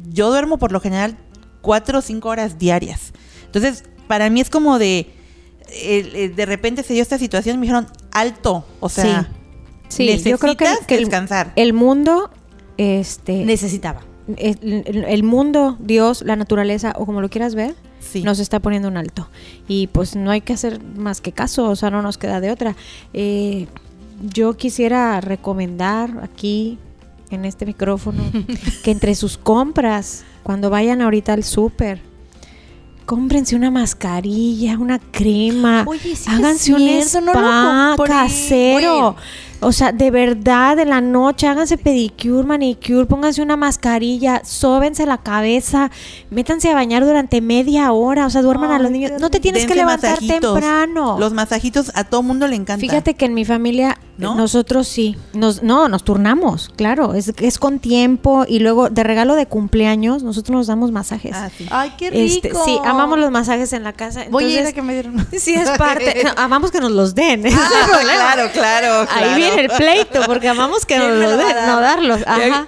yo 0.09 0.29
duermo 0.29 0.57
por 0.57 0.71
lo 0.71 0.79
general 0.79 1.17
cuatro 1.61 1.99
o 1.99 2.01
cinco 2.01 2.29
horas 2.29 2.57
diarias. 2.57 3.13
Entonces, 3.45 3.83
para 4.07 4.29
mí 4.29 4.41
es 4.41 4.49
como 4.49 4.79
de, 4.79 5.13
de 5.69 6.45
repente 6.45 6.83
se 6.83 6.93
dio 6.93 7.01
esta 7.01 7.17
situación 7.17 7.55
y 7.55 7.59
me 7.59 7.63
dijeron, 7.63 7.87
alto, 8.11 8.65
o 8.79 8.89
sea... 8.89 9.29
yo 9.97 10.37
creo 10.37 10.55
que, 10.57 10.97
descansar. 10.97 11.53
El, 11.55 11.73
mundo 11.73 12.29
este, 12.77 13.45
necesitaba. 13.45 14.01
El, 14.37 15.23
mundo, 15.23 15.77
Dios, 15.79 16.21
la 16.21 16.35
naturaleza, 16.35 16.93
o 16.97 17.05
como 17.05 17.21
lo 17.21 17.29
quieras 17.29 17.55
ver, 17.55 17.75
nos 18.23 18.39
está 18.39 18.59
poniendo 18.59 18.87
un 18.87 18.97
alto. 18.97 19.27
Y 19.67 19.87
pues 19.87 20.15
no 20.15 20.31
hay 20.31 20.41
que 20.41 20.53
hacer 20.53 20.81
más 20.81 21.21
que 21.21 21.31
caso, 21.31 21.69
o 21.69 21.75
sea, 21.75 21.89
no 21.89 22.01
nos 22.01 22.17
queda 22.17 22.39
de 22.39 22.51
otra. 22.51 22.75
Eh, 23.13 23.67
yo 24.21 24.55
quisiera 24.55 25.19
recomendar 25.21 26.19
aquí, 26.23 26.77
en 27.29 27.45
este 27.45 27.65
micrófono, 27.65 28.23
que 28.83 28.91
entre 28.91 29.15
sus 29.15 29.37
compras, 29.37 30.23
cuando 30.43 30.69
vayan 30.69 31.01
ahorita 31.01 31.33
al 31.33 31.43
súper, 31.43 32.01
cómprense 33.05 33.55
una 33.55 33.71
mascarilla, 33.71 34.77
una 34.77 34.99
crema, 34.99 35.85
háganse 36.27 36.73
un 36.73 36.87
spa 36.87 37.95
casero. 38.05 39.15
O 39.61 39.71
sea, 39.71 39.91
de 39.91 40.09
verdad, 40.09 40.79
en 40.79 40.89
la 40.89 41.01
noche, 41.01 41.47
háganse 41.47 41.77
pedicure, 41.77 42.47
manicure, 42.47 43.05
pónganse 43.05 43.43
una 43.43 43.55
mascarilla, 43.55 44.41
sóbense 44.43 45.05
la 45.05 45.19
cabeza, 45.19 45.91
métanse 46.31 46.71
a 46.71 46.73
bañar 46.73 47.05
durante 47.05 47.41
media 47.41 47.91
hora, 47.91 48.25
o 48.25 48.29
sea, 48.31 48.41
duerman 48.41 48.71
a 48.71 48.79
los 48.79 48.89
niños. 48.89 49.11
No 49.19 49.29
te 49.29 49.39
tienes 49.39 49.67
que 49.67 49.75
levantar 49.75 50.17
temprano. 50.17 51.17
Los 51.19 51.31
masajitos 51.33 51.91
a 51.93 52.03
todo 52.03 52.23
mundo 52.23 52.47
le 52.47 52.55
encantan. 52.55 52.79
Fíjate 52.79 53.13
que 53.13 53.25
en 53.25 53.35
mi 53.35 53.45
familia 53.45 53.99
nosotros 54.17 54.87
sí, 54.87 55.15
nos, 55.33 55.63
no, 55.63 55.87
nos 55.87 56.03
turnamos, 56.03 56.69
claro, 56.75 57.13
es, 57.13 57.29
es 57.39 57.57
con 57.57 57.79
tiempo 57.79 58.45
y 58.47 58.59
luego 58.59 58.89
de 58.89 59.03
regalo 59.03 59.35
de 59.35 59.47
cumpleaños 59.47 60.21
nosotros 60.21 60.55
nos 60.55 60.67
damos 60.67 60.91
masajes. 60.91 61.35
Ah, 61.35 61.49
Ay, 61.71 61.93
qué 61.97 62.07
este, 62.07 62.49
rico. 62.49 62.63
sí, 62.63 62.77
amamos 62.85 63.17
los 63.17 63.31
masajes 63.31 63.73
en 63.73 63.83
la 63.83 63.93
casa. 63.93 64.25
Voy 64.29 64.43
a 64.45 64.61
ir 64.61 64.67
a 64.67 64.73
que 64.73 64.81
me 64.81 64.93
dieron. 64.93 65.27
Sí, 65.37 65.53
es 65.55 65.69
parte, 65.71 66.23
amamos 66.37 66.71
que 66.71 66.79
nos 66.79 66.91
los 66.91 67.15
den. 67.15 67.45
Ah, 67.47 67.87
claro, 68.01 68.51
claro, 68.53 69.07
Ahí 69.11 69.35
viene 69.35 69.50
el 69.57 69.69
pleito, 69.69 70.21
porque 70.25 70.49
amamos 70.49 70.85
que 70.85 70.97
nos 70.97 71.17
los 71.17 71.37
den, 71.37 71.55
no 71.67 71.79
darlos. 71.79 72.21
Ajá. 72.25 72.67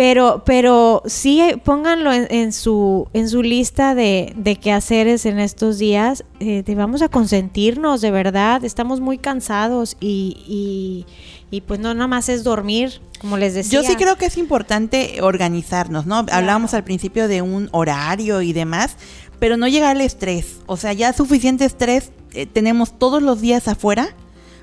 Pero, 0.00 0.44
pero 0.46 1.02
sí 1.04 1.42
eh, 1.42 1.58
pónganlo 1.58 2.12
en, 2.12 2.52
su, 2.52 3.08
en 3.12 3.28
su 3.28 3.42
lista 3.42 3.94
de, 3.94 4.32
de 4.34 4.56
quehaceres 4.56 5.26
en 5.26 5.38
estos 5.38 5.78
días. 5.78 6.24
Eh, 6.38 6.64
vamos 6.74 7.02
a 7.02 7.08
consentirnos, 7.08 8.00
de 8.00 8.10
verdad. 8.10 8.64
Estamos 8.64 9.00
muy 9.00 9.18
cansados 9.18 9.98
y, 10.00 11.04
y, 11.50 11.60
pues 11.62 11.80
no 11.80 11.92
nada 11.92 12.06
más 12.06 12.30
es 12.30 12.44
dormir, 12.44 13.02
como 13.20 13.36
les 13.36 13.52
decía. 13.52 13.82
Yo 13.82 13.86
sí 13.86 13.96
creo 13.96 14.16
que 14.16 14.26
es 14.26 14.38
importante 14.38 15.18
organizarnos, 15.20 16.06
¿no? 16.06 16.24
Hablábamos 16.30 16.72
al 16.72 16.84
principio 16.84 17.28
de 17.28 17.42
un 17.42 17.68
horario 17.72 18.40
y 18.40 18.54
demás, 18.54 18.96
pero 19.38 19.58
no 19.58 19.68
llegar 19.68 19.96
al 19.96 20.00
estrés. 20.00 20.60
O 20.64 20.78
sea, 20.78 20.94
ya 20.94 21.12
suficiente 21.12 21.66
estrés 21.66 22.12
eh, 22.32 22.46
tenemos 22.46 22.98
todos 22.98 23.22
los 23.22 23.40
días 23.40 23.68
afuera 23.68 24.14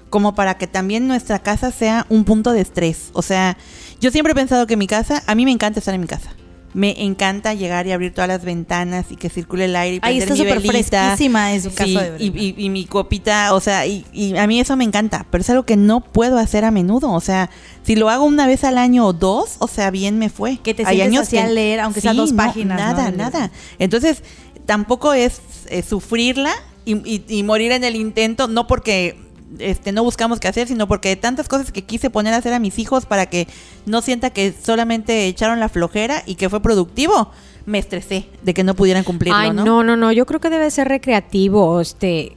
como 0.10 0.36
para 0.36 0.58
que 0.58 0.68
también 0.68 1.08
nuestra 1.08 1.40
casa 1.40 1.72
sea 1.72 2.06
un 2.10 2.24
punto 2.24 2.54
de 2.54 2.62
estrés. 2.62 3.10
O 3.14 3.22
sea, 3.22 3.58
yo 4.00 4.12
siempre 4.12 4.32
he 4.32 4.36
pensado 4.36 4.68
que 4.68 4.78
mi 4.78 4.88
casa, 4.88 5.24
a 5.28 5.36
mí 5.36 5.46
me 5.46 5.52
encanta 5.52 5.80
estar 5.80 5.94
en 5.94 6.02
mi 6.02 6.08
casa. 6.08 6.32
Me 6.74 7.04
encanta 7.04 7.54
llegar 7.54 7.88
y 7.88 7.92
abrir 7.92 8.14
todas 8.14 8.28
las 8.28 8.44
ventanas 8.44 9.08
y 9.10 9.16
que 9.16 9.30
circule 9.30 9.66
el 9.66 9.76
aire 9.76 9.96
y 9.96 10.00
Ahí 10.04 10.18
está 10.20 10.36
súper 10.36 10.62
fresquísima 10.62 11.54
en 11.54 11.64
su 11.64 11.74
caso 11.74 12.00
de 12.00 12.18
y, 12.20 12.54
y, 12.56 12.70
mi 12.70 12.86
copita, 12.86 13.54
o 13.56 13.60
sea, 13.60 13.88
y, 13.88 14.06
a 14.38 14.46
mí 14.46 14.60
eso 14.60 14.76
me 14.76 14.84
encanta, 14.84 15.26
pero 15.32 15.42
es 15.42 15.50
algo 15.50 15.64
que 15.64 15.76
no 15.76 16.02
puedo 16.02 16.38
hacer 16.38 16.66
a 16.66 16.72
menudo. 16.72 17.12
O 17.14 17.22
sea, 17.22 17.50
si 17.84 17.96
lo 17.96 18.10
hago 18.10 18.26
una 18.26 18.46
vez 18.46 18.64
al 18.64 18.78
año 18.78 19.08
o 19.08 19.14
dos, 19.14 19.56
o 19.60 19.68
sea, 19.68 19.90
bien 19.92 20.20
me 20.20 20.30
fue. 20.30 20.58
Que 20.58 20.74
te 20.74 20.86
Hay 20.86 21.02
años 21.02 21.30
que, 21.30 21.42
leer, 21.48 21.80
aunque 21.80 22.02
sea 22.02 22.14
dos 22.14 22.34
páginas. 22.34 22.78
nada, 22.78 23.12
nada. 23.12 23.50
Entonces, 23.80 24.22
tampoco 24.66 25.14
es 25.14 25.42
eh, 25.70 25.82
sufrirla 25.82 26.54
y 26.86 27.44
morir 27.44 27.72
en 27.72 27.84
el 27.86 27.96
intento, 27.96 28.48
no 28.48 28.68
porque 28.68 29.27
este, 29.60 29.92
no 29.92 30.04
buscamos 30.04 30.40
qué 30.40 30.48
hacer, 30.48 30.68
sino 30.68 30.88
porque 30.88 31.10
de 31.10 31.16
tantas 31.16 31.48
cosas 31.48 31.72
que 31.72 31.84
quise 31.84 32.10
poner 32.10 32.34
a 32.34 32.38
hacer 32.38 32.54
a 32.54 32.60
mis 32.60 32.80
hijos 32.80 33.06
para 33.06 33.28
que 33.28 33.48
no 33.86 34.02
sienta 34.02 34.30
que 34.30 34.54
solamente 34.54 35.28
echaron 35.28 35.60
la 35.60 35.70
flojera 35.70 36.24
y 36.26 36.36
que 36.36 36.50
fue 36.50 36.62
productivo 36.62 37.32
me 37.68 37.80
estresé 37.80 38.30
de 38.44 38.54
que 38.54 38.64
no 38.64 38.76
pudieran 38.76 39.04
cumplirlo, 39.04 39.38
Ay, 39.38 39.52
¿no? 39.52 39.84
No, 39.84 39.98
no, 39.98 40.12
Yo 40.14 40.26
creo 40.26 40.40
que 40.40 40.50
debe 40.50 40.72
ser 40.72 40.88
recreativo, 40.88 41.82
este, 41.82 42.37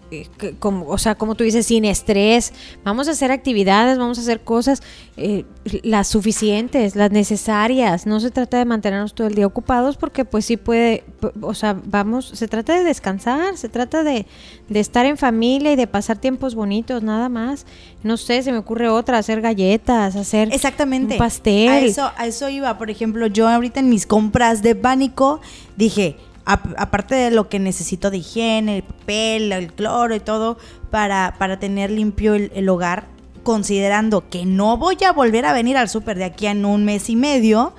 como, 0.58 0.86
o 0.86 0.98
sea, 0.98 1.14
como 1.14 1.34
tú 1.34 1.44
dices, 1.44 1.66
sin 1.66 1.84
estrés. 1.84 2.52
Vamos 2.84 3.08
a 3.08 3.12
hacer 3.12 3.30
actividades, 3.30 3.98
vamos 3.98 4.18
a 4.18 4.22
hacer 4.22 4.40
cosas 4.40 4.82
eh, 5.16 5.44
las 5.82 6.08
suficientes, 6.08 6.96
las 6.96 7.10
necesarias. 7.10 8.06
No 8.06 8.20
se 8.20 8.30
trata 8.30 8.58
de 8.58 8.64
mantenernos 8.64 9.14
todo 9.14 9.26
el 9.26 9.34
día 9.34 9.46
ocupados 9.46 9.96
porque, 9.96 10.24
pues, 10.24 10.44
sí 10.44 10.56
puede, 10.56 11.04
o 11.40 11.54
sea, 11.54 11.76
vamos, 11.84 12.30
se 12.34 12.48
trata 12.48 12.76
de 12.76 12.84
descansar, 12.84 13.56
se 13.56 13.68
trata 13.68 14.02
de, 14.02 14.26
de 14.68 14.80
estar 14.80 15.06
en 15.06 15.16
familia 15.16 15.72
y 15.72 15.76
de 15.76 15.86
pasar 15.86 16.18
tiempos 16.18 16.54
bonitos, 16.54 17.02
nada 17.02 17.28
más. 17.28 17.66
No 18.02 18.16
sé, 18.16 18.42
se 18.42 18.52
me 18.52 18.58
ocurre 18.58 18.88
otra, 18.88 19.18
hacer 19.18 19.40
galletas, 19.40 20.16
hacer 20.16 20.52
Exactamente. 20.52 21.14
un 21.14 21.18
pastel. 21.18 21.68
A 21.68 21.80
eso, 21.80 22.10
a 22.16 22.26
eso 22.26 22.48
iba, 22.48 22.76
por 22.78 22.90
ejemplo, 22.90 23.26
yo 23.26 23.48
ahorita 23.48 23.80
en 23.80 23.88
mis 23.88 24.06
compras 24.06 24.62
de 24.62 24.74
pánico 24.74 25.40
dije, 25.76 26.16
aparte 26.52 27.14
de 27.14 27.30
lo 27.30 27.48
que 27.48 27.58
necesito 27.58 28.10
de 28.10 28.18
higiene, 28.18 28.76
el 28.76 28.82
papel, 28.82 29.52
el 29.52 29.72
cloro 29.72 30.14
y 30.14 30.20
todo, 30.20 30.58
para, 30.90 31.34
para 31.38 31.58
tener 31.58 31.90
limpio 31.90 32.34
el, 32.34 32.68
hogar, 32.68 33.06
considerando 33.42 34.28
que 34.28 34.44
no 34.44 34.76
voy 34.76 34.98
a 35.06 35.12
volver 35.12 35.46
a 35.46 35.52
venir 35.52 35.76
al 35.76 35.88
súper 35.88 36.18
de 36.18 36.24
aquí 36.24 36.46
en 36.46 36.64
un 36.64 36.84
mes 36.84 37.08
y 37.08 37.16
medio, 37.16 37.72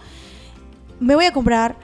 me 1.00 1.16
voy 1.16 1.26
a 1.26 1.34
comprar 1.34 1.76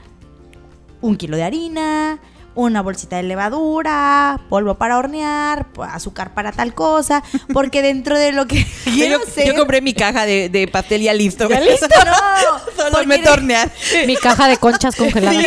un 1.01 1.15
kilo 1.15 1.37
de 1.37 1.43
harina, 1.43 2.19
una 2.57 2.81
bolsita 2.81 3.17
de 3.17 3.23
levadura, 3.23 4.39
polvo 4.49 4.75
para 4.75 4.97
hornear, 4.97 5.67
azúcar 5.91 6.33
para 6.33 6.51
tal 6.51 6.73
cosa, 6.73 7.23
porque 7.53 7.83
dentro 7.83 8.17
de 8.17 8.31
lo 8.31 8.47
que 8.47 8.65
yo, 8.97 9.19
yo 9.45 9.55
compré 9.55 9.79
mi 9.79 9.93
caja 9.93 10.25
de, 10.25 10.49
de 10.49 10.67
pastel 10.67 11.03
ya 11.03 11.13
listo. 11.13 11.47
¿Ya 11.47 11.61
listo? 11.61 11.85
No, 11.87 12.75
solo 12.75 13.05
me 13.05 13.19
tornear. 13.19 13.71
Mi 14.07 14.15
caja 14.15 14.47
de 14.47 14.57
conchas 14.57 14.95
congeladas. 14.95 15.45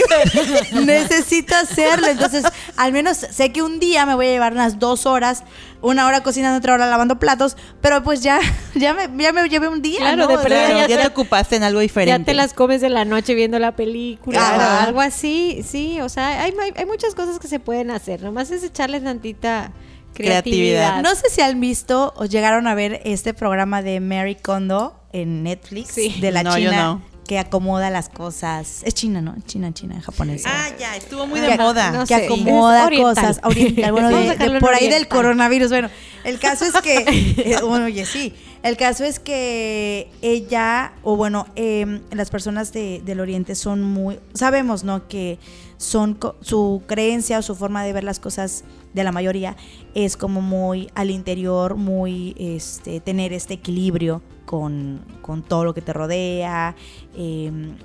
Necesito 0.73 1.57
hacerlo, 1.57 2.07
entonces 2.07 2.44
al 2.77 2.92
menos 2.92 3.16
sé 3.16 3.51
que 3.51 3.62
un 3.62 3.81
día 3.81 4.07
me 4.07 4.14
voy 4.14 4.29
a 4.29 4.31
llevar 4.31 4.53
unas 4.53 4.79
dos 4.79 5.05
horas 5.05 5.42
una 5.82 6.06
hora 6.06 6.22
cocinando, 6.22 6.58
otra 6.58 6.74
hora 6.74 6.86
lavando 6.86 7.18
platos, 7.18 7.56
pero 7.80 8.02
pues 8.02 8.22
ya, 8.22 8.40
ya 8.74 8.94
me, 8.94 9.08
ya 9.22 9.32
me 9.32 9.48
llevé 9.48 9.68
un 9.68 9.82
día. 9.82 9.98
Claro, 9.98 10.26
de 10.26 10.86
ya, 10.88 11.02
te, 11.02 11.06
ocupaste 11.06 11.56
en 11.56 11.62
algo 11.62 11.80
diferente. 11.80 12.18
Ya 12.18 12.24
te 12.24 12.34
las 12.34 12.54
comes 12.54 12.82
en 12.82 12.94
la 12.94 13.04
noche 13.04 13.34
viendo 13.34 13.58
la 13.58 13.76
película, 13.76 14.82
algo 14.82 15.00
así, 15.00 15.62
sí, 15.64 16.00
o 16.00 16.08
sea, 16.08 16.42
hay, 16.42 16.54
hay, 16.76 16.86
muchas 16.86 17.14
cosas 17.14 17.38
que 17.38 17.48
se 17.48 17.60
pueden 17.60 17.90
hacer, 17.90 18.22
nomás 18.22 18.50
es 18.50 18.62
echarle 18.64 19.00
tantita 19.00 19.72
creatividad. 20.14 21.02
No 21.02 21.14
sé 21.14 21.30
si 21.30 21.40
han 21.40 21.60
visto 21.60 22.12
o 22.16 22.24
llegaron 22.24 22.66
a 22.66 22.74
ver 22.74 23.00
este 23.04 23.34
programa 23.34 23.82
de 23.82 24.00
Mary 24.00 24.34
Kondo 24.34 25.00
en 25.12 25.42
Netflix 25.42 25.94
de 25.94 26.30
la 26.30 26.44
China 26.54 27.00
que 27.30 27.38
acomoda 27.38 27.90
las 27.90 28.08
cosas. 28.08 28.82
Es 28.82 28.92
China, 28.94 29.22
¿no? 29.22 29.36
China, 29.46 29.72
China, 29.72 30.00
japonesa. 30.00 30.48
Ah, 30.52 30.70
ya, 30.76 30.96
estuvo 30.96 31.28
muy 31.28 31.38
de 31.38 31.56
moda. 31.56 32.04
que 32.04 32.14
acomoda 32.16 32.90
cosas. 32.90 33.38
Oriental, 33.44 33.92
bueno, 33.92 34.58
por 34.58 34.74
ahí 34.74 34.88
del 34.88 35.06
coronavirus. 35.06 35.68
Bueno, 35.68 35.90
el 36.24 36.40
caso 36.40 36.64
es 36.64 36.72
que, 36.83 37.04
eh, 37.38 37.56
bueno, 37.62 37.85
oye, 37.85 38.04
sí. 38.04 38.35
El 38.64 38.76
caso 38.76 39.04
es 39.04 39.20
que 39.20 40.10
ella, 40.22 40.90
o 41.04 41.14
bueno, 41.14 41.46
em, 41.54 42.00
las 42.10 42.31
personas 42.31 42.72
del 42.72 43.20
Oriente 43.20 43.54
son 43.54 43.81
muy, 43.81 44.18
sabemos, 44.35 44.83
¿no? 44.83 45.06
Que 45.06 45.38
son 45.81 46.18
su 46.42 46.83
creencia 46.87 47.38
o 47.38 47.42
su 47.42 47.56
forma 47.56 47.83
de 47.83 47.94
ver 47.94 48.04
las 48.04 48.20
cosas 48.20 48.64
de 48.92 49.02
la 49.02 49.12
mayoría 49.12 49.56
es 49.94 50.18
como 50.18 50.42
muy 50.42 50.90
al 50.94 51.10
interior, 51.10 51.76
muy 51.76 52.35
este, 52.38 53.00
tener 53.00 53.33
este 53.33 53.54
equilibrio 53.54 54.20
con, 54.44 55.00
todo 55.48 55.64
lo 55.64 55.72
que 55.72 55.81
te 55.81 55.94
rodea, 55.94 56.76
em, 57.16 57.76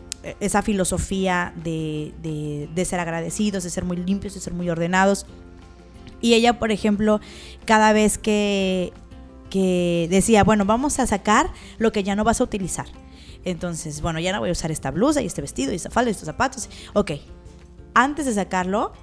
esa 0.42 0.62
filosofía 0.62 1.54
de, 1.64 2.12
de, 2.22 2.86
ser 2.86 3.00
agradecidos, 3.00 3.64
de 3.64 3.70
ser 3.70 3.86
muy 3.86 3.96
limpios, 3.96 4.34
de 4.34 4.42
ser 4.42 4.54
muy 4.54 4.70
ordenados. 4.70 5.26
Y 6.20 6.34
ella, 6.34 6.60
por 6.60 6.74
ejemplo, 6.74 7.22
cada 7.64 7.94
vez 7.94 8.18
que, 8.18 8.92
que 9.50 10.08
decía, 10.10 10.44
bueno, 10.44 10.66
vamos 10.66 11.00
a 11.00 11.08
sacar 11.08 11.50
lo 11.78 11.94
que 11.94 12.04
ya 12.04 12.18
no 12.18 12.26
vas 12.26 12.42
a 12.42 12.44
utilizar. 12.44 12.88
Entonces, 13.46 14.02
bueno, 14.02 14.20
ya 14.20 14.34
no 14.34 14.42
voy 14.42 14.50
a 14.50 14.52
usar 14.52 14.72
esta 14.72 14.92
blusa 14.92 15.22
y 15.22 15.28
este 15.28 15.42
vestido 15.42 15.72
y 15.72 15.76
esta 15.76 15.92
falda 15.92 16.10
y 16.10 16.12
estos 16.12 16.26
zapatos. 16.26 16.70
Ok, 16.94 17.12
antes 17.96 18.26
de 18.26 18.34
sacarlo, 18.34 18.94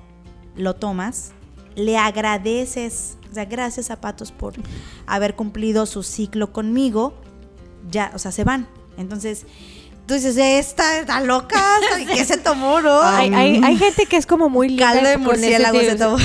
lo 0.55 0.77
tomas, 0.77 1.33
le 1.75 1.97
agradeces, 1.99 3.17
o 3.31 3.35
sea, 3.35 3.47
gracias 3.47 3.87
zapatos 3.87 4.31
por 4.31 4.55
haber 5.07 5.35
cumplido 5.35 5.87
su 5.87 6.03
ciclo 6.03 6.53
conmigo, 6.53 7.15
ya, 7.91 8.13
o 8.15 8.19
sea, 8.19 8.31
se 8.31 8.45
van. 8.45 8.69
Entonces, 8.99 9.47
tú 10.07 10.15
dices, 10.15 10.37
esta 10.37 10.99
está 10.99 11.21
loca, 11.21 11.59
¿qué 12.13 12.25
se 12.25 12.37
tomó, 12.37 12.81
no? 12.81 13.01
Hay, 13.03 13.33
hay, 13.33 13.77
gente 13.79 14.07
que 14.07 14.17
es 14.17 14.27
como 14.27 14.51
muy 14.51 14.69
linda. 14.69 14.93
Caldo 14.93 15.09
de 15.09 15.17
murciélago 15.17 15.81
se 15.81 15.97
tomó. 15.97 16.19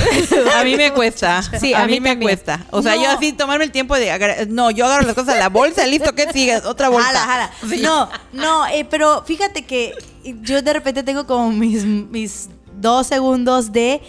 A 0.59 0.63
mí 0.63 0.75
me 0.75 0.91
cuesta. 0.91 1.41
Sí, 1.59 1.73
a, 1.73 1.85
mí, 1.85 2.01
me 2.01 2.19
cuesta. 2.19 2.65
O 2.71 2.81
sea, 2.81 2.95
yo 2.95 3.09
así 3.09 3.33
tomarme 3.33 3.63
el 3.63 3.71
tiempo 3.71 3.95
de. 3.95 4.47
No, 4.49 4.71
yo 4.71 4.85
agarro 4.85 5.05
las 5.05 5.15
cosas 5.15 5.35
a 5.35 5.39
la 5.39 5.49
bolsa, 5.49 5.85
listo, 5.87 6.13
¿qué 6.13 6.31
sigue? 6.33 6.57
Otra 6.57 6.89
bolsa. 6.89 7.07
Jala, 7.07 7.25
jala. 7.25 7.51
No, 7.81 8.09
no, 8.33 8.67
eh, 8.67 8.85
pero 8.89 9.23
fíjate 9.25 9.65
que 9.65 9.95
yo 10.41 10.61
de 10.61 10.73
repente 10.73 11.03
tengo 11.03 11.25
como 11.25 11.51
mis, 11.51 11.85
mis 11.85 12.49
dos 12.79 13.07
segundos 13.07 13.71
de 13.71 14.01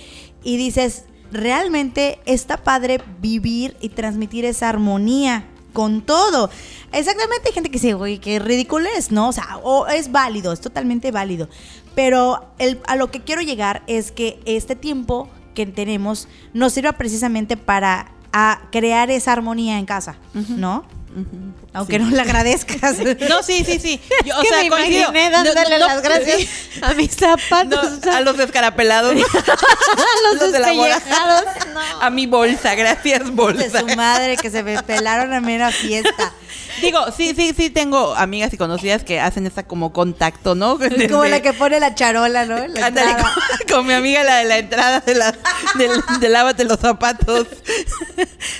y 0.42 0.56
dices, 0.56 1.04
realmente 1.32 2.18
está 2.26 2.58
padre 2.58 3.00
vivir 3.20 3.76
y 3.80 3.90
transmitir 3.90 4.44
esa 4.44 4.68
armonía 4.68 5.46
con 5.72 6.02
todo. 6.02 6.50
Exactamente, 6.92 7.48
hay 7.48 7.54
gente 7.54 7.70
que 7.70 7.78
dice, 7.78 7.94
güey, 7.94 8.18
qué 8.18 8.38
ridículo 8.38 8.88
es, 8.96 9.12
¿no? 9.12 9.28
O 9.28 9.32
sea, 9.32 9.58
o 9.62 9.86
es 9.86 10.10
válido, 10.10 10.52
es 10.52 10.60
totalmente 10.60 11.10
válido. 11.10 11.48
Pero 11.94 12.52
el, 12.58 12.80
a 12.86 12.96
lo 12.96 13.10
que 13.10 13.20
quiero 13.20 13.42
llegar 13.42 13.82
es 13.86 14.12
que 14.12 14.40
este 14.44 14.76
tiempo 14.76 15.28
que 15.54 15.66
tenemos 15.66 16.28
nos 16.52 16.72
sirva 16.72 16.92
precisamente 16.92 17.56
para 17.56 18.12
crear 18.70 19.10
esa 19.10 19.32
armonía 19.32 19.78
en 19.78 19.86
casa, 19.86 20.16
¿no? 20.32 20.84
Aunque 21.72 21.98
no 21.98 22.10
le 22.10 22.20
agradezcas. 22.20 22.96
No, 23.28 23.42
sí, 23.42 23.64
sí, 23.64 23.78
sí. 23.78 24.00
Yo, 24.24 24.38
o 24.38 24.42
sea, 24.42 24.58
me 24.58 24.66
imaginé 24.66 25.30
dándole 25.30 25.78
las 25.78 26.02
gracias 26.02 26.48
a 26.82 26.94
mis 26.94 27.14
zapatos. 27.14 28.06
a 28.06 28.20
los 28.20 28.36
descarapelados. 28.36 29.12
a 29.12 29.16
los, 30.34 30.52
despellejados. 30.52 31.44
A 32.00 32.10
mi 32.10 32.26
bolsa, 32.26 32.74
gracias 32.74 33.30
bolsa. 33.34 33.64
De 33.64 33.80
su 33.80 33.96
madre 33.96 34.36
que 34.36 34.50
se 34.50 34.62
me 34.62 34.82
pelaron 34.82 35.32
a 35.32 35.40
mera 35.40 35.70
fiesta. 35.70 36.32
Digo, 36.80 37.00
sí, 37.16 37.34
sí, 37.36 37.52
sí, 37.56 37.70
tengo 37.70 38.14
amigas 38.14 38.52
y 38.52 38.56
conocidas 38.56 39.02
que 39.02 39.20
hacen 39.20 39.46
esa 39.46 39.64
como 39.64 39.92
contacto, 39.92 40.54
¿no? 40.54 40.78
Es 40.80 41.10
como 41.10 41.24
la 41.24 41.40
que 41.42 41.52
pone 41.52 41.80
la 41.80 41.94
charola, 41.94 42.44
¿no? 42.44 42.56
con, 43.70 43.86
mi 43.86 43.94
amiga 43.94 44.22
la 44.22 44.36
de 44.36 44.44
la 44.44 44.58
entrada 44.58 45.00
de 45.00 45.14
la, 45.14 45.34
de, 46.20 46.28
lávate 46.28 46.64
los 46.64 46.78
zapatos. 46.78 47.46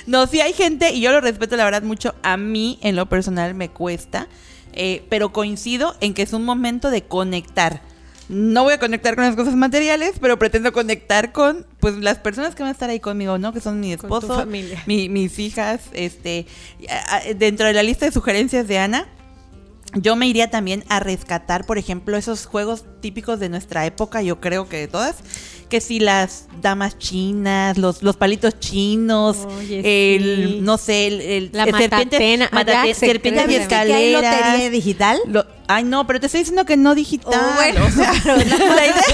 No, 0.05 0.27
sí 0.27 0.41
hay 0.41 0.53
gente, 0.53 0.91
y 0.91 1.01
yo 1.01 1.11
lo 1.11 1.21
respeto 1.21 1.55
la 1.55 1.63
verdad 1.63 1.83
mucho, 1.83 2.15
a 2.23 2.37
mí 2.37 2.77
en 2.81 2.95
lo 2.95 3.07
personal 3.09 3.53
me 3.55 3.69
cuesta, 3.69 4.27
eh, 4.73 5.03
pero 5.09 5.33
coincido 5.33 5.95
en 5.99 6.13
que 6.13 6.21
es 6.21 6.33
un 6.33 6.45
momento 6.45 6.91
de 6.91 7.03
conectar 7.03 7.81
no 8.29 8.63
voy 8.63 8.73
a 8.73 8.79
conectar 8.79 9.15
con 9.15 9.23
las 9.23 9.35
cosas 9.35 9.55
materiales, 9.55 10.17
pero 10.21 10.37
pretendo 10.37 10.71
conectar 10.71 11.31
con 11.31 11.65
pues 11.79 11.97
las 11.97 12.19
personas 12.19 12.53
que 12.53 12.61
van 12.61 12.69
a 12.69 12.73
estar 12.73 12.89
ahí 12.89 12.99
conmigo, 12.99 13.39
¿no? 13.39 13.51
Que 13.53 13.59
son 13.59 13.79
mi 13.79 13.91
esposo, 13.91 14.45
mis 14.45 15.39
hijas, 15.39 15.81
este, 15.93 16.45
dentro 17.35 17.65
de 17.65 17.73
la 17.73 17.81
lista 17.81 18.05
de 18.05 18.11
sugerencias 18.11 18.67
de 18.67 18.77
Ana. 18.77 19.07
Yo 19.95 20.15
me 20.15 20.27
iría 20.27 20.51
también 20.51 20.83
a 20.87 20.99
rescatar, 20.99 21.65
por 21.65 21.77
ejemplo, 21.77 22.15
esos 22.15 22.45
juegos 22.45 22.85
típicos 23.01 23.39
de 23.39 23.49
nuestra 23.49 23.85
época, 23.85 24.21
yo 24.21 24.39
creo 24.39 24.69
que 24.69 24.77
de 24.77 24.87
todas, 24.87 25.15
que 25.67 25.81
si 25.81 25.99
las 25.99 26.47
damas 26.61 26.97
chinas, 26.99 27.77
los, 27.77 28.03
los 28.03 28.15
palitos 28.15 28.59
chinos, 28.59 29.47
el, 29.69 30.63
no 30.63 30.77
sé, 30.77 31.37
el, 31.37 31.49
la 31.53 31.65
serpiente, 31.65 32.47
serpiente 32.93 33.45
y 33.49 33.55
escalera. 33.55 34.21
lotería 34.21 34.69
digital? 34.69 35.19
Ay, 35.69 35.83
no, 35.83 36.05
pero 36.07 36.19
te 36.19 36.25
estoy 36.25 36.39
diciendo 36.39 36.65
que 36.65 36.75
no 36.75 36.95
digital. 36.95 37.39
Oh, 37.39 37.55
bueno, 37.55 37.85
o 37.85 37.91
sea, 37.91 38.11
la, 38.25 38.43
idea 38.43 39.05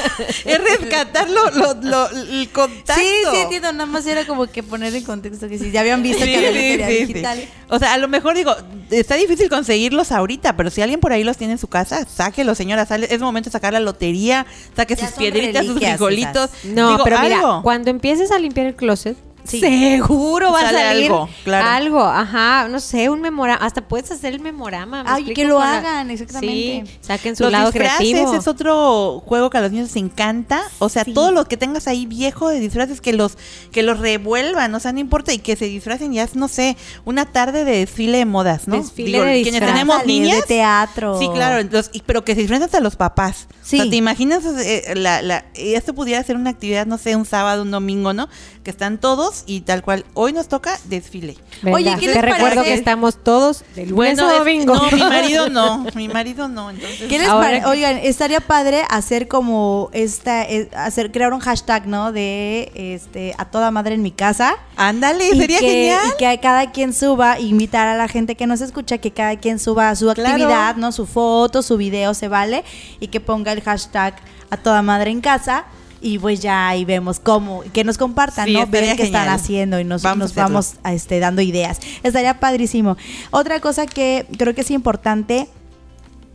es 0.45 0.63
rescatar 0.63 1.29
lo, 1.29 1.51
lo, 1.81 2.09
el 2.09 2.49
contacto. 2.49 2.93
Sí, 2.95 3.07
sí, 3.29 3.37
entiendo. 3.41 3.73
Nada 3.73 3.85
más 3.85 4.07
era 4.07 4.25
como 4.25 4.47
que 4.47 4.63
poner 4.63 4.95
en 4.95 5.03
contexto 5.03 5.49
que 5.49 5.59
si 5.59 5.71
ya 5.71 5.81
habían 5.81 6.01
visto 6.01 6.23
que 6.23 6.37
había 6.37 6.51
lotería 6.51 6.87
digital. 6.87 7.43
O 7.69 7.77
sea, 7.77 7.93
a 7.93 7.97
lo 7.97 8.07
mejor 8.07 8.35
digo, 8.35 8.55
está 8.89 9.15
difícil 9.15 9.49
conseguirlos 9.49 10.13
ahorita, 10.13 10.55
pero 10.55 10.69
si 10.69 10.81
alguien 10.81 11.01
por 11.01 11.11
ahí 11.11 11.25
los 11.25 11.37
tiene 11.37 11.53
en 11.53 11.59
su 11.59 11.67
casa, 11.67 12.05
sáquelo, 12.05 12.55
señora. 12.55 12.85
Sale, 12.85 13.07
es 13.13 13.19
momento 13.19 13.49
de 13.49 13.51
sacar 13.51 13.73
la 13.73 13.81
lotería, 13.81 14.45
saque 14.75 14.95
sus 14.95 15.11
piedritas, 15.11 15.65
sus 15.65 15.77
frijolitos. 15.77 16.51
No, 16.63 17.01
pero 17.03 17.19
mira, 17.19 17.41
cuando 17.63 17.89
empieces 17.89 18.31
a 18.31 18.39
limpiar 18.39 18.67
el 18.67 18.75
closet, 18.75 19.17
Seguro 19.45 20.51
va 20.51 20.59
a 20.61 20.71
salir 20.71 21.05
algo, 21.05 21.29
claro. 21.43 21.69
algo, 21.69 22.03
ajá, 22.03 22.67
no 22.67 22.79
sé, 22.79 23.09
un 23.09 23.21
memorama, 23.21 23.63
hasta 23.63 23.81
puedes 23.81 24.11
hacer 24.11 24.33
el 24.33 24.39
memorama. 24.39 25.03
Ay, 25.05 25.33
que 25.33 25.45
lo 25.45 25.59
hagan, 25.59 26.09
exactamente. 26.11 26.83
Sí, 26.85 26.99
saquen 27.01 27.35
su 27.35 27.49
lado 27.49 27.71
creativo. 27.71 28.33
es 28.33 28.47
otro 28.47 29.21
juego 29.25 29.49
que 29.49 29.57
a 29.57 29.61
los 29.61 29.71
niños 29.71 29.87
les 29.89 29.97
encanta, 29.97 30.63
o 30.79 30.89
sea, 30.89 31.05
todo 31.05 31.31
lo 31.31 31.45
que 31.45 31.57
tengas 31.57 31.87
ahí 31.87 32.05
viejo 32.05 32.49
de 32.49 32.59
disfraces 32.59 33.01
que 33.01 33.13
los 33.13 33.37
que 33.71 33.83
los 33.83 33.99
revuelvan, 33.99 34.73
o 34.73 34.79
sea, 34.79 34.91
no 34.91 34.99
importa 34.99 35.33
y 35.33 35.39
que 35.39 35.55
se 35.55 35.65
disfracen 35.65 36.13
ya 36.13 36.23
es 36.23 36.35
no 36.35 36.47
sé, 36.47 36.77
una 37.05 37.25
tarde 37.25 37.65
de 37.65 37.79
desfile 37.79 38.19
de 38.19 38.25
modas, 38.25 38.67
¿no? 38.67 38.77
Desfile 38.77 39.21
de 39.21 39.41
quienes 39.43 39.61
tenemos 39.61 40.05
niñas 40.05 40.41
de 40.41 40.47
teatro. 40.47 41.19
Sí, 41.19 41.29
claro, 41.33 41.67
pero 42.05 42.23
que 42.23 42.33
se 42.33 42.41
disfracen 42.41 42.63
hasta 42.63 42.79
los 42.79 42.95
papás. 42.95 43.47
Sí. 43.61 43.79
O 43.79 43.81
sea, 43.81 43.89
te 43.89 43.95
imaginas 43.95 44.45
eh, 44.45 44.93
la, 44.95 45.21
la, 45.21 45.45
esto 45.55 45.93
pudiera 45.93 46.23
ser 46.23 46.35
una 46.35 46.51
actividad, 46.51 46.85
no 46.85 46.97
sé, 46.97 47.15
un 47.15 47.25
sábado, 47.25 47.63
un 47.63 47.71
domingo, 47.71 48.13
¿no? 48.13 48.29
Que 48.63 48.71
están 48.71 48.97
todos 48.99 49.34
y 49.45 49.61
tal 49.61 49.83
cual. 49.83 50.05
Hoy 50.13 50.33
nos 50.33 50.47
toca 50.47 50.79
desfile. 50.85 51.37
Oye, 51.71 51.95
¿qué 51.99 52.07
les 52.07 52.15
Te 52.15 52.21
recuerdo 52.21 52.63
que 52.63 52.73
estamos 52.73 53.23
todos 53.23 53.63
del 53.75 53.93
bueno, 53.93 54.27
domingo. 54.29 54.75
No, 54.75 54.91
mi 54.91 54.99
marido 54.99 55.49
no, 55.49 55.85
mi 55.95 56.07
marido 56.07 56.47
no. 56.47 56.69
Entonces, 56.69 57.07
¿Qué 57.09 57.19
les 57.19 57.29
Oigan, 57.65 57.97
estaría 57.97 58.39
padre 58.39 58.83
hacer 58.89 59.27
como 59.27 59.89
esta, 59.93 60.43
eh, 60.43 60.69
hacer 60.75 61.11
crear 61.11 61.33
un 61.33 61.39
hashtag, 61.39 61.87
¿no? 61.87 62.11
De 62.11 62.71
este 62.75 63.33
a 63.37 63.45
toda 63.45 63.71
madre 63.71 63.95
en 63.95 64.01
mi 64.01 64.11
casa. 64.11 64.57
Ándale, 64.75 65.29
sería 65.35 65.59
genial. 65.59 66.01
Y 66.13 66.17
que 66.17 66.39
cada 66.39 66.71
quien 66.71 66.93
suba, 66.93 67.39
invitar 67.39 67.87
a 67.87 67.95
la 67.95 68.07
gente 68.07 68.35
que 68.35 68.47
nos 68.47 68.61
escucha, 68.61 68.97
que 68.97 69.11
cada 69.11 69.37
quien 69.37 69.59
suba 69.59 69.95
su 69.95 70.09
actividad, 70.09 70.75
¿no? 70.75 70.91
Su 70.91 71.05
foto, 71.05 71.61
su 71.61 71.77
video, 71.77 72.13
se 72.13 72.27
vale, 72.27 72.63
y 72.99 73.07
que 73.07 73.19
ponga 73.19 73.51
el 73.51 73.61
hashtag 73.61 74.15
a 74.49 74.57
toda 74.57 74.81
madre 74.81 75.11
en 75.11 75.21
casa 75.21 75.65
y 76.05 76.19
pues 76.19 76.39
ya 76.39 76.67
ahí 76.67 76.85
vemos 76.85 77.19
cómo, 77.19 77.63
que 77.73 77.83
nos 77.83 77.97
compartan, 77.97 78.53
¿no? 78.53 78.67
Ver 78.67 78.95
qué 78.95 79.01
están 79.01 79.27
haciendo 79.27 79.79
y 79.79 79.83
nos 79.83 80.03
vamos, 80.03 80.19
nos 80.19 80.35
vamos 80.35 80.75
este, 80.85 81.19
dando 81.19 81.41
ideas. 81.41 81.79
Estaría 82.03 82.39
padrísimo. 82.39 82.95
Otra 83.31 83.59
cosa 83.59 83.87
que 83.87 84.27
creo 84.37 84.53
que 84.53 84.61
es 84.61 84.69
importante 84.69 85.49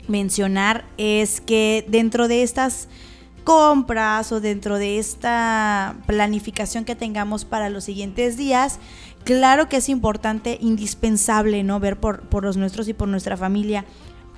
mencionar 0.08 0.86
es 0.98 1.40
que 1.40 1.86
dentro 1.86 2.26
de 2.26 2.42
estas 2.42 2.88
compras 3.44 4.32
o 4.32 4.40
dentro 4.40 4.76
de 4.76 4.98
esta 4.98 5.94
planificación 6.06 6.84
que 6.84 6.96
tengamos 6.96 7.44
para 7.44 7.70
los 7.70 7.84
siguientes 7.84 8.36
días, 8.36 8.80
claro 9.22 9.68
que 9.68 9.76
es 9.76 9.88
importante, 9.88 10.58
indispensable, 10.60 11.62
¿no? 11.62 11.78
Ver 11.78 11.96
por, 11.96 12.22
por 12.22 12.42
los 12.42 12.56
nuestros 12.56 12.88
y 12.88 12.92
por 12.92 13.06
nuestra 13.06 13.36
familia 13.36 13.84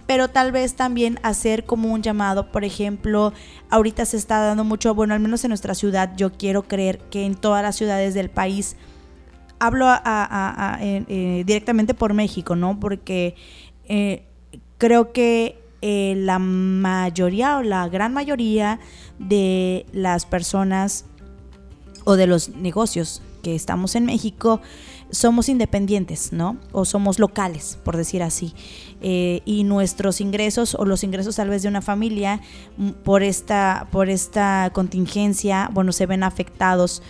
pero 0.06 0.28
tal 0.28 0.52
vez 0.52 0.74
también 0.74 1.18
hacer 1.22 1.64
como 1.64 1.92
un 1.92 2.02
llamado, 2.02 2.50
por 2.50 2.64
ejemplo, 2.64 3.32
ahorita 3.70 4.04
se 4.04 4.16
está 4.16 4.40
dando 4.40 4.64
mucho, 4.64 4.94
bueno, 4.94 5.14
al 5.14 5.20
menos 5.20 5.44
en 5.44 5.48
nuestra 5.48 5.74
ciudad, 5.74 6.12
yo 6.16 6.32
quiero 6.32 6.62
creer 6.64 6.98
que 7.10 7.24
en 7.24 7.34
todas 7.34 7.62
las 7.62 7.76
ciudades 7.76 8.14
del 8.14 8.30
país, 8.30 8.76
hablo 9.58 9.86
eh, 10.80 11.44
directamente 11.46 11.94
por 11.94 12.14
México, 12.14 12.56
¿no? 12.56 12.80
Porque 12.80 13.36
eh, 13.84 14.26
creo 14.78 15.12
que 15.12 15.62
eh, 15.82 16.14
la 16.16 16.38
mayoría 16.38 17.58
o 17.58 17.62
la 17.62 17.88
gran 17.88 18.12
mayoría 18.12 18.80
de 19.18 19.86
las 19.92 20.26
personas 20.26 21.04
o 22.04 22.16
de 22.16 22.26
los 22.26 22.50
negocios 22.50 23.22
que 23.42 23.54
estamos 23.54 23.94
en 23.94 24.06
México 24.06 24.60
somos 25.10 25.48
independientes, 25.48 26.32
¿no? 26.32 26.56
O 26.72 26.84
somos 26.84 27.18
locales, 27.18 27.78
por 27.84 27.96
decir 27.96 28.22
así. 28.22 28.54
Eh, 29.04 29.42
y 29.44 29.64
nuestros 29.64 30.20
ingresos 30.20 30.76
o 30.76 30.84
los 30.84 31.02
ingresos 31.02 31.34
tal 31.34 31.48
vez 31.48 31.62
de 31.62 31.68
una 31.68 31.82
familia 31.82 32.40
mm, 32.76 32.90
por 33.02 33.24
esta, 33.24 33.88
por 33.90 34.08
esta 34.08 34.70
contingencia, 34.72 35.68
bueno, 35.72 35.90
se 35.90 36.06
ven 36.06 36.22
afectados 36.22 37.02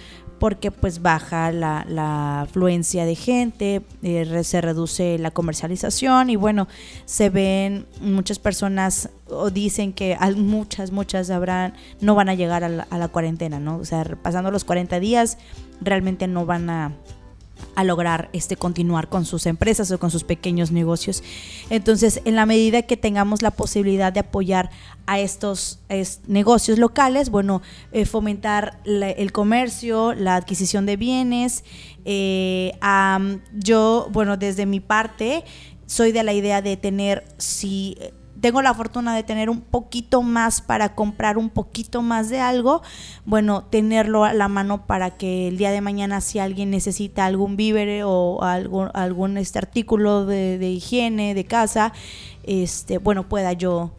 porque 0.42 0.72
pues 0.72 1.02
baja 1.02 1.52
la, 1.52 1.86
la 1.88 2.40
afluencia 2.40 3.04
de 3.04 3.14
gente, 3.14 3.82
eh, 4.02 4.42
se 4.42 4.60
reduce 4.60 5.16
la 5.20 5.30
comercialización 5.30 6.30
y 6.30 6.36
bueno, 6.36 6.66
se 7.04 7.30
ven 7.30 7.86
muchas 8.00 8.40
personas 8.40 9.08
o 9.28 9.50
dicen 9.50 9.92
que 9.92 10.16
muchas, 10.36 10.90
muchas 10.90 11.30
habrán, 11.30 11.74
no 12.00 12.16
van 12.16 12.28
a 12.28 12.34
llegar 12.34 12.64
a 12.64 12.68
la, 12.68 13.08
cuarentena, 13.08 13.60
¿no? 13.60 13.76
O 13.76 13.84
sea, 13.84 14.02
pasando 14.20 14.50
los 14.50 14.64
40 14.64 14.98
días, 14.98 15.38
realmente 15.80 16.26
no 16.26 16.44
van 16.44 16.70
a 16.70 16.92
a 17.74 17.84
lograr 17.84 18.28
este 18.32 18.56
continuar 18.56 19.08
con 19.08 19.24
sus 19.24 19.46
empresas 19.46 19.90
o 19.90 19.98
con 19.98 20.10
sus 20.10 20.24
pequeños 20.24 20.70
negocios. 20.70 21.22
Entonces, 21.70 22.20
en 22.24 22.36
la 22.36 22.46
medida 22.46 22.82
que 22.82 22.96
tengamos 22.96 23.42
la 23.42 23.50
posibilidad 23.50 24.12
de 24.12 24.20
apoyar 24.20 24.70
a 25.06 25.18
estos 25.18 25.80
negocios 26.26 26.78
locales, 26.78 27.30
bueno, 27.30 27.62
eh, 27.92 28.04
fomentar 28.04 28.80
el 28.84 29.32
comercio, 29.32 30.14
la 30.14 30.36
adquisición 30.36 30.86
de 30.86 30.96
bienes. 30.96 31.64
Eh, 32.04 32.72
yo, 33.54 34.08
bueno, 34.12 34.36
desde 34.36 34.66
mi 34.66 34.80
parte, 34.80 35.44
soy 35.86 36.12
de 36.12 36.22
la 36.22 36.32
idea 36.32 36.62
de 36.62 36.76
tener, 36.76 37.24
si 37.38 37.98
tengo 38.42 38.60
la 38.60 38.74
fortuna 38.74 39.14
de 39.14 39.22
tener 39.22 39.48
un 39.48 39.60
poquito 39.60 40.20
más 40.20 40.60
para 40.60 40.96
comprar 40.96 41.38
un 41.38 41.48
poquito 41.48 42.02
más 42.02 42.28
de 42.28 42.40
algo, 42.40 42.82
bueno, 43.24 43.62
tenerlo 43.62 44.24
a 44.24 44.34
la 44.34 44.48
mano 44.48 44.84
para 44.84 45.10
que 45.10 45.46
el 45.46 45.56
día 45.56 45.70
de 45.70 45.80
mañana 45.80 46.20
si 46.20 46.40
alguien 46.40 46.70
necesita 46.70 47.24
algún 47.24 47.56
víver 47.56 48.02
o 48.04 48.42
algún, 48.42 48.90
algún 48.94 49.38
este 49.38 49.60
artículo 49.60 50.26
de, 50.26 50.68
higiene, 50.68 51.34
de 51.34 51.44
casa, 51.44 51.92
este, 52.42 52.98
bueno, 52.98 53.28
pueda 53.28 53.52
yo 53.52 53.92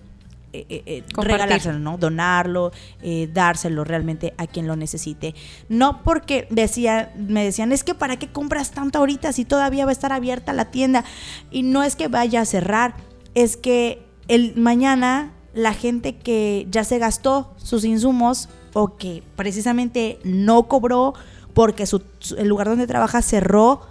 eh, 0.51 0.65
eh, 0.67 0.83
eh 0.85 1.03
regalárselo, 1.15 1.79
¿no? 1.79 1.97
Donarlo, 1.97 2.73
eh, 3.01 3.29
dárselo 3.33 3.85
realmente 3.85 4.33
a 4.37 4.45
quien 4.45 4.67
lo 4.67 4.75
necesite. 4.75 5.35
No 5.69 6.03
porque 6.03 6.47
decía, 6.49 7.13
me 7.15 7.45
decían, 7.45 7.71
es 7.71 7.85
que 7.85 7.95
para 7.95 8.17
qué 8.17 8.27
compras 8.27 8.71
tanto 8.71 8.99
ahorita 8.99 9.31
si 9.31 9.45
todavía 9.45 9.85
va 9.85 9.91
a 9.91 9.93
estar 9.93 10.11
abierta 10.11 10.51
la 10.51 10.65
tienda. 10.65 11.05
Y 11.49 11.63
no 11.63 11.81
es 11.81 11.95
que 11.95 12.09
vaya 12.09 12.41
a 12.41 12.45
cerrar, 12.45 12.93
es 13.35 13.55
que 13.55 14.12
el 14.27 14.55
mañana 14.55 15.33
la 15.53 15.73
gente 15.73 16.15
que 16.15 16.67
ya 16.71 16.83
se 16.83 16.97
gastó 16.97 17.53
sus 17.57 17.85
insumos 17.85 18.49
o 18.73 18.97
que 18.97 19.23
precisamente 19.35 20.19
no 20.23 20.63
cobró 20.63 21.13
porque 21.53 21.85
su, 21.85 22.01
el 22.37 22.47
lugar 22.47 22.67
donde 22.67 22.87
trabaja 22.87 23.21
cerró, 23.21 23.81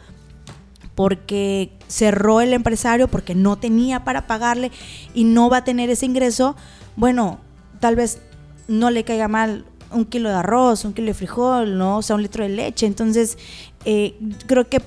porque 0.94 1.70
cerró 1.86 2.40
el 2.40 2.52
empresario, 2.52 3.08
porque 3.08 3.34
no 3.34 3.56
tenía 3.56 4.04
para 4.04 4.26
pagarle 4.26 4.72
y 5.14 5.24
no 5.24 5.48
va 5.48 5.58
a 5.58 5.64
tener 5.64 5.88
ese 5.90 6.06
ingreso, 6.06 6.56
bueno, 6.96 7.38
tal 7.78 7.96
vez 7.96 8.20
no 8.66 8.90
le 8.90 9.04
caiga 9.04 9.28
mal 9.28 9.64
un 9.92 10.04
kilo 10.04 10.28
de 10.30 10.36
arroz, 10.36 10.84
un 10.84 10.94
kilo 10.94 11.08
de 11.08 11.14
frijol, 11.14 11.78
¿no? 11.78 11.98
O 11.98 12.02
sea, 12.02 12.16
un 12.16 12.22
litro 12.22 12.42
de 12.42 12.50
leche. 12.50 12.86
Entonces, 12.86 13.38
eh, 13.84 14.18
creo 14.46 14.68
que 14.68 14.80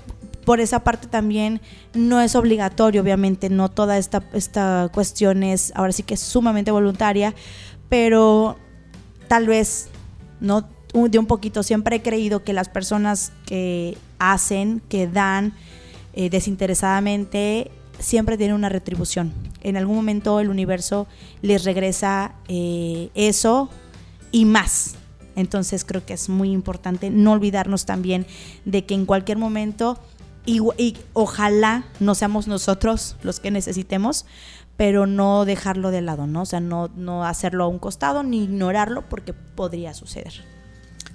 por 0.46 0.60
esa 0.60 0.84
parte 0.84 1.08
también 1.08 1.60
no 1.94 2.22
es 2.22 2.36
obligatorio, 2.36 3.02
obviamente, 3.02 3.50
no 3.50 3.70
toda 3.70 3.98
esta, 3.98 4.24
esta 4.34 4.90
cuestión 4.94 5.44
es 5.44 5.74
ahora 5.76 5.92
sí 5.92 6.04
que 6.04 6.14
es 6.14 6.20
sumamente 6.22 6.72
voluntaria, 6.72 7.34
pero 7.90 8.58
tal 9.28 9.48
vez 9.48 9.90
no 10.40 10.70
de 10.94 11.20
un 11.20 11.26
poquito 11.26 11.62
siempre 11.62 11.98
he 11.98 12.02
creído 12.02 12.44
que 12.44 12.54
las 12.54 12.70
personas 12.70 13.34
que 13.46 13.98
hacen, 14.18 14.82
que 14.88 15.08
dan 15.08 15.54
eh, 16.14 16.30
desinteresadamente, 16.30 17.70
siempre 18.00 18.38
tienen 18.38 18.56
una 18.56 18.70
retribución. 18.70 19.34
En 19.62 19.76
algún 19.78 19.98
momento 19.98 20.40
el 20.40 20.50
universo 20.50 21.08
les 21.42 21.66
regresa 21.66 22.36
eh, 22.48 23.10
eso 23.14 23.70
y 24.32 24.46
más. 24.46 24.96
Entonces 25.36 25.84
creo 25.84 26.06
que 26.06 26.14
es 26.14 26.30
muy 26.30 26.52
importante 26.52 27.10
no 27.10 27.34
olvidarnos 27.34 27.86
también 27.86 28.26
de 28.64 28.86
que 28.86 28.94
en 28.94 29.06
cualquier 29.06 29.38
momento 29.38 30.00
y, 30.46 30.98
ojalá 31.14 31.86
no 32.00 32.16
seamos 32.16 32.48
nosotros 32.48 33.16
los 33.24 33.40
que 33.40 33.52
necesitemos, 33.52 34.26
pero 34.78 35.08
no 35.08 35.46
dejarlo 35.46 35.92
de 35.92 36.02
lado, 36.02 36.28
¿no? 36.28 36.42
O 36.42 36.46
sea, 36.46 36.60
no, 36.60 36.90
no 36.96 37.24
hacerlo 37.24 37.64
a 37.64 37.68
un 37.68 37.80
costado 37.80 38.24
ni 38.24 38.44
ignorarlo 38.44 39.08
porque 39.08 39.34
podría 39.34 39.94
suceder. 39.94 40.34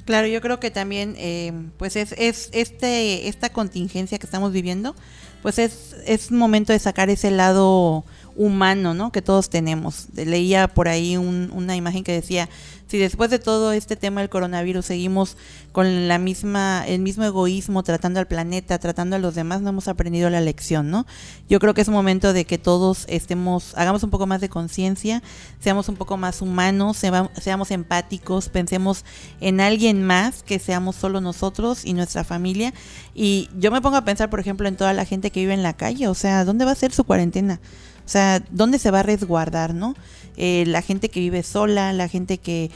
Claro, 0.04 0.26
yo 0.26 0.40
creo 0.40 0.58
que 0.58 0.70
también, 0.70 1.14
eh, 1.18 1.52
pues 1.76 1.94
es, 1.96 2.14
es 2.18 2.48
este, 2.52 3.28
esta 3.28 3.50
contingencia 3.50 4.18
que 4.18 4.26
estamos 4.26 4.52
viviendo, 4.52 4.96
pues 5.42 5.58
es, 5.58 5.94
es 6.06 6.32
momento 6.32 6.72
de 6.72 6.78
sacar 6.78 7.10
ese 7.10 7.30
lado 7.30 8.04
humano, 8.40 8.94
¿no? 8.94 9.12
Que 9.12 9.20
todos 9.20 9.50
tenemos. 9.50 10.06
Leía 10.14 10.66
por 10.66 10.88
ahí 10.88 11.18
una 11.18 11.76
imagen 11.76 12.04
que 12.04 12.12
decía, 12.12 12.48
si 12.86 12.96
después 12.96 13.30
de 13.30 13.38
todo 13.38 13.72
este 13.72 13.96
tema 13.96 14.22
del 14.22 14.30
coronavirus 14.30 14.86
seguimos 14.86 15.36
con 15.72 16.08
la 16.08 16.18
misma, 16.18 16.82
el 16.88 17.02
mismo 17.02 17.22
egoísmo, 17.22 17.82
tratando 17.82 18.18
al 18.18 18.26
planeta, 18.26 18.78
tratando 18.78 19.16
a 19.16 19.18
los 19.18 19.34
demás, 19.34 19.60
no 19.60 19.68
hemos 19.68 19.88
aprendido 19.88 20.30
la 20.30 20.40
lección, 20.40 20.90
¿no? 20.90 21.06
Yo 21.50 21.60
creo 21.60 21.74
que 21.74 21.82
es 21.82 21.90
momento 21.90 22.32
de 22.32 22.46
que 22.46 22.56
todos 22.56 23.04
estemos, 23.08 23.74
hagamos 23.76 24.02
un 24.04 24.10
poco 24.10 24.26
más 24.26 24.40
de 24.40 24.48
conciencia, 24.48 25.22
seamos 25.60 25.90
un 25.90 25.96
poco 25.96 26.16
más 26.16 26.40
humanos, 26.40 26.96
seamos 26.96 27.70
empáticos, 27.70 28.48
pensemos 28.48 29.04
en 29.42 29.60
alguien 29.60 30.02
más 30.02 30.42
que 30.42 30.58
seamos 30.58 30.96
solo 30.96 31.20
nosotros 31.20 31.84
y 31.84 31.92
nuestra 31.92 32.24
familia. 32.24 32.72
Y 33.14 33.50
yo 33.58 33.70
me 33.70 33.82
pongo 33.82 33.98
a 33.98 34.04
pensar, 34.06 34.30
por 34.30 34.40
ejemplo, 34.40 34.66
en 34.66 34.76
toda 34.76 34.94
la 34.94 35.04
gente 35.04 35.30
que 35.30 35.40
vive 35.40 35.52
en 35.52 35.62
la 35.62 35.74
calle, 35.74 36.08
o 36.08 36.14
sea, 36.14 36.46
¿dónde 36.46 36.64
va 36.64 36.72
a 36.72 36.74
ser 36.74 36.90
su 36.90 37.04
cuarentena? 37.04 37.60
O 38.10 38.12
sea, 38.12 38.42
¿dónde 38.50 38.80
se 38.80 38.90
va 38.90 38.98
a 38.98 39.02
resguardar, 39.04 39.72
no? 39.72 39.94
Eh, 40.36 40.64
la 40.66 40.82
gente 40.82 41.10
que 41.10 41.20
vive 41.20 41.44
sola, 41.44 41.92
la 41.92 42.08
gente 42.08 42.38
que, 42.38 42.68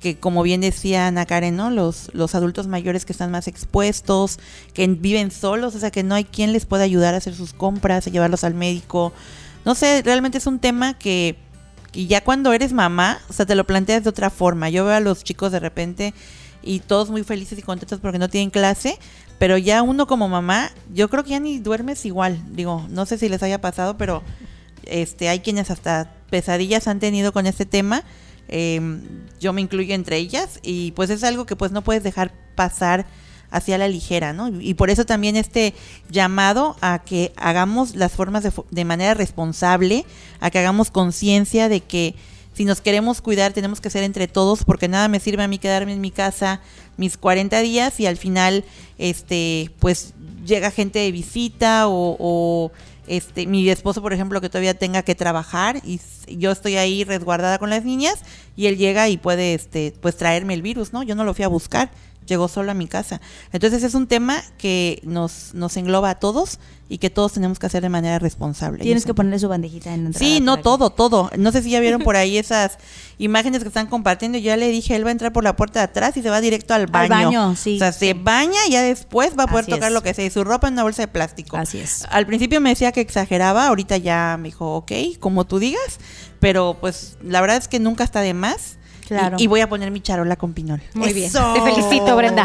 que 0.00 0.18
como 0.18 0.42
bien 0.42 0.60
decía 0.60 1.06
Ana 1.06 1.24
¿no? 1.50 1.70
Los, 1.70 2.10
los 2.12 2.34
adultos 2.34 2.66
mayores 2.66 3.06
que 3.06 3.12
están 3.12 3.30
más 3.30 3.48
expuestos, 3.48 4.38
que 4.74 4.86
viven 4.86 5.30
solos, 5.30 5.74
o 5.74 5.78
sea, 5.78 5.90
que 5.90 6.02
no 6.02 6.14
hay 6.14 6.24
quien 6.24 6.52
les 6.52 6.66
pueda 6.66 6.84
ayudar 6.84 7.14
a 7.14 7.16
hacer 7.16 7.34
sus 7.34 7.54
compras, 7.54 8.06
a 8.06 8.10
llevarlos 8.10 8.44
al 8.44 8.52
médico. 8.52 9.14
No 9.64 9.74
sé, 9.74 10.02
realmente 10.04 10.36
es 10.36 10.46
un 10.46 10.58
tema 10.58 10.92
que, 10.92 11.38
que 11.90 12.04
ya 12.04 12.22
cuando 12.22 12.52
eres 12.52 12.74
mamá, 12.74 13.18
o 13.30 13.32
sea, 13.32 13.46
te 13.46 13.54
lo 13.54 13.66
planteas 13.66 14.04
de 14.04 14.10
otra 14.10 14.28
forma. 14.28 14.68
Yo 14.68 14.84
veo 14.84 14.96
a 14.96 15.00
los 15.00 15.24
chicos 15.24 15.52
de 15.52 15.60
repente 15.60 16.12
y 16.62 16.80
todos 16.80 17.08
muy 17.08 17.24
felices 17.24 17.58
y 17.58 17.62
contentos 17.62 17.98
porque 17.98 18.18
no 18.18 18.28
tienen 18.28 18.50
clase, 18.50 18.98
pero 19.38 19.56
ya 19.56 19.80
uno 19.80 20.06
como 20.06 20.28
mamá, 20.28 20.70
yo 20.92 21.08
creo 21.08 21.24
que 21.24 21.30
ya 21.30 21.40
ni 21.40 21.60
duermes 21.60 22.04
igual. 22.04 22.38
Digo, 22.50 22.86
no 22.90 23.06
sé 23.06 23.16
si 23.16 23.30
les 23.30 23.42
haya 23.42 23.58
pasado, 23.58 23.96
pero 23.96 24.22
este, 24.86 25.28
hay 25.28 25.40
quienes 25.40 25.70
hasta 25.70 26.14
pesadillas 26.30 26.88
han 26.88 27.00
tenido 27.00 27.32
con 27.32 27.46
este 27.46 27.66
tema. 27.66 28.02
Em, 28.48 29.02
yo 29.40 29.52
me 29.52 29.60
incluyo 29.60 29.94
entre 29.94 30.16
ellas 30.18 30.60
y 30.62 30.92
pues 30.92 31.10
es 31.10 31.24
algo 31.24 31.46
que 31.46 31.56
pues 31.56 31.72
no 31.72 31.82
puedes 31.82 32.02
dejar 32.02 32.32
pasar 32.54 33.06
hacia 33.50 33.78
la 33.78 33.86
ligera, 33.86 34.32
¿no? 34.32 34.48
Y 34.48 34.74
por 34.74 34.90
eso 34.90 35.04
también 35.04 35.36
este 35.36 35.74
llamado 36.08 36.76
a 36.80 37.02
que 37.04 37.32
hagamos 37.36 37.94
las 37.94 38.12
formas 38.12 38.42
de, 38.70 38.84
manera 38.84 39.14
responsable, 39.14 40.04
a 40.40 40.50
que 40.50 40.58
hagamos 40.58 40.90
conciencia 40.90 41.68
de 41.68 41.80
que 41.80 42.14
si 42.54 42.64
nos 42.64 42.80
queremos 42.80 43.20
cuidar 43.20 43.52
tenemos 43.52 43.80
que 43.80 43.90
ser 43.90 44.04
entre 44.04 44.26
todos 44.26 44.64
porque 44.64 44.88
nada 44.88 45.08
me 45.08 45.20
sirve 45.20 45.42
a 45.42 45.48
mí 45.48 45.58
quedarme 45.58 45.92
en 45.92 46.00
mi 46.00 46.10
casa 46.10 46.60
mis 46.98 47.16
40 47.16 47.60
días 47.60 47.98
y 48.00 48.06
al 48.06 48.18
final 48.18 48.64
este 48.98 49.70
pues 49.78 50.12
llega 50.44 50.70
gente 50.70 50.98
de 50.98 51.12
visita 51.12 51.84
o 51.88 52.70
este, 53.06 53.46
mi 53.46 53.68
esposo, 53.68 54.00
por 54.02 54.12
ejemplo, 54.12 54.40
que 54.40 54.48
todavía 54.48 54.74
tenga 54.74 55.02
que 55.02 55.14
trabajar 55.14 55.80
y 55.84 56.00
yo 56.28 56.50
estoy 56.50 56.76
ahí 56.76 57.04
resguardada 57.04 57.58
con 57.58 57.70
las 57.70 57.84
niñas 57.84 58.20
y 58.56 58.66
él 58.66 58.76
llega 58.76 59.08
y 59.08 59.16
puede, 59.16 59.54
este, 59.54 59.94
pues 60.00 60.16
traerme 60.16 60.54
el 60.54 60.62
virus, 60.62 60.92
¿no? 60.92 61.02
Yo 61.02 61.14
no 61.14 61.24
lo 61.24 61.34
fui 61.34 61.44
a 61.44 61.48
buscar, 61.48 61.90
llegó 62.26 62.48
solo 62.48 62.70
a 62.70 62.74
mi 62.74 62.86
casa. 62.86 63.20
Entonces 63.52 63.82
es 63.82 63.94
un 63.94 64.06
tema 64.06 64.42
que 64.58 65.00
nos, 65.04 65.54
nos 65.54 65.76
engloba 65.76 66.10
a 66.10 66.14
todos 66.16 66.58
y 66.88 66.98
que 66.98 67.08
todos 67.08 67.32
tenemos 67.32 67.58
que 67.58 67.66
hacer 67.66 67.82
de 67.82 67.88
manera 67.88 68.18
responsable. 68.18 68.82
Tienes 68.82 69.06
que 69.06 69.14
ponerle 69.14 69.38
su 69.38 69.48
bandejita 69.48 69.94
en 69.94 70.12
Sí, 70.12 70.40
no 70.40 70.58
todo, 70.58 70.90
todo. 70.90 71.30
No 71.38 71.50
sé 71.50 71.62
si 71.62 71.70
ya 71.70 71.80
vieron 71.80 72.02
por 72.04 72.16
ahí 72.16 72.36
esas 72.36 72.76
imágenes 73.16 73.62
que 73.62 73.68
están 73.68 73.86
compartiendo. 73.86 74.36
Yo 74.36 74.44
ya 74.44 74.56
le 74.58 74.68
dije, 74.68 74.94
él 74.94 75.04
va 75.04 75.08
a 75.08 75.12
entrar 75.12 75.32
por 75.32 75.42
la 75.42 75.56
puerta 75.56 75.80
de 75.80 75.84
atrás 75.84 76.16
y 76.18 76.22
se 76.22 76.28
va 76.28 76.42
directo 76.42 76.74
al 76.74 76.88
baño. 76.88 77.14
Al 77.14 77.24
baño, 77.24 77.56
sí. 77.56 77.76
O 77.76 77.78
sea, 77.78 77.92
se 77.92 78.12
baña 78.12 78.58
y 78.68 78.72
ya 78.72 78.82
después 78.82 79.38
va 79.38 79.44
a 79.44 79.46
poder 79.46 79.64
tocar 79.64 79.90
lo 79.90 80.02
que 80.02 80.12
sea. 80.12 80.26
Y 80.26 80.30
su 80.30 80.44
ropa 80.44 80.68
en 80.68 80.74
una 80.74 80.82
bolsa 80.82 81.00
de 81.00 81.08
plástico. 81.08 81.56
Así 81.56 81.78
es. 81.78 82.04
Al 82.10 82.26
principio 82.26 82.60
me 82.60 82.68
decía 82.68 82.92
que 82.92 83.00
exageraba, 83.00 83.68
ahorita 83.68 83.96
ya 83.96 84.36
me 84.38 84.48
dijo, 84.48 84.74
ok, 84.76 84.92
como 85.18 85.46
tú 85.46 85.58
digas. 85.58 85.98
Pero 86.40 86.76
pues 86.78 87.16
la 87.22 87.40
verdad 87.40 87.56
es 87.56 87.68
que 87.68 87.80
nunca 87.80 88.04
está 88.04 88.20
de 88.20 88.34
más 88.34 88.76
y, 89.38 89.46
voy 89.46 89.60
a 89.60 89.68
poner 89.68 89.90
mi 89.90 90.00
charola 90.00 90.36
con 90.36 90.52
pinol. 90.52 90.82
Muy 90.94 91.12
bien. 91.12 91.30
Te 91.30 91.60
felicito, 91.60 92.16
Brenda. 92.16 92.44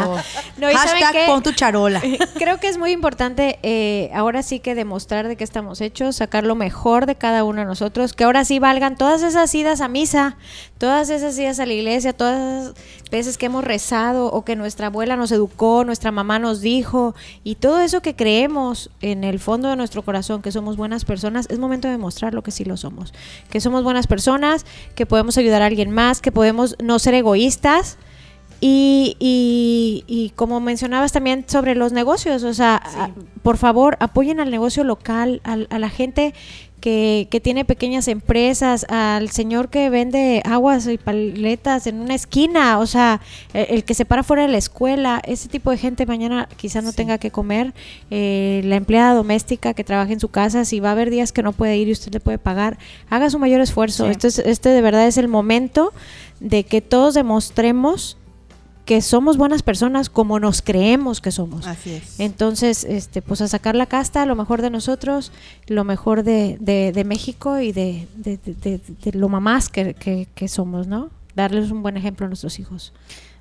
No, 0.56 0.66
Hashtag 0.66 1.26
pon 1.26 1.42
tu 1.42 1.52
charola. 1.52 2.02
Creo 2.34 2.58
que 2.58 2.68
es 2.68 2.78
muy 2.78 2.92
importante 2.92 3.58
eh, 3.62 4.10
ahora 4.14 4.42
sí 4.42 4.60
que 4.60 4.74
demostrar 4.74 5.28
de 5.28 5.36
qué 5.36 5.44
estamos 5.44 5.80
hechos, 5.80 6.16
sacar 6.16 6.44
lo 6.44 6.54
mejor 6.54 7.06
de 7.06 7.14
cada 7.14 7.44
uno 7.44 7.60
de 7.60 7.66
nosotros, 7.66 8.12
que 8.12 8.24
ahora 8.24 8.44
sí 8.44 8.58
valgan 8.58 8.96
todas 8.96 9.22
esas 9.22 9.54
idas 9.54 9.80
a 9.80 9.88
misa, 9.88 10.36
todas 10.78 11.10
esas 11.10 11.38
idas 11.38 11.60
a 11.60 11.66
la 11.66 11.72
iglesia, 11.74 12.12
todas 12.12 12.38
esas 12.38 12.74
veces 13.10 13.36
que 13.36 13.46
hemos 13.46 13.64
rezado 13.64 14.26
o 14.26 14.44
que 14.44 14.56
nuestra 14.56 14.86
abuela 14.86 15.16
nos 15.16 15.32
educó, 15.32 15.84
nuestra 15.84 16.12
mamá 16.12 16.38
nos 16.38 16.60
dijo, 16.60 17.14
y 17.44 17.56
todo 17.56 17.80
eso 17.80 18.00
que 18.00 18.14
creemos 18.14 18.90
en 19.00 19.24
el 19.24 19.40
fondo 19.40 19.68
de 19.68 19.76
nuestro 19.76 20.02
corazón 20.02 20.40
que 20.40 20.52
somos 20.52 20.76
buenas 20.76 21.04
personas, 21.04 21.46
es 21.50 21.58
momento 21.58 21.88
de 21.88 21.92
demostrar 21.92 22.32
lo 22.32 22.42
que 22.42 22.52
sí 22.52 22.64
lo 22.64 22.76
somos. 22.76 23.12
Que 23.50 23.60
somos 23.60 23.82
buenas 23.82 24.06
personas, 24.06 24.64
que 24.94 25.04
podemos 25.04 25.36
ayudar 25.36 25.62
a 25.62 25.66
alguien 25.66 25.90
más, 25.90 26.20
que 26.20 26.32
podemos 26.32 26.76
no 26.80 26.98
ser 26.98 27.14
egoístas 27.14 27.98
Y, 28.60 29.16
y, 29.20 30.32
como 30.34 30.58
mencionabas 30.58 31.12
también 31.12 31.44
sobre 31.46 31.76
los 31.76 31.92
negocios, 31.92 32.42
o 32.42 32.52
sea, 32.52 32.82
por 33.44 33.56
favor 33.56 33.96
apoyen 34.00 34.40
al 34.40 34.50
negocio 34.50 34.82
local, 34.82 35.40
a 35.44 35.78
la 35.78 35.88
gente 35.88 36.34
que, 36.80 37.28
que, 37.30 37.40
tiene 37.40 37.64
pequeñas 37.64 38.08
empresas, 38.08 38.86
al 38.88 39.30
señor 39.30 39.68
que 39.68 39.90
vende 39.90 40.42
aguas 40.44 40.86
y 40.86 40.98
paletas 40.98 41.86
en 41.86 42.00
una 42.00 42.14
esquina, 42.14 42.78
o 42.78 42.86
sea, 42.86 43.20
el, 43.52 43.84
que 43.84 43.94
se 43.94 44.04
para 44.04 44.22
fuera 44.22 44.42
de 44.42 44.48
la 44.48 44.58
escuela, 44.58 45.20
ese 45.24 45.48
tipo 45.48 45.70
de 45.70 45.78
gente 45.78 46.06
mañana 46.06 46.48
quizás 46.56 46.84
no 46.84 46.92
tenga 46.92 47.18
que 47.18 47.30
comer, 47.30 47.74
eh, 48.10 48.62
la 48.64 48.76
empleada 48.76 49.14
doméstica 49.14 49.74
que 49.74 49.84
trabaja 49.84 50.12
en 50.12 50.20
su 50.20 50.28
casa, 50.28 50.64
si 50.64 50.80
va 50.80 50.90
a 50.90 50.92
haber 50.92 51.10
días 51.10 51.32
que 51.32 51.42
no 51.42 51.52
puede 51.52 51.76
ir 51.76 51.88
y 51.88 51.92
usted 51.92 52.12
le 52.12 52.20
puede 52.20 52.38
pagar, 52.38 52.78
haga 53.10 53.30
su 53.30 53.38
mayor 53.38 53.60
esfuerzo. 53.60 54.08
Este, 54.08 54.28
este 54.28 54.68
de 54.68 54.80
verdad 54.80 55.06
es 55.06 55.18
el 55.18 55.28
momento 55.28 55.92
de 56.40 56.64
que 56.64 56.80
todos 56.80 57.14
demostremos 57.14 58.16
que 58.88 59.02
somos 59.02 59.36
buenas 59.36 59.62
personas 59.62 60.08
como 60.08 60.40
nos 60.40 60.62
creemos 60.62 61.20
que 61.20 61.30
somos. 61.30 61.66
Así 61.66 61.92
es. 61.92 62.18
Entonces, 62.18 62.84
este, 62.84 63.20
pues 63.20 63.42
a 63.42 63.46
sacar 63.46 63.76
la 63.76 63.84
casta, 63.84 64.24
lo 64.24 64.34
mejor 64.34 64.62
de 64.62 64.70
nosotros, 64.70 65.30
lo 65.66 65.84
mejor 65.84 66.22
de, 66.22 66.56
de, 66.58 67.04
México 67.04 67.58
y 67.58 67.72
de, 67.72 68.08
de 68.16 69.12
lo 69.12 69.28
mamás 69.28 69.68
que, 69.68 69.92
que, 70.34 70.48
somos, 70.48 70.86
¿no? 70.86 71.10
Darles 71.34 71.70
un 71.70 71.82
buen 71.82 71.98
ejemplo 71.98 72.24
a 72.24 72.28
nuestros 72.30 72.58
hijos. 72.58 72.94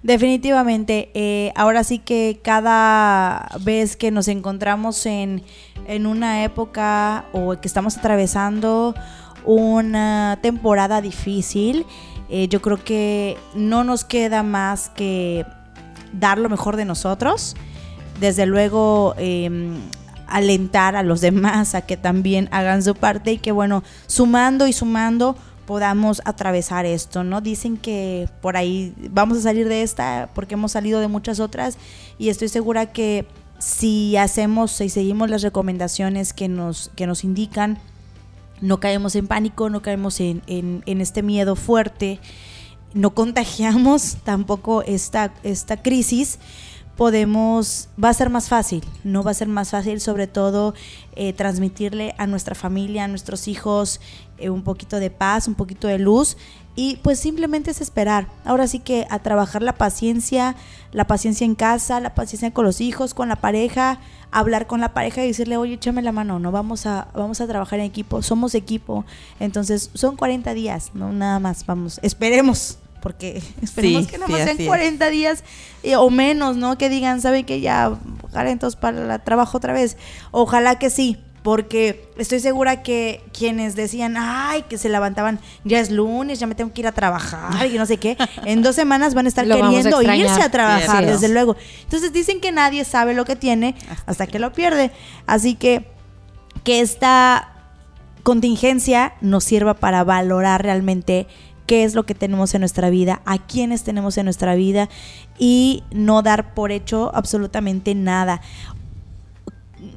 Definitivamente, 0.04 1.12
eh, 1.14 1.54
ahora 1.56 1.86
sí 1.86 2.00
que 2.00 2.41
cada 2.43 3.50
vez 3.62 3.95
que 3.95 4.12
nos 4.12 4.28
encontramos 4.28 5.06
en, 5.06 5.43
en 5.88 6.08
una 6.08 6.43
época 6.43 7.24
o 7.32 7.56
que 7.56 7.70
estamos 7.70 7.95
atravesando 7.98 8.95
una 9.45 10.39
temporada 10.41 11.00
difícil, 11.00 11.86
eh, 12.30 12.48
yo 12.48 12.62
creo 12.62 12.84
que 12.84 13.38
no 13.56 13.84
nos 13.84 14.04
queda 14.04 14.44
más 14.44 14.90
que 14.90 15.46
dar 16.14 16.38
lo 16.38 16.50
mejor 16.50 16.76
de 16.76 16.86
nosotros. 16.86 17.56
Desde 18.20 18.46
luego, 18.46 19.14
em, 19.18 19.76
alentar 20.28 20.96
a 20.96 21.04
los 21.04 21.22
demás 21.22 21.76
a 21.76 21.82
que 21.82 21.98
también 21.98 22.50
hagan 22.52 22.84
su 22.84 22.96
parte 22.96 23.34
y 23.34 23.38
que, 23.38 23.52
bueno, 23.52 23.84
sumando 24.08 24.68
y 24.68 24.74
sumando 24.74 25.36
podamos 25.66 26.22
atravesar 26.24 26.86
esto, 26.86 27.24
¿no? 27.24 27.42
Dicen 27.42 27.76
que 27.78 28.30
por 28.42 28.56
ahí 28.56 28.94
vamos 29.12 29.40
a 29.40 29.42
salir 29.42 29.68
de 29.68 29.84
esta 29.84 30.30
porque 30.34 30.54
hemos 30.54 30.72
salido 30.72 31.02
de 31.02 31.10
muchas 31.10 31.42
otras 31.42 31.78
y 32.18 32.30
estoy 32.30 32.48
segura 32.48 32.86
que 32.88 33.28
si 33.60 34.16
hacemos 34.18 34.80
y 34.82 34.90
seguimos 34.90 35.30
las 35.30 35.42
recomendaciones 35.42 36.32
que 36.32 36.48
nos, 36.48 36.90
que 36.96 37.06
nos 37.06 37.24
indican, 37.24 37.80
no 38.62 38.80
caemos 38.80 39.16
en 39.16 39.28
pánico, 39.28 39.70
no 39.70 39.82
caemos 39.82 40.20
en, 40.20 40.84
este 40.86 41.24
miedo 41.24 41.55
fuerte, 41.55 42.20
no 42.93 43.14
contagiamos 43.14 44.18
tampoco 44.24 44.82
esta, 44.84 45.34
esta 45.43 45.78
crisis, 45.78 46.39
podemos, 46.95 47.89
va 48.03 48.10
a 48.10 48.14
ser 48.14 48.30
más 48.30 48.49
fácil, 48.49 48.84
no 49.03 49.24
va 49.24 49.32
a 49.32 49.36
ser 49.36 49.47
más 49.47 49.70
fácil 49.70 50.01
sobre 50.01 50.26
todo 50.26 50.74
eh, 51.16 51.32
transmitirle 51.34 52.16
a 52.18 52.26
nuestra 52.26 52.55
familia, 52.55 53.03
a 53.03 53.08
nuestros 53.08 53.47
hijos 53.47 54.01
eh, 54.39 54.49
un 54.49 54.64
poquito 54.64 54.99
de 54.99 55.12
paz, 55.12 55.47
un 55.47 55.55
poquito 55.55 55.88
de 55.88 55.99
luz 55.99 56.38
y 56.78 56.98
pues 56.98 57.20
simplemente 57.20 57.72
es 57.72 57.82
esperar. 57.82 58.28
Ahora 58.46 58.68
sí 58.68 58.78
que 58.78 59.08
a 59.10 59.18
trabajar 59.18 59.64
la 59.64 59.74
paciencia, 59.74 60.56
la 60.92 61.08
paciencia 61.08 61.44
en 61.44 61.56
casa, 61.56 62.00
la 62.00 62.14
paciencia 62.14 62.52
con 62.52 62.66
los 62.66 62.82
hijos, 62.82 63.16
con 63.16 63.30
la 63.30 63.36
pareja, 63.36 64.00
hablar 64.30 64.68
con 64.68 64.80
la 64.80 64.94
pareja 64.94 65.24
y 65.24 65.28
decirle, 65.28 65.58
oye, 65.58 65.74
échame 65.74 66.04
la 66.04 66.12
mano, 66.12 66.38
no 66.38 66.52
vamos 66.52 66.86
a, 66.86 67.08
vamos 67.16 67.42
a 67.42 67.48
trabajar 67.48 67.80
en 67.80 67.86
equipo, 67.86 68.22
somos 68.22 68.54
equipo. 68.54 69.06
Entonces, 69.40 69.90
son 69.96 70.16
40 70.16 70.54
días, 70.54 70.92
no 70.94 71.12
nada 71.12 71.40
más, 71.40 71.66
vamos, 71.66 72.00
esperemos, 72.04 72.78
porque 73.02 73.42
esperemos 73.64 74.06
que 74.06 74.20
nada 74.20 74.30
más 74.30 74.44
sean 74.44 74.58
40 74.58 75.10
días 75.10 75.44
eh, 75.82 75.96
o 75.96 76.12
menos, 76.12 76.58
¿no? 76.58 76.78
Que 76.78 76.90
digan, 76.90 77.22
¿saben 77.22 77.44
que 77.44 77.60
ya 77.60 77.98
entonces 78.36 78.80
para 78.80 79.16
el 79.16 79.22
trabajo 79.24 79.58
otra 79.58 79.74
vez? 79.74 79.98
Ojalá 80.30 80.78
que 80.78 80.92
sí, 80.92 81.18
porque 81.48 82.12
estoy 82.18 82.41
segura 82.41 82.84
que 82.84 83.22
quienes 83.32 83.74
decían, 83.78 84.16
ay, 84.18 84.64
que 84.64 84.78
se 84.78 84.89
levantaban, 84.89 85.39
ya 85.64 85.80
es 85.80 85.91
lunes, 85.91 86.41
ya 86.41 86.45
me 86.45 86.56
tengo 86.56 86.74
que 86.74 86.82
ir 86.82 86.88
a 86.88 86.91
trabajar 86.91 87.68
y 87.68 87.78
no 87.78 87.86
sé 87.86 87.95
qué, 87.95 88.18
en 88.45 88.64
dos 88.64 88.76
semanas 88.76 89.14
van 89.14 89.28
a 89.28 89.30
estar 89.30 89.48
queriendo 89.48 90.02
irse 90.02 90.41
a 90.41 90.52
trabajar, 90.52 91.06
desde 91.06 91.30
luego. 91.30 91.56
Entonces 91.84 92.12
dicen 92.12 92.41
que 92.41 92.52
nadie 92.52 92.84
sabe 92.84 93.14
lo 93.14 93.24
que 93.24 93.38
tiene 93.38 93.76
hasta 94.06 94.28
que 94.28 94.39
lo 94.39 94.52
pierde. 94.52 94.91
Así 95.26 95.56
que 95.56 95.88
que 96.66 96.82
esta 96.82 97.54
contingencia 98.24 99.14
nos 99.22 99.45
sirva 99.45 99.74
para 99.74 100.04
valorar 100.04 100.62
realmente 100.64 101.28
qué 101.66 101.86
es 101.86 101.95
lo 101.95 102.06
que 102.06 102.14
tenemos 102.14 102.56
en 102.56 102.60
nuestra 102.60 102.89
vida, 102.89 103.22
a 103.26 103.38
quiénes 103.38 103.84
tenemos 103.84 104.18
en 104.18 104.26
nuestra 104.26 104.56
vida 104.56 104.89
y 105.39 105.84
no 105.91 106.24
dar 106.24 106.54
por 106.54 106.74
hecho 106.74 107.10
absolutamente 107.14 107.95
nada 107.95 108.41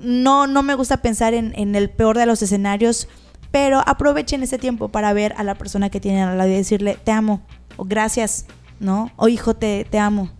no, 0.03 0.46
no 0.46 0.62
me 0.62 0.74
gusta 0.74 0.98
pensar 0.98 1.34
en, 1.34 1.74
el 1.74 1.90
peor 1.90 2.16
de 2.16 2.26
los 2.26 2.42
escenarios, 2.42 3.09
pero 3.51 3.82
aprovechen 3.86 4.42
ese 4.42 4.59
tiempo 4.59 4.88
para 4.88 5.12
ver 5.12 5.34
a 5.36 5.44
la 5.44 5.55
persona 5.55 5.90
que 5.90 6.01
tienen 6.01 6.22
al 6.22 6.38
lado 6.38 6.51
y 6.51 6.55
decirle, 6.55 6.98
te 7.03 7.12
amo, 7.12 7.42
o 7.76 7.84
gracias, 7.84 8.46
¿no? 8.78 9.11
O 9.16 9.28
hijo, 9.28 9.55
te, 9.55 9.86
te 9.88 9.98
amo, 9.98 10.30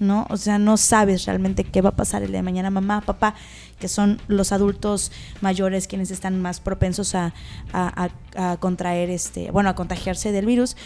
¿no? 0.00 0.26
O 0.30 0.36
sea, 0.36 0.58
no 0.58 0.76
sabes 0.76 1.26
realmente 1.26 1.64
qué 1.64 1.80
va 1.80 1.90
a 1.90 1.96
pasar 1.96 2.22
el 2.22 2.28
día 2.28 2.38
de 2.38 2.42
mañana, 2.42 2.70
mamá, 2.70 3.00
papá, 3.00 3.34
que 3.78 3.88
son 3.88 4.20
los 4.26 4.52
adultos 4.52 5.12
mayores 5.40 5.86
quienes 5.86 6.10
están 6.10 6.40
más 6.42 6.60
propensos 6.60 7.14
a, 7.14 7.32
a 7.72 8.56
contraer 8.58 9.10
este, 9.10 9.50
bueno, 9.50 9.70
a 9.70 9.74
contagiarse 9.74 10.32
del 10.32 10.46
virus, 10.46 10.76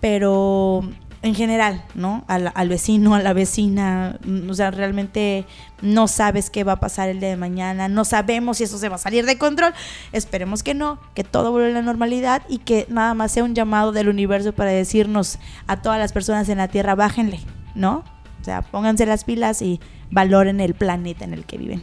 pero 0.00 0.82
en 1.22 1.36
general, 1.36 1.84
¿no? 1.94 2.24
Al, 2.26 2.68
vecino, 2.68 3.14
a 3.14 3.22
la 3.22 3.32
vecina, 3.32 4.18
mm, 4.24 4.50
o 4.50 4.54
sea, 4.54 4.72
realmente 4.72 5.46
no 5.80 6.08
sabes 6.08 6.50
qué 6.50 6.64
va 6.64 6.72
a 6.72 6.80
pasar 6.80 7.08
el 7.08 7.20
día 7.20 7.28
de 7.28 7.36
mañana, 7.36 7.88
no 7.88 8.04
sabemos 8.04 8.58
si 8.58 8.64
eso 8.64 8.76
se 8.76 8.88
va 8.88 8.96
a 8.96 8.98
salir 8.98 9.24
de 9.24 9.38
control, 9.38 9.72
esperemos 10.12 10.64
que 10.64 10.74
no, 10.74 10.98
que 11.14 11.22
todo 11.22 11.52
vuelva 11.52 11.68
a 11.68 11.72
la 11.72 11.82
normalidad 11.82 12.42
y 12.48 12.58
que 12.58 12.86
nada 12.88 13.14
más 13.14 13.32
sea 13.32 13.44
un 13.44 13.54
llamado 13.54 13.92
del 13.92 14.08
universo 14.08 14.52
para 14.52 14.70
decirnos 14.70 15.38
a 15.68 15.80
todas 15.80 15.98
las 15.98 16.12
personas 16.12 16.48
en 16.48 16.58
la 16.58 16.68
Tierra, 16.68 16.96
bájenle, 16.96 17.38
¿no? 17.76 18.04
O 18.40 18.44
sea, 18.44 18.62
pónganse 18.62 19.06
las 19.06 19.22
pilas 19.22 19.62
y 19.62 19.80
valoren 20.10 20.60
el 20.60 20.74
planeta 20.74 21.24
en 21.24 21.34
el 21.34 21.44
que 21.44 21.56
viven. 21.56 21.82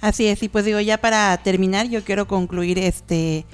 Así 0.00 0.28
es, 0.28 0.42
y 0.44 0.48
pues 0.48 0.64
digo, 0.64 0.78
ya 0.80 0.98
para 0.98 1.36
terminar, 1.38 1.88
yo 1.88 2.04
quiero 2.04 2.26
concluir 2.28 2.78
este 2.78 3.44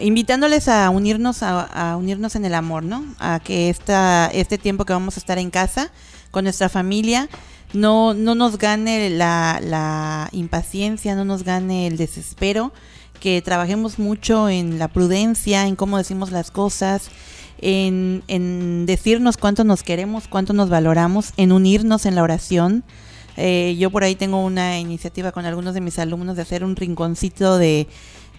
invitándoles 0.00 0.68
a 0.68 0.90
unirnos 0.90 1.42
a, 1.42 1.96
unirnos 1.96 2.36
en 2.36 2.44
el 2.44 2.54
amor, 2.54 2.82
¿no? 2.82 3.04
A 3.18 3.40
que 3.40 3.70
esta, 3.70 4.26
este 4.32 4.58
tiempo 4.58 4.84
que 4.84 4.92
vamos 4.92 5.16
a 5.16 5.20
estar 5.20 5.38
en 5.38 5.50
casa 5.50 5.90
con 6.30 6.44
nuestra 6.44 6.68
familia 6.68 7.28
no, 7.72 8.14
no 8.14 8.34
nos 8.34 8.58
gane 8.58 9.10
la, 9.10 10.28
impaciencia, 10.32 11.14
no 11.14 11.24
nos 11.24 11.44
gane 11.44 11.86
el 11.86 11.96
desespero, 11.96 12.72
que 13.20 13.42
trabajemos 13.42 13.98
mucho 13.98 14.48
en 14.48 14.78
la 14.78 14.88
prudencia, 14.88 15.66
en 15.66 15.76
cómo 15.76 15.98
decimos 15.98 16.30
las 16.30 16.50
cosas, 16.50 17.10
en, 17.58 18.22
en 18.28 18.86
decirnos 18.86 19.36
cuánto 19.36 19.64
nos 19.64 19.82
queremos, 19.82 20.26
cuánto 20.26 20.52
nos 20.52 20.70
valoramos, 20.70 21.32
en 21.36 21.52
unirnos 21.52 22.06
en 22.06 22.14
la 22.14 22.22
oración. 22.22 22.84
Eh, 23.36 23.76
yo 23.78 23.90
por 23.90 24.04
ahí 24.04 24.16
tengo 24.16 24.44
una 24.44 24.78
iniciativa 24.80 25.32
con 25.32 25.44
algunos 25.44 25.74
de 25.74 25.80
mis 25.80 25.98
alumnos 25.98 26.36
de 26.36 26.42
hacer 26.42 26.64
un 26.64 26.76
rinconcito 26.76 27.58
de 27.58 27.86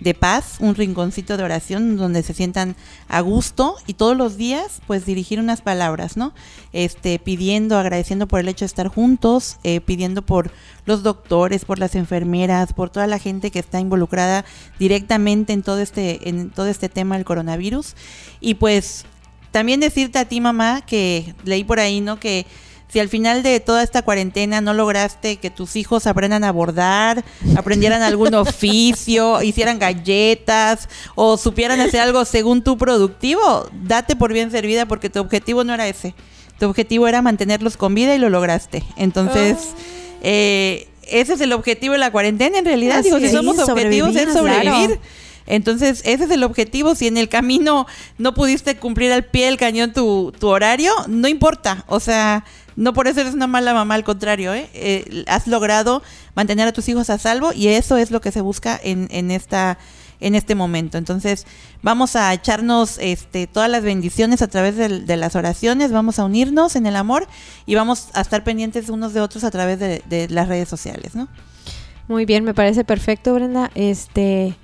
de 0.02 0.16
paz, 0.16 0.56
un 0.60 0.76
rinconcito 0.76 1.38
de 1.38 1.44
oración 1.44 1.96
donde 1.96 2.24
se 2.24 2.34
sientan 2.34 2.76
a 3.08 3.22
gusto 3.22 3.76
y 3.86 3.94
todos 3.94 4.18
los 4.18 4.36
días 4.36 4.82
pues 4.88 5.06
dirigir 5.06 5.40
unas 5.40 5.62
palabras, 5.62 6.18
¿no? 6.18 6.34
Este, 6.74 7.20
pidiendo, 7.20 7.78
agradeciendo 7.78 8.28
por 8.28 8.40
el 8.40 8.48
hecho 8.48 8.66
de 8.66 8.68
estar 8.68 8.88
juntos, 8.88 9.58
eh, 9.64 9.80
pidiendo 9.80 10.24
por 10.24 10.52
los 10.86 11.04
doctores, 11.04 11.66
por 11.66 11.78
las 11.78 11.94
enfermeras, 11.94 12.74
por 12.74 12.90
toda 12.90 13.06
la 13.06 13.20
gente 13.20 13.52
que 13.52 13.60
está 13.60 13.80
involucrada 13.80 14.44
directamente 14.80 15.54
en 15.54 15.62
todo 15.62 15.80
este, 15.80 16.28
en 16.28 16.50
todo 16.50 16.68
este 16.68 16.90
tema 16.90 17.16
del 17.16 17.26
coronavirus. 17.26 17.96
Y 18.40 18.56
pues 18.56 19.06
también 19.52 19.80
decirte 19.80 20.18
a 20.18 20.26
ti 20.26 20.42
mamá 20.42 20.82
que 20.82 21.36
leí 21.44 21.64
por 21.64 21.80
ahí, 21.80 22.02
¿no? 22.02 22.20
Que 22.20 22.48
si 22.92 23.00
al 23.00 23.08
final 23.08 23.42
de 23.42 23.60
toda 23.62 23.84
esta 23.84 24.02
cuarentena 24.02 24.60
no 24.60 24.74
lograste 24.74 25.38
que 25.38 25.50
tus 25.50 25.78
hijos 25.78 26.08
aprendan 26.08 26.44
a 26.44 26.52
bordar, 26.52 27.24
aprendieran 27.56 28.02
algún 28.02 28.34
oficio, 28.36 29.42
hicieran 29.42 29.80
galletas 29.80 30.90
o 31.16 31.38
supieran 31.38 31.80
hacer 31.80 32.02
algo 32.02 32.26
según 32.26 32.64
tu 32.64 32.78
productivo, 32.78 33.70
date 33.84 34.18
por 34.18 34.34
bien 34.34 34.52
servida 34.52 34.86
porque 34.88 35.10
tu 35.10 35.22
objetivo 35.22 35.64
no 35.64 35.74
era 35.74 35.88
ese. 35.88 36.14
Tu 36.60 36.66
objetivo 36.66 37.08
era 37.08 37.22
mantenerlos 37.22 37.78
con 37.78 37.96
vida 37.96 38.14
y 38.14 38.20
lo 38.20 38.30
lograste. 38.30 38.84
Entonces, 38.98 39.58
oh. 39.58 39.78
eh, 40.22 40.90
ese 41.04 41.34
es 41.34 41.42
el 41.42 41.54
objetivo 41.54 41.94
de 41.94 42.00
la 42.00 42.12
cuarentena 42.12 42.60
en 42.60 42.66
realidad. 42.66 43.04
Digo, 43.04 43.20
si 43.20 43.30
somos 43.30 43.58
objetivos 43.58 44.16
es 44.18 44.34
sobrevivir. 44.34 45.00
Entonces, 45.48 46.02
ese 46.06 46.26
es 46.26 46.32
el 46.32 46.44
objetivo. 46.44 46.94
Si 46.96 47.08
en 47.08 47.18
el 47.18 47.30
camino 47.30 47.88
no 48.18 48.34
pudiste 48.34 48.78
cumplir 48.78 49.12
al 49.12 49.26
pie 49.26 49.46
del 49.46 49.58
cañón 49.58 49.94
tu, 49.94 50.34
tu 50.40 50.48
horario, 50.48 50.94
no 51.08 51.28
importa. 51.28 51.84
O 51.88 52.00
sea, 52.00 52.46
no 52.82 52.94
por 52.94 53.08
eso 53.08 53.22
eres 53.22 53.34
una 53.34 53.48
mala 53.48 53.74
mamá, 53.74 53.94
al 53.96 54.04
contrario, 54.04 54.54
¿eh? 54.54 54.70
¿eh? 54.74 55.24
has 55.28 55.48
logrado 55.48 56.02
mantener 56.36 56.68
a 56.68 56.74
tus 56.74 56.90
hijos 56.90 57.10
a 57.10 57.18
salvo 57.18 57.54
y 57.54 57.68
eso 57.68 57.96
es 57.98 58.10
lo 58.10 58.22
que 58.22 58.32
se 58.32 58.42
busca 58.42 58.80
en, 58.82 59.08
en 59.12 59.32
esta 59.32 59.78
en 60.20 60.36
este 60.36 60.54
momento. 60.54 61.00
Entonces, 61.00 61.48
vamos 61.82 62.16
a 62.16 62.32
echarnos 62.32 62.98
este, 63.00 63.48
todas 63.48 63.70
las 63.70 63.84
bendiciones 63.84 64.44
a 64.44 64.48
través 64.48 64.78
de, 64.78 65.18
las 65.18 65.36
oraciones, 65.36 65.92
vamos 65.92 66.20
a 66.20 66.26
unirnos 66.26 66.76
en 66.76 66.86
el 66.86 66.96
amor 66.96 67.28
y 67.66 67.74
vamos 67.74 68.10
a 68.14 68.22
estar 68.22 68.44
pendientes 68.44 68.90
unos 68.90 69.14
de 69.14 69.22
otros 69.22 69.44
a 69.44 69.50
través 69.50 69.80
de, 69.80 70.04
de 70.08 70.30
las 70.30 70.48
redes 70.48 70.70
sociales, 70.70 71.16
¿no? 71.16 71.28
Muy 72.08 72.26
bien, 72.26 72.44
me 72.44 72.54
parece 72.54 72.84
perfecto, 72.84 73.34
Brenda. 73.34 73.72
Este, 73.74 74.56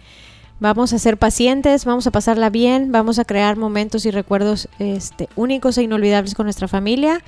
vamos 0.60 0.94
a 0.94 1.00
ser 1.00 1.18
pacientes, 1.18 1.86
vamos 1.86 2.08
a 2.08 2.12
pasarla 2.12 2.50
bien, 2.50 2.92
vamos 2.92 3.20
a 3.20 3.26
crear 3.26 3.58
momentos 3.58 4.06
y 4.06 4.12
recuerdos 4.12 4.70
este, 4.80 5.30
únicos 5.36 5.78
e 5.78 5.84
inolvidables 5.84 6.34
con 6.34 6.46
nuestra 6.46 6.68
familia. 6.68 7.22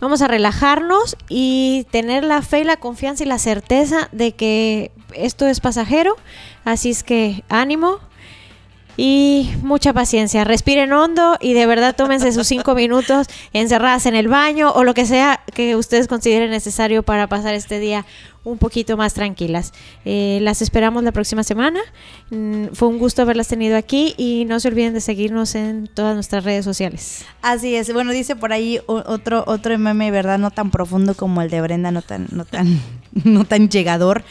Vamos 0.00 0.20
a 0.22 0.28
relajarnos 0.28 1.16
y 1.28 1.86
tener 1.90 2.22
la 2.24 2.42
fe 2.42 2.64
la 2.64 2.76
confianza 2.76 3.24
y 3.24 3.26
la 3.26 3.38
certeza 3.38 4.08
de 4.12 4.32
que 4.32 4.90
esto 5.14 5.46
es 5.46 5.60
pasajero. 5.60 6.16
Así 6.64 6.90
es 6.90 7.02
que 7.02 7.44
ánimo, 7.48 8.00
y 8.96 9.50
mucha 9.62 9.92
paciencia. 9.92 10.44
Respiren 10.44 10.92
hondo 10.92 11.36
y 11.40 11.52
de 11.52 11.66
verdad 11.66 11.94
tómense 11.96 12.32
sus 12.32 12.46
cinco 12.46 12.74
minutos 12.76 13.26
encerradas 13.52 14.06
en 14.06 14.14
el 14.14 14.28
baño 14.28 14.70
o 14.72 14.84
lo 14.84 14.94
que 14.94 15.06
sea 15.06 15.40
que 15.54 15.76
ustedes 15.76 16.08
consideren 16.08 16.50
necesario 16.50 17.02
para 17.02 17.26
pasar 17.26 17.54
este 17.54 17.78
día 17.78 18.06
un 18.46 18.58
poquito 18.58 18.96
más 18.96 19.12
tranquilas. 19.12 19.72
Eh, 20.04 20.38
las 20.40 20.62
esperamos 20.62 21.02
la 21.02 21.10
próxima 21.10 21.42
semana. 21.42 21.80
Mm, 22.30 22.66
fue 22.72 22.88
un 22.88 22.98
gusto 22.98 23.22
haberlas 23.22 23.48
tenido 23.48 23.76
aquí 23.76 24.14
y 24.16 24.44
no 24.46 24.60
se 24.60 24.68
olviden 24.68 24.94
de 24.94 25.00
seguirnos 25.00 25.56
en 25.56 25.88
todas 25.88 26.14
nuestras 26.14 26.44
redes 26.44 26.64
sociales. 26.64 27.24
Así 27.42 27.74
es. 27.74 27.92
Bueno, 27.92 28.12
dice 28.12 28.36
por 28.36 28.52
ahí 28.52 28.78
otro 28.86 29.42
otro 29.46 29.76
meme, 29.78 30.12
¿verdad? 30.12 30.38
No 30.38 30.52
tan 30.52 30.70
profundo 30.70 31.14
como 31.14 31.42
el 31.42 31.50
de 31.50 31.60
Brenda, 31.60 31.90
no 31.90 32.02
tan 32.02 32.28
no 32.30 32.44
tan 32.44 32.80
no 33.24 33.44
tan 33.44 33.68
llegador, 33.68 34.22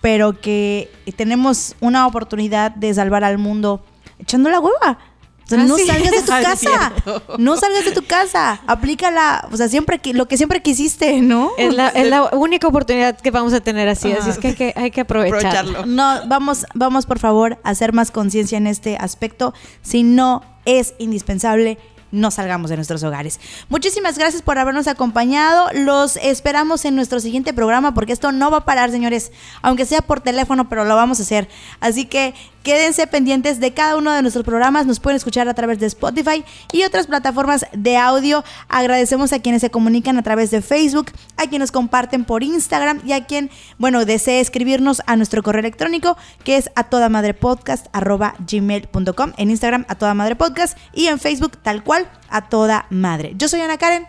pero 0.00 0.40
que 0.40 0.90
tenemos 1.16 1.76
una 1.80 2.08
oportunidad 2.08 2.72
de 2.72 2.92
salvar 2.92 3.22
al 3.22 3.38
mundo 3.38 3.84
echando 4.22 4.50
la 4.50 4.60
hueva. 4.60 4.98
O 5.44 5.48
sea, 5.48 5.60
ah, 5.60 5.64
no 5.64 5.76
salgas 5.76 6.10
de 6.10 6.20
tu 6.22 6.26
casa. 6.26 6.92
No 7.38 7.56
salgas 7.56 7.84
de 7.84 7.92
tu 7.92 8.04
casa. 8.04 8.60
Aplícala. 8.66 9.48
O 9.50 9.56
sea, 9.56 9.68
siempre 9.68 10.00
lo 10.12 10.26
que 10.26 10.36
siempre 10.36 10.62
quisiste, 10.62 11.20
¿no? 11.20 11.50
Es 11.58 11.74
la, 11.74 11.88
es 11.88 12.08
la 12.08 12.24
única 12.32 12.68
oportunidad 12.68 13.18
que 13.18 13.30
vamos 13.30 13.52
a 13.52 13.60
tener 13.60 13.88
así. 13.88 14.12
Así 14.12 14.30
es 14.30 14.38
que 14.38 14.48
hay 14.48 14.54
que, 14.54 14.72
hay 14.76 14.90
que 14.90 15.02
aprovecharlo. 15.02 15.84
No, 15.86 16.26
vamos, 16.26 16.66
vamos 16.74 17.06
por 17.06 17.18
favor 17.18 17.58
a 17.64 17.70
hacer 17.70 17.92
más 17.92 18.10
conciencia 18.10 18.56
en 18.56 18.66
este 18.66 18.96
aspecto. 18.96 19.52
Si 19.82 20.04
no 20.04 20.42
es 20.64 20.94
indispensable, 20.98 21.78
no 22.12 22.30
salgamos 22.30 22.70
de 22.70 22.76
nuestros 22.76 23.02
hogares. 23.02 23.40
Muchísimas 23.68 24.18
gracias 24.18 24.42
por 24.42 24.58
habernos 24.58 24.86
acompañado. 24.86 25.68
Los 25.72 26.16
esperamos 26.16 26.84
en 26.84 26.94
nuestro 26.94 27.18
siguiente 27.18 27.52
programa 27.52 27.94
porque 27.94 28.12
esto 28.12 28.30
no 28.30 28.50
va 28.50 28.58
a 28.58 28.64
parar, 28.64 28.90
señores, 28.90 29.32
aunque 29.62 29.86
sea 29.86 30.02
por 30.02 30.20
teléfono, 30.20 30.68
pero 30.68 30.84
lo 30.84 30.94
vamos 30.94 31.18
a 31.18 31.22
hacer. 31.22 31.48
Así 31.80 32.04
que 32.04 32.34
quédense 32.62 33.06
pendientes 33.06 33.60
de 33.60 33.72
cada 33.72 33.96
uno 33.96 34.12
de 34.12 34.22
nuestros 34.22 34.44
programas. 34.44 34.86
Nos 34.86 35.00
pueden 35.00 35.16
escuchar 35.16 35.48
a 35.48 35.54
través 35.54 35.78
de 35.78 35.86
Spotify 35.86 36.44
y 36.72 36.84
otras 36.84 37.06
plataformas 37.06 37.66
de 37.72 37.96
audio. 37.96 38.44
Agradecemos 38.68 39.32
a 39.32 39.40
quienes 39.40 39.60
se 39.60 39.70
comunican 39.70 40.16
a 40.16 40.22
través 40.22 40.50
de 40.50 40.62
Facebook, 40.62 41.12
a 41.36 41.46
quienes 41.46 41.72
comparten 41.72 42.24
por 42.24 42.42
Instagram 42.42 43.00
y 43.04 43.12
a 43.12 43.24
quien, 43.24 43.50
bueno, 43.78 44.04
desee 44.04 44.40
escribirnos 44.40 45.02
a 45.06 45.16
nuestro 45.16 45.42
correo 45.42 45.60
electrónico 45.60 46.16
que 46.44 46.56
es 46.56 46.70
a 46.74 46.84
toda 46.84 47.08
madre 47.08 47.34
podcast 47.34 47.86
gmail.com 47.92 49.32
en 49.36 49.50
Instagram 49.50 49.84
a 49.88 49.94
toda 49.94 50.14
madre 50.14 50.36
podcast 50.36 50.76
y 50.92 51.06
en 51.06 51.18
Facebook 51.18 51.56
tal 51.58 51.84
cual 51.84 52.08
a 52.28 52.48
toda 52.48 52.86
madre. 52.90 53.32
Yo 53.36 53.48
soy 53.48 53.60
Ana 53.60 53.78
Karen. 53.78 54.06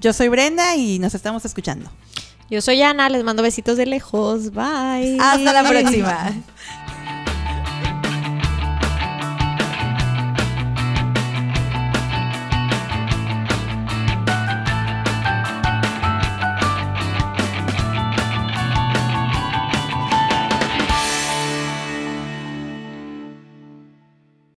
Yo 0.00 0.12
soy 0.14 0.28
Brenda 0.28 0.76
y 0.76 0.98
nos 0.98 1.14
estamos 1.14 1.44
escuchando. 1.44 1.90
Yo 2.50 2.60
soy 2.60 2.82
Ana, 2.82 3.08
les 3.08 3.22
mando 3.22 3.42
besitos 3.42 3.76
de 3.76 3.86
lejos. 3.86 4.50
Bye. 4.50 5.18
Hasta 5.20 5.52
la 5.52 5.62
próxima. 5.62 6.32